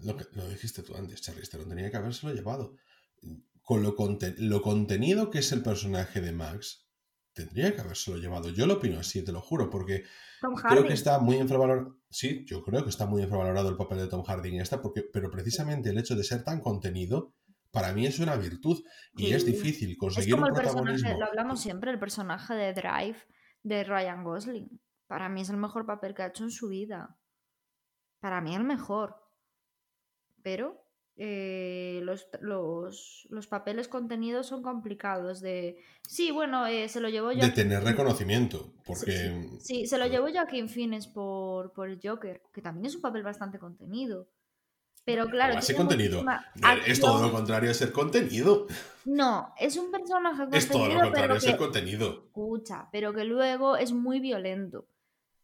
lo, 0.00 0.16
que 0.16 0.24
lo 0.32 0.48
dijiste 0.48 0.82
tú 0.82 0.94
antes, 0.96 1.20
Charlize 1.22 1.50
Theron 1.50 1.68
tenía 1.68 1.90
que 1.90 1.96
habérselo 1.96 2.32
llevado. 2.34 2.74
Con 3.62 3.82
lo, 3.82 3.94
conte- 3.94 4.34
lo 4.38 4.62
contenido 4.62 5.30
que 5.30 5.38
es 5.38 5.52
el 5.52 5.62
personaje 5.62 6.20
de 6.20 6.32
Max, 6.32 6.88
tendría 7.32 7.74
que 7.74 7.80
habérselo 7.82 8.16
llevado. 8.18 8.50
Yo 8.50 8.66
lo 8.66 8.74
opino 8.74 8.98
así, 8.98 9.22
te 9.24 9.32
lo 9.32 9.40
juro, 9.40 9.70
porque 9.70 10.04
Tom 10.40 10.54
creo 10.54 10.84
que 10.86 10.92
está 10.94 11.18
muy 11.20 11.36
infravalorado. 11.36 11.96
Sí, 12.10 12.44
yo 12.46 12.62
creo 12.64 12.82
que 12.82 12.90
está 12.90 13.06
muy 13.06 13.22
infravalorado 13.22 13.68
el 13.68 13.76
papel 13.76 13.98
de 13.98 14.08
Tom 14.08 14.24
Hardy 14.24 14.48
en 14.48 14.60
esta, 14.60 14.82
porque, 14.82 15.02
pero 15.12 15.30
precisamente 15.30 15.90
el 15.90 15.98
hecho 15.98 16.16
de 16.16 16.24
ser 16.24 16.42
tan 16.42 16.60
contenido, 16.60 17.34
para 17.70 17.92
mí 17.92 18.04
es 18.06 18.18
una 18.18 18.34
virtud. 18.34 18.82
Y 19.16 19.26
Sí. 19.26 19.32
es 19.34 19.46
difícil 19.46 19.90
Es 19.92 19.98
conseguir 19.98 20.32
como 20.32 20.44
un 20.44 20.48
el 20.48 20.54
personaje, 20.54 20.82
protagonismo. 20.82 21.18
lo 21.20 21.26
hablamos 21.26 21.60
siempre, 21.60 21.90
el 21.92 22.00
personaje 22.00 22.54
de 22.54 22.72
Drive 22.72 23.18
de 23.62 23.84
Ryan 23.84 24.24
Gosling. 24.24 24.80
Para 25.06 25.28
mí 25.28 25.42
es 25.42 25.50
el 25.50 25.56
mejor 25.58 25.86
papel 25.86 26.14
que 26.14 26.22
ha 26.22 26.26
hecho 26.28 26.42
en 26.42 26.50
su 26.50 26.68
vida. 26.68 27.16
Para 28.20 28.40
mí 28.40 28.54
el 28.54 28.64
mejor. 28.64 29.16
Pero 30.42 30.82
eh, 31.16 32.00
los, 32.02 32.28
los, 32.40 33.26
los 33.30 33.46
papeles 33.46 33.88
contenidos 33.88 34.46
son 34.46 34.62
complicados 34.62 35.40
de... 35.40 35.76
Sí, 36.08 36.30
bueno, 36.30 36.66
eh, 36.66 36.88
se 36.88 37.00
lo 37.00 37.08
llevó 37.08 37.32
yo... 37.32 37.42
de 37.42 37.50
tener 37.50 37.82
reconocimiento, 37.82 38.58
Sí, 38.58 38.80
porque 38.86 39.48
Sí, 39.60 39.86
se 39.86 39.98
lo 39.98 40.06
llevó 40.06 40.28
Joaquin 40.32 40.68
Phoenix 40.68 41.06
por, 41.06 41.72
por 41.72 41.90
el 41.90 42.00
Joker, 42.02 42.42
que 42.52 42.62
también 42.62 42.86
es 42.86 42.94
un 42.94 43.02
papel 43.02 43.22
bastante 43.22 43.58
contenido. 43.58 44.28
Pero 45.04 45.28
claro, 45.28 45.54
contenido. 45.76 46.22
muchísima 46.22 46.82
Es 46.86 47.00
todo 47.00 47.22
lo 47.22 47.32
contrario 47.32 47.68
de 47.68 47.74
ser 47.74 47.92
contenido. 47.92 48.66
No, 49.04 49.52
es 49.58 49.76
un 49.76 49.90
personaje 49.90 50.46
Es 50.52 50.68
todo 50.68 50.88
lo 50.88 51.00
contenido, 51.00 51.00
contrario 51.00 51.34
de 51.34 51.40
ser 51.40 51.52
que, 51.52 51.58
contenido. 51.58 52.24
escucha, 52.26 52.88
pero 52.92 53.12
que 53.12 53.24
luego 53.24 53.76
es 53.76 53.92
muy 53.92 54.20
violento. 54.20 54.86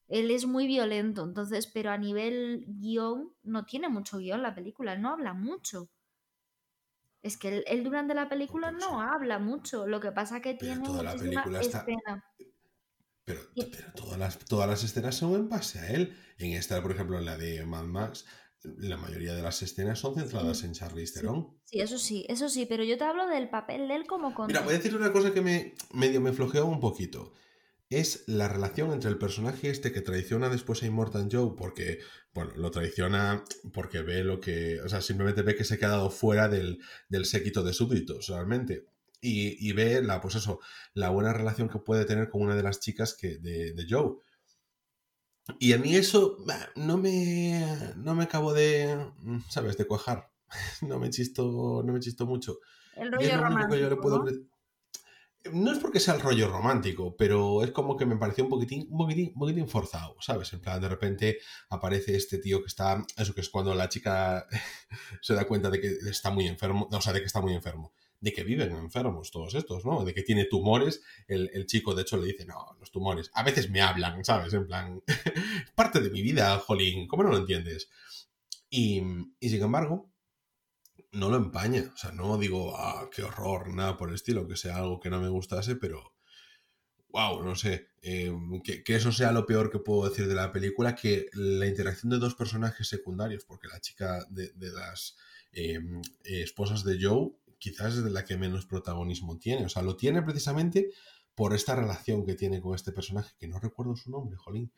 Él 0.09 0.31
es 0.31 0.47
muy 0.47 0.67
violento, 0.67 1.25
entonces, 1.25 1.67
pero 1.67 1.91
a 1.91 1.99
nivel 1.99 2.65
guion, 2.69 3.33
no 3.43 3.65
tiene 3.65 3.89
mucho 3.89 4.19
guion 4.19 4.43
la 4.43 4.55
película, 4.55 4.93
él 4.93 5.03
no 5.03 5.11
habla 5.11 5.35
mucho. 5.35 5.89
Es 7.23 7.37
que 7.37 7.49
él, 7.49 7.65
él 7.67 7.83
durante 7.83 8.15
la 8.15 8.29
película 8.29 8.71
no 8.71 9.01
habla 9.01 9.39
mucho, 9.41 9.87
lo 9.87 9.99
que 10.01 10.13
pasa 10.13 10.41
que 10.41 10.55
Pero 10.55 10.73
tiene 10.75 10.87
toda 10.87 11.03
la 11.03 11.13
muchísima 11.13 11.43
película 11.43 11.61
está- 11.61 11.79
escena. 11.81 12.25
Pero, 13.25 13.41
pero 13.57 13.93
todas, 13.97 14.19
las, 14.19 14.39
todas 14.39 14.69
las 14.69 14.85
escenas 14.85 15.17
son 15.17 15.35
en 15.35 15.49
base 15.49 15.81
a 15.81 15.89
él. 15.91 16.17
En 16.39 16.53
esta, 16.53 16.81
por 16.81 16.93
ejemplo, 16.93 17.19
en 17.19 17.25
la 17.25 17.37
de 17.37 17.65
Mad 17.67 17.83
Max, 17.87 18.25
la 18.63 18.97
mayoría 18.97 19.35
de 19.35 19.43
las 19.43 19.61
escenas 19.63 19.99
son 19.99 20.15
centradas 20.15 20.59
Sí, 20.59 20.67
en 20.67 20.73
Charlize 20.75 21.15
Theron. 21.15 21.59
Sí, 21.65 21.81
eso 21.81 21.99
sí, 21.99 22.25
eso 22.29 22.49
sí, 22.49 22.67
pero 22.67 22.85
yo 22.85 22.97
te 22.97 23.03
hablo 23.03 23.27
del 23.27 23.49
papel 23.51 23.89
de 23.89 23.97
él 23.97 24.07
como 24.07 24.29
Mira, 24.29 24.37
contenido. 24.37 24.65
voy 24.65 24.75
a 24.75 24.77
decir 24.77 24.95
una 24.97 25.13
cosa 25.13 25.35
que 25.35 25.41
me 25.41 25.75
medio 25.93 26.21
me 26.21 26.33
flojeó 26.33 26.67
un 26.67 26.79
poquito. 26.79 27.33
Es 27.89 28.25
la 28.27 28.49
relación 28.49 28.93
entre 28.93 29.11
el 29.11 29.19
personaje 29.19 29.71
este 29.71 29.93
que 29.93 30.01
traiciona 30.01 30.49
después 30.49 30.83
a 30.83 30.87
Immortal 30.87 31.29
Joe 31.31 31.55
porque, 31.57 32.01
bueno, 32.35 32.53
lo 32.57 32.71
traiciona 32.73 33.45
porque 33.73 34.03
ve 34.03 34.25
lo 34.25 34.41
que, 34.41 34.81
o 34.81 34.89
sea, 34.89 35.01
simplemente 35.01 35.43
ve 35.43 35.55
que 35.55 35.65
se 35.65 35.75
ha 35.75 35.79
quedado 35.79 36.11
fuera 36.11 36.49
del, 36.49 36.81
del 37.09 37.27
séquito 37.27 37.63
de 37.63 37.73
súbditos, 37.73 38.27
realmente. 38.29 38.87
y, 39.21 39.69
y 39.69 39.73
ve 39.73 40.03
la, 40.03 40.21
pues 40.21 40.35
eso, 40.35 40.61
la 40.95 41.11
buena 41.11 41.33
relación 41.33 41.69
que 41.69 41.79
puede 41.79 42.05
tener 42.05 42.29
con 42.29 42.43
una 42.43 42.57
de 42.57 42.63
las 42.63 42.81
chicas 42.81 43.15
que, 43.15 43.39
de, 43.39 43.73
de 43.73 43.87
Joe. 43.89 44.17
Y 45.61 45.73
a 45.73 45.79
mí 45.79 45.95
eso 45.95 46.39
bah, 46.45 46.69
no 46.75 46.99
me, 46.99 47.65
no 47.97 48.15
me 48.15 48.25
acabo 48.25 48.53
de, 48.53 49.13
¿sabes?, 49.49 49.77
de 49.77 49.87
cuajar. 49.87 50.31
No 50.83 50.99
me 50.99 51.11
chisto, 51.11 51.83
no 51.85 51.93
me 51.93 52.01
chisto 52.01 52.27
mucho. 52.27 52.59
El 52.97 53.13
rollo 53.13 53.37
romántico. 53.41 53.77
yo 53.77 53.91
le 53.91 53.97
puedo... 53.97 54.25
¿no? 54.25 54.56
No 55.53 55.73
es 55.73 55.79
porque 55.79 56.01
sea 56.01 56.15
el 56.15 56.21
rollo 56.21 56.49
romántico, 56.49 57.17
pero 57.17 57.63
es 57.63 57.71
como 57.71 57.97
que 57.97 58.07
me 58.07 58.17
pareció 58.17 58.45
un 58.45 58.51
poquitín, 58.51 58.87
un 58.91 58.99
poquitín, 58.99 59.33
un 59.35 59.41
poquitín 59.41 59.69
forzado, 59.69 60.17
¿sabes? 60.21 60.53
En 60.53 60.61
plan, 60.61 60.81
de 60.81 60.89
repente 60.89 61.39
aparece 61.71 62.17
este 62.17 62.39
tío 62.39 62.61
que 62.61 62.69
está... 62.69 63.05
Eso 63.17 63.35
que 63.35 63.41
es 63.41 63.49
cuando 63.49 63.75
la 63.75 63.89
chica 63.89 64.47
se 65.21 65.35
da 65.35 65.47
cuenta 65.47 65.71
de 65.71 65.81
que 65.81 65.89
está 66.11 66.31
muy 66.31 66.47
enfermo, 66.47 66.89
o 66.91 67.01
sea, 67.01 67.13
de 67.13 67.21
que 67.21 67.27
está 67.27 67.41
muy 67.41 67.55
enfermo. 67.55 67.93
De 68.21 68.33
que 68.33 68.45
viven 68.45 68.73
enfermos 68.73 69.31
todos 69.31 69.55
estos, 69.55 69.85
¿no? 69.85 70.05
De 70.05 70.15
que 70.15 70.23
tiene 70.23 70.47
tumores. 70.47 71.03
El, 71.29 71.51
el 71.53 71.67
chico, 71.67 71.95
de 71.95 72.03
hecho, 72.03 72.17
le 72.17 72.27
dice, 72.27 72.47
no, 72.47 72.77
los 72.81 72.91
tumores. 72.91 73.31
A 73.35 73.43
veces 73.43 73.71
me 73.71 73.83
hablan, 73.83 74.25
¿sabes? 74.25 74.53
En 74.55 74.67
plan, 74.67 75.03
parte 75.75 76.01
de 76.01 76.11
mi 76.11 76.23
vida, 76.23 76.59
jolín, 76.59 77.07
¿cómo 77.07 77.23
no 77.23 77.31
lo 77.31 77.39
entiendes? 77.39 77.91
Y, 78.71 79.03
y 79.39 79.49
sin 79.51 79.63
embargo, 79.63 80.11
no 81.13 81.31
lo 81.31 81.37
empaña. 81.37 81.91
O 81.95 81.97
sea, 81.97 82.13
no 82.13 82.39
digo, 82.39 82.77
ah, 82.77 83.09
qué 83.15 83.23
horror, 83.23 83.75
nada 83.75 83.97
por 83.97 84.09
el 84.09 84.15
estilo, 84.17 84.47
que 84.47 84.57
sea 84.57 84.77
algo 84.77 85.01
que 85.01 85.11
no 85.11 85.21
me 85.21 85.29
gustase, 85.29 85.77
pero. 85.77 86.13
Wow, 87.09 87.43
no 87.43 87.55
sé. 87.55 87.89
eh, 88.03 88.31
que, 88.63 88.85
que 88.85 88.95
eso 88.97 89.11
sea 89.11 89.33
lo 89.33 89.47
peor 89.47 89.71
que 89.71 89.79
puedo 89.79 90.09
decir 90.09 90.29
de 90.29 90.35
la 90.35 90.53
película, 90.53 90.95
que 90.95 91.27
la 91.33 91.67
interacción 91.67 92.11
de 92.11 92.19
dos 92.19 92.35
personajes 92.35 92.89
secundarios, 92.89 93.45
porque 93.45 93.69
la 93.69 93.81
chica 93.81 94.25
de, 94.31 94.53
de 94.55 94.71
las 94.71 95.17
eh, 95.53 95.81
eh, 96.25 96.43
esposas 96.43 96.85
de 96.85 96.99
Joe 97.01 97.31
quizás 97.59 97.95
es 97.95 98.05
de 98.05 98.11
la 98.11 98.25
que 98.25 98.37
menos 98.37 98.67
protagonismo 98.67 99.39
tiene. 99.39 99.65
O 99.65 99.69
sea, 99.69 99.83
lo 99.83 99.97
tiene 99.97 100.23
precisamente 100.23 100.91
por 101.35 101.55
esta 101.55 101.75
relación 101.75 102.25
que 102.25 102.35
tiene 102.35 102.61
con 102.61 102.75
este 102.75 102.93
personaje, 102.93 103.35
que 103.39 103.49
no 103.49 103.59
recuerdo 103.59 103.97
su 103.97 104.11
nombre, 104.11 104.37
jolín. 104.37 104.71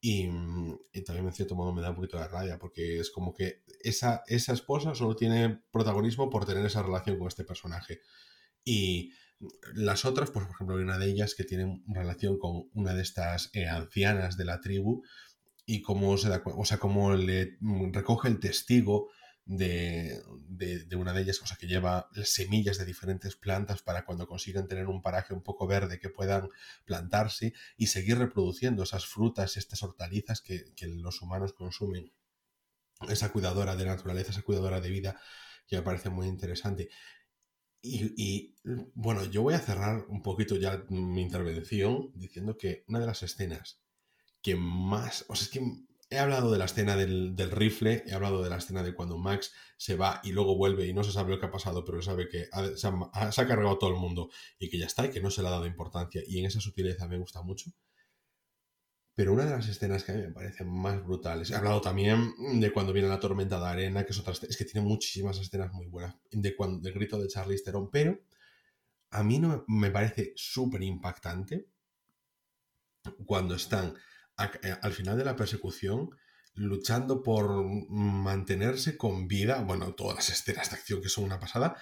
Y, 0.00 0.28
mm, 0.28 0.78
y 0.92 1.02
también 1.02 1.26
en 1.26 1.32
cierto 1.32 1.54
modo 1.54 1.72
me 1.72 1.82
da 1.82 1.90
un 1.90 1.96
poquito 1.96 2.18
de 2.18 2.28
raya, 2.28 2.58
porque 2.58 3.00
es 3.00 3.10
como 3.10 3.32
que 3.32 3.62
esa, 3.80 4.22
esa 4.26 4.52
esposa 4.52 4.94
solo 4.94 5.16
tiene 5.16 5.62
protagonismo 5.70 6.30
por 6.30 6.46
tener 6.46 6.64
esa 6.66 6.82
relación 6.82 7.18
con 7.18 7.28
este 7.28 7.44
personaje. 7.44 8.00
Y 8.64 9.12
las 9.74 10.04
otras, 10.04 10.30
pues 10.30 10.46
por 10.46 10.54
ejemplo, 10.54 10.76
hay 10.76 10.82
una 10.82 10.98
de 10.98 11.06
ellas 11.06 11.34
que 11.34 11.44
tiene 11.44 11.82
relación 11.86 12.38
con 12.38 12.68
una 12.74 12.94
de 12.94 13.02
estas 13.02 13.50
eh, 13.52 13.66
ancianas 13.66 14.36
de 14.36 14.44
la 14.44 14.60
tribu 14.60 15.02
y 15.66 15.82
cómo 15.82 16.16
se 16.16 16.28
da 16.28 16.42
o 16.44 16.64
sea, 16.64 16.78
cómo 16.78 17.14
le 17.14 17.56
mm, 17.60 17.92
recoge 17.92 18.28
el 18.28 18.40
testigo 18.40 19.10
de, 19.46 20.22
de- 20.86 20.96
una 20.96 21.12
de 21.14 21.22
ellas, 21.22 21.40
o 21.42 21.56
que 21.58 21.66
lleva 21.68 22.08
semillas 22.24 22.78
de 22.78 22.84
diferentes 22.84 23.36
plantas 23.36 23.82
para 23.82 24.04
cuando 24.04 24.26
consigan 24.26 24.68
tener 24.68 24.86
un 24.88 25.02
paraje 25.02 25.34
un 25.34 25.42
poco 25.42 25.66
verde 25.66 25.98
que 26.00 26.10
puedan 26.10 26.48
plantarse 26.84 27.54
y 27.78 27.86
seguir 27.88 28.18
reproduciendo 28.18 28.82
esas 28.82 29.06
frutas, 29.06 29.56
estas 29.56 29.82
hortalizas 29.82 30.40
que, 30.42 30.74
que 30.76 30.86
los 30.88 31.22
humanos 31.22 31.54
consumen. 31.54 32.12
Esa 33.08 33.30
cuidadora 33.32 33.76
de 33.76 33.84
naturaleza, 33.86 34.30
esa 34.32 34.42
cuidadora 34.42 34.80
de 34.80 34.90
vida, 34.90 35.20
que 35.66 35.76
me 35.76 35.82
parece 35.82 36.08
muy 36.10 36.26
interesante. 36.28 36.88
Y, 37.82 38.12
y, 38.16 38.54
bueno, 38.94 39.24
yo 39.26 39.42
voy 39.42 39.54
a 39.54 39.60
cerrar 39.60 40.06
un 40.08 40.22
poquito 40.22 40.56
ya 40.56 40.84
mi 40.90 41.22
intervención 41.22 42.10
diciendo 42.14 42.56
que 42.58 42.84
una 42.88 43.00
de 43.00 43.06
las 43.06 43.22
escenas 43.22 43.80
que 44.42 44.56
más. 44.56 45.26
O 45.28 45.36
sea, 45.36 45.44
es 45.46 45.50
que 45.50 45.62
he 46.08 46.18
hablado 46.18 46.52
de 46.52 46.58
la 46.58 46.66
escena 46.66 46.96
del, 46.96 47.36
rifle, 47.50 48.04
he 48.06 48.12
hablado 48.12 48.42
de 48.42 48.50
la 48.50 48.58
escena 48.58 48.82
de 48.82 48.94
cuando 48.94 49.18
Max 49.18 49.52
se 49.76 49.96
va 49.96 50.20
y 50.22 50.32
luego 50.32 50.56
vuelve 50.56 50.86
y 50.86 50.94
no 50.94 51.02
se 51.02 51.12
sabe 51.12 51.30
lo 51.30 51.40
que 51.40 51.46
ha 51.46 51.50
pasado, 51.50 51.84
pero 51.84 52.00
sabe 52.02 52.28
que 52.28 52.48
ha- 52.52 52.76
se, 52.76 52.86
ha, 52.86 53.46
cargado 53.46 53.78
todo 53.78 53.90
el 53.90 53.96
mundo 53.96 54.30
y 54.58 54.68
que 54.70 54.78
ya 54.78 54.86
está 54.86 55.06
y 55.06 55.10
que 55.10 55.20
no 55.20 55.30
se 55.30 55.42
le 55.42 55.48
ha 55.48 55.52
dado 55.52 55.66
importancia. 55.66 56.22
Y 56.26 56.38
en 56.38 56.46
esa 56.46 56.60
sutileza 56.60 57.08
me 57.08 57.18
gusta 57.18 57.42
mucho. 57.42 57.70
Pero 59.14 59.32
una 59.32 59.46
de 59.46 59.50
las 59.50 59.66
escenas 59.66 60.04
que 60.04 60.12
a 60.12 60.14
mí 60.14 60.20
me 60.22 60.30
parecen 60.32 60.68
más 60.68 61.02
brutales, 61.02 61.50
he 61.50 61.54
hablado 61.56 61.80
también 61.80 62.34
de 62.60 62.70
cuando 62.70 62.92
viene 62.92 63.08
la 63.08 63.18
tormenta 63.18 63.58
de 63.58 63.66
arena, 63.66 64.04
que 64.04 64.12
es 64.12 64.18
otra 64.18 64.34
es 64.34 64.56
que 64.56 64.64
tiene 64.66 64.86
muchísimas 64.86 65.38
escenas 65.38 65.72
muy 65.72 65.86
buenas, 65.86 66.16
de 66.30 66.54
cuando, 66.54 66.80
del 66.80 66.92
grito 66.92 67.18
de 67.18 67.26
Charlize 67.26 67.64
Theron, 67.64 67.90
pero 67.90 68.20
a 69.10 69.22
mí 69.22 69.38
no 69.38 69.64
me 69.68 69.90
parece 69.90 70.32
súper 70.36 70.82
impactante 70.82 71.66
cuando 73.24 73.54
están 73.54 73.94
eh, 74.38 74.76
al 74.82 74.92
final 74.92 75.16
de 75.16 75.24
la 75.24 75.36
persecución 75.36 76.10
luchando 76.54 77.22
por 77.22 77.64
mantenerse 77.88 78.96
con 78.96 79.28
vida, 79.28 79.60
bueno, 79.60 79.94
todas 79.94 80.16
las 80.16 80.30
escenas 80.30 80.70
de 80.70 80.76
acción 80.76 81.02
que 81.02 81.10
son 81.10 81.24
una 81.24 81.38
pasada, 81.38 81.76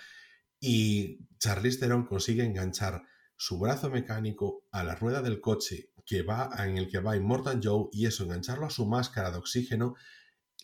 y 0.59 1.21
Charlize 1.39 1.79
Theron 1.79 2.07
consigue 2.07 2.45
enganchar 2.45 3.03
su 3.37 3.59
brazo 3.59 3.91
mecánico 3.91 4.65
a 4.73 4.83
la 4.83 4.95
rueda 4.95 5.23
del 5.23 5.41
coche 5.41 5.91
que 6.07 6.23
va 6.23 6.51
en 6.59 6.77
el 6.77 6.89
que 6.89 7.01
va 7.01 7.17
Immortal 7.17 7.61
Joe 7.63 7.89
y 7.93 8.07
eso 8.07 8.25
engancharlo 8.25 8.67
a 8.67 8.71
su 8.71 8.87
máscara 8.87 9.31
de 9.31 9.39
oxígeno 9.39 9.95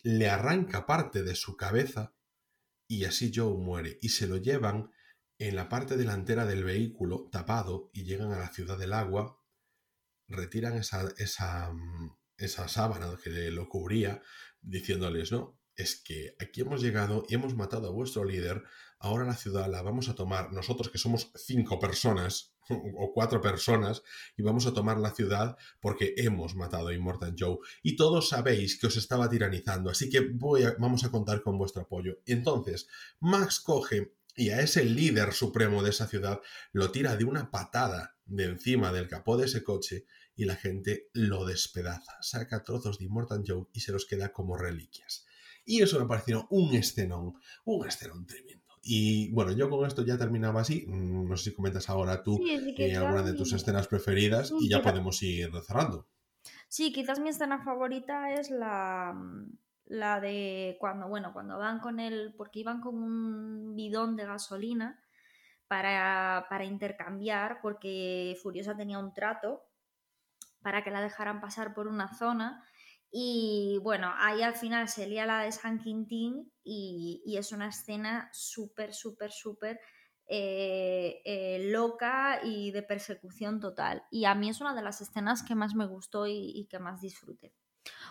le 0.03 0.29
arranca 0.29 0.85
parte 0.85 1.23
de 1.23 1.35
su 1.35 1.55
cabeza 1.55 2.13
y 2.87 3.05
así 3.05 3.31
Joe 3.33 3.57
muere 3.57 3.97
y 4.01 4.09
se 4.09 4.27
lo 4.27 4.37
llevan 4.37 4.91
en 5.37 5.55
la 5.55 5.69
parte 5.69 5.97
delantera 5.97 6.45
del 6.45 6.63
vehículo 6.63 7.29
tapado 7.31 7.89
y 7.93 8.03
llegan 8.03 8.31
a 8.31 8.39
la 8.39 8.49
ciudad 8.49 8.77
del 8.77 8.93
agua 8.93 9.40
retiran 10.31 10.77
esa, 10.77 11.07
esa, 11.17 11.71
mm, 11.71 12.17
esa 12.37 12.67
sábana 12.67 13.15
que 13.23 13.51
lo 13.51 13.69
cubría, 13.69 14.21
diciéndoles, 14.61 15.31
no, 15.31 15.59
es 15.75 16.01
que 16.01 16.35
aquí 16.39 16.61
hemos 16.61 16.81
llegado 16.81 17.25
y 17.27 17.35
hemos 17.35 17.55
matado 17.55 17.87
a 17.87 17.91
vuestro 17.91 18.23
líder, 18.23 18.63
ahora 18.99 19.25
la 19.25 19.35
ciudad 19.35 19.69
la 19.69 19.81
vamos 19.81 20.09
a 20.09 20.15
tomar 20.15 20.51
nosotros 20.53 20.89
que 20.89 20.97
somos 20.97 21.31
cinco 21.35 21.79
personas 21.79 22.53
o 22.69 23.11
cuatro 23.13 23.41
personas 23.41 24.03
y 24.37 24.43
vamos 24.43 24.65
a 24.67 24.73
tomar 24.73 24.97
la 24.97 25.11
ciudad 25.11 25.57
porque 25.79 26.13
hemos 26.17 26.55
matado 26.55 26.89
a 26.89 26.93
Immortal 26.93 27.35
Joe 27.37 27.57
y 27.81 27.95
todos 27.95 28.29
sabéis 28.29 28.79
que 28.79 28.87
os 28.87 28.97
estaba 28.97 29.29
tiranizando, 29.29 29.89
así 29.89 30.09
que 30.09 30.19
voy 30.19 30.63
vamos 30.79 31.03
a 31.03 31.11
contar 31.11 31.41
con 31.41 31.57
vuestro 31.57 31.83
apoyo. 31.83 32.19
Entonces 32.25 32.87
Max 33.19 33.59
coge 33.59 34.13
y 34.35 34.49
a 34.49 34.61
ese 34.61 34.85
líder 34.85 35.33
supremo 35.33 35.83
de 35.83 35.89
esa 35.89 36.07
ciudad 36.07 36.39
lo 36.71 36.91
tira 36.91 37.17
de 37.17 37.25
una 37.25 37.51
patada 37.51 38.17
de 38.25 38.45
encima 38.45 38.93
del 38.93 39.07
capó 39.07 39.35
de 39.37 39.45
ese 39.45 39.63
coche 39.63 40.05
y 40.35 40.45
la 40.45 40.55
gente 40.55 41.09
lo 41.13 41.45
despedaza, 41.45 42.13
saca 42.21 42.63
trozos 42.63 42.97
de 42.99 43.05
Immortal 43.05 43.43
Joe 43.45 43.65
y 43.73 43.81
se 43.81 43.91
los 43.91 44.05
queda 44.05 44.31
como 44.31 44.57
reliquias. 44.57 45.25
Y 45.65 45.81
eso 45.81 45.99
me 45.99 46.07
pareció 46.07 46.47
un 46.49 46.73
escenón, 46.73 47.35
un 47.65 47.87
escenón 47.87 48.25
tremendo. 48.25 48.61
Y 48.83 49.31
bueno, 49.31 49.51
yo 49.51 49.69
con 49.69 49.85
esto 49.85 50.03
ya 50.03 50.17
terminaba 50.17 50.61
así. 50.61 50.85
Mm, 50.87 51.29
No 51.29 51.37
sé 51.37 51.51
si 51.51 51.55
comentas 51.55 51.87
ahora 51.89 52.23
tú 52.23 52.37
Sí, 52.37 52.73
eh, 52.77 52.95
alguna 52.97 53.21
de 53.21 53.33
tus 53.33 53.53
escenas 53.53 53.87
preferidas 53.87 54.47
Sí, 54.49 54.55
y 54.61 54.69
ya 54.69 54.79
quizá- 54.79 54.89
podemos 54.89 55.21
ir 55.21 55.51
cerrando. 55.67 56.07
Sí, 56.67 56.91
quizás 56.91 57.19
mi 57.19 57.29
escena 57.29 57.63
favorita 57.63 58.33
es 58.33 58.49
la, 58.49 59.13
la 59.85 60.19
de 60.19 60.77
cuando, 60.79 61.07
bueno, 61.07 61.31
cuando 61.33 61.59
van 61.59 61.79
con 61.79 61.99
él, 61.99 62.33
porque 62.35 62.61
iban 62.61 62.81
con 62.81 62.95
un 62.95 63.75
bidón 63.75 64.15
de 64.15 64.25
gasolina 64.25 64.99
para, 65.67 66.47
para 66.49 66.65
intercambiar, 66.65 67.59
porque 67.61 68.35
Furiosa 68.41 68.75
tenía 68.75 68.97
un 68.97 69.13
trato 69.13 69.63
para 70.61 70.83
que 70.83 70.91
la 70.91 71.01
dejaran 71.01 71.41
pasar 71.41 71.73
por 71.73 71.87
una 71.87 72.13
zona. 72.15 72.63
Y 73.11 73.79
bueno, 73.83 74.13
ahí 74.17 74.41
al 74.41 74.55
final 74.55 74.87
se 74.87 75.07
lía 75.07 75.25
la 75.25 75.41
de 75.43 75.51
San 75.51 75.79
Quintín 75.79 76.51
y, 76.63 77.23
es 77.37 77.51
una 77.51 77.67
escena 77.69 78.29
súper, 78.33 78.93
súper, 78.93 79.31
súper 79.31 79.79
eh, 80.27 81.21
eh, 81.25 81.69
loca 81.71 82.39
y 82.43 82.71
de 82.71 82.83
persecución 82.83 83.59
total. 83.59 84.03
Y 84.11 84.25
a 84.25 84.35
mí 84.35 84.49
es 84.49 84.61
una 84.61 84.73
de 84.73 84.81
las 84.81 85.01
escenas 85.01 85.43
que 85.43 85.55
más 85.55 85.75
me 85.75 85.85
gustó 85.87 86.27
y, 86.27 86.51
y 86.55 86.67
que 86.67 86.79
más 86.79 87.01
disfruté. 87.01 87.53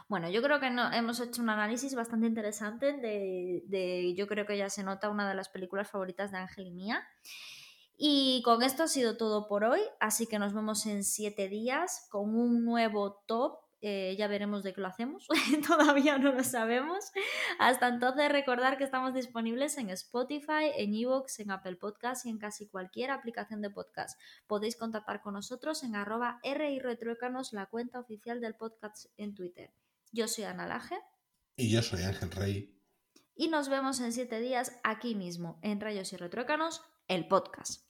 Bueno, 0.08 0.28
yo 0.30 0.42
creo 0.42 0.60
que 0.60 0.70
no, 0.70 0.92
hemos 0.92 1.20
hecho 1.20 1.42
un 1.42 1.50
análisis 1.50 1.94
bastante 1.94 2.26
interesante 2.26 2.92
de, 2.94 3.62
de- 3.66 4.14
yo 4.16 4.26
creo 4.26 4.46
que 4.46 4.56
ya 4.58 4.68
se 4.68 4.82
nota 4.82 5.08
una 5.10 5.28
de 5.28 5.34
las 5.34 5.48
películas 5.48 5.90
favoritas 5.90 6.32
de 6.32 6.38
Ángel 6.38 6.66
y 6.66 6.72
mía. 6.72 7.06
Y 8.02 8.40
con 8.46 8.62
esto 8.62 8.84
ha 8.84 8.88
sido 8.88 9.18
todo 9.18 9.46
por 9.46 9.62
hoy, 9.62 9.80
así 10.00 10.26
que 10.26 10.38
nos 10.38 10.54
vemos 10.54 10.86
en 10.86 11.04
siete 11.04 11.48
días 11.48 12.06
con 12.10 12.34
un 12.34 12.64
nuevo 12.64 13.22
top. 13.26 13.58
eh, 13.82 14.14
ya 14.18 14.26
veremos 14.26 14.62
de 14.62 14.72
qué 14.74 14.80
lo 14.80 14.86
hacemos, 14.88 15.26
todavía 15.68 16.16
no 16.18 16.32
lo 16.32 16.42
sabemos. 16.44 17.12
Hasta 17.58 17.88
entonces 17.88 18.30
recordar 18.32 18.78
que 18.78 18.84
estamos 18.84 19.12
disponibles 19.14 19.76
en 19.78 19.90
Spotify, 19.90 20.72
en 20.76 20.94
Evox, 20.94 21.40
en 21.40 21.50
Apple 21.50 21.76
Podcast 21.76 22.24
y 22.24 22.30
en 22.30 22.38
casi 22.38 22.68
cualquier 22.68 23.10
aplicación 23.10 23.60
de 23.60 23.68
podcast. 23.70 24.18
Podéis 24.46 24.76
contactar 24.76 25.20
con 25.20 25.34
nosotros 25.34 25.82
en 25.82 25.94
arroba 25.94 26.40
R 26.42 26.70
y 26.72 26.78
Retruécanos, 26.78 27.52
la 27.52 27.66
cuenta 27.66 28.00
oficial 28.00 28.40
del 28.40 28.54
podcast 28.54 29.06
en 29.18 29.34
Twitter. 29.34 29.72
Yo 30.12 30.26
soy 30.26 30.44
Ana 30.44 30.66
Laje 30.66 30.96
Y 31.56 31.70
yo 31.70 31.82
soy 31.82 32.02
Ángel 32.02 32.30
Rey. 32.30 32.80
y 33.34 33.48
nos 33.48 33.68
vemos 33.68 34.00
en 34.00 34.12
siete 34.12 34.40
días 34.40 34.78
aquí 34.84 35.14
mismo 35.14 35.58
en 35.62 35.80
Rayos 35.80 36.12
y 36.14 36.16
Retruécanos, 36.16 36.82
el 37.08 37.28
podcast. 37.28 37.89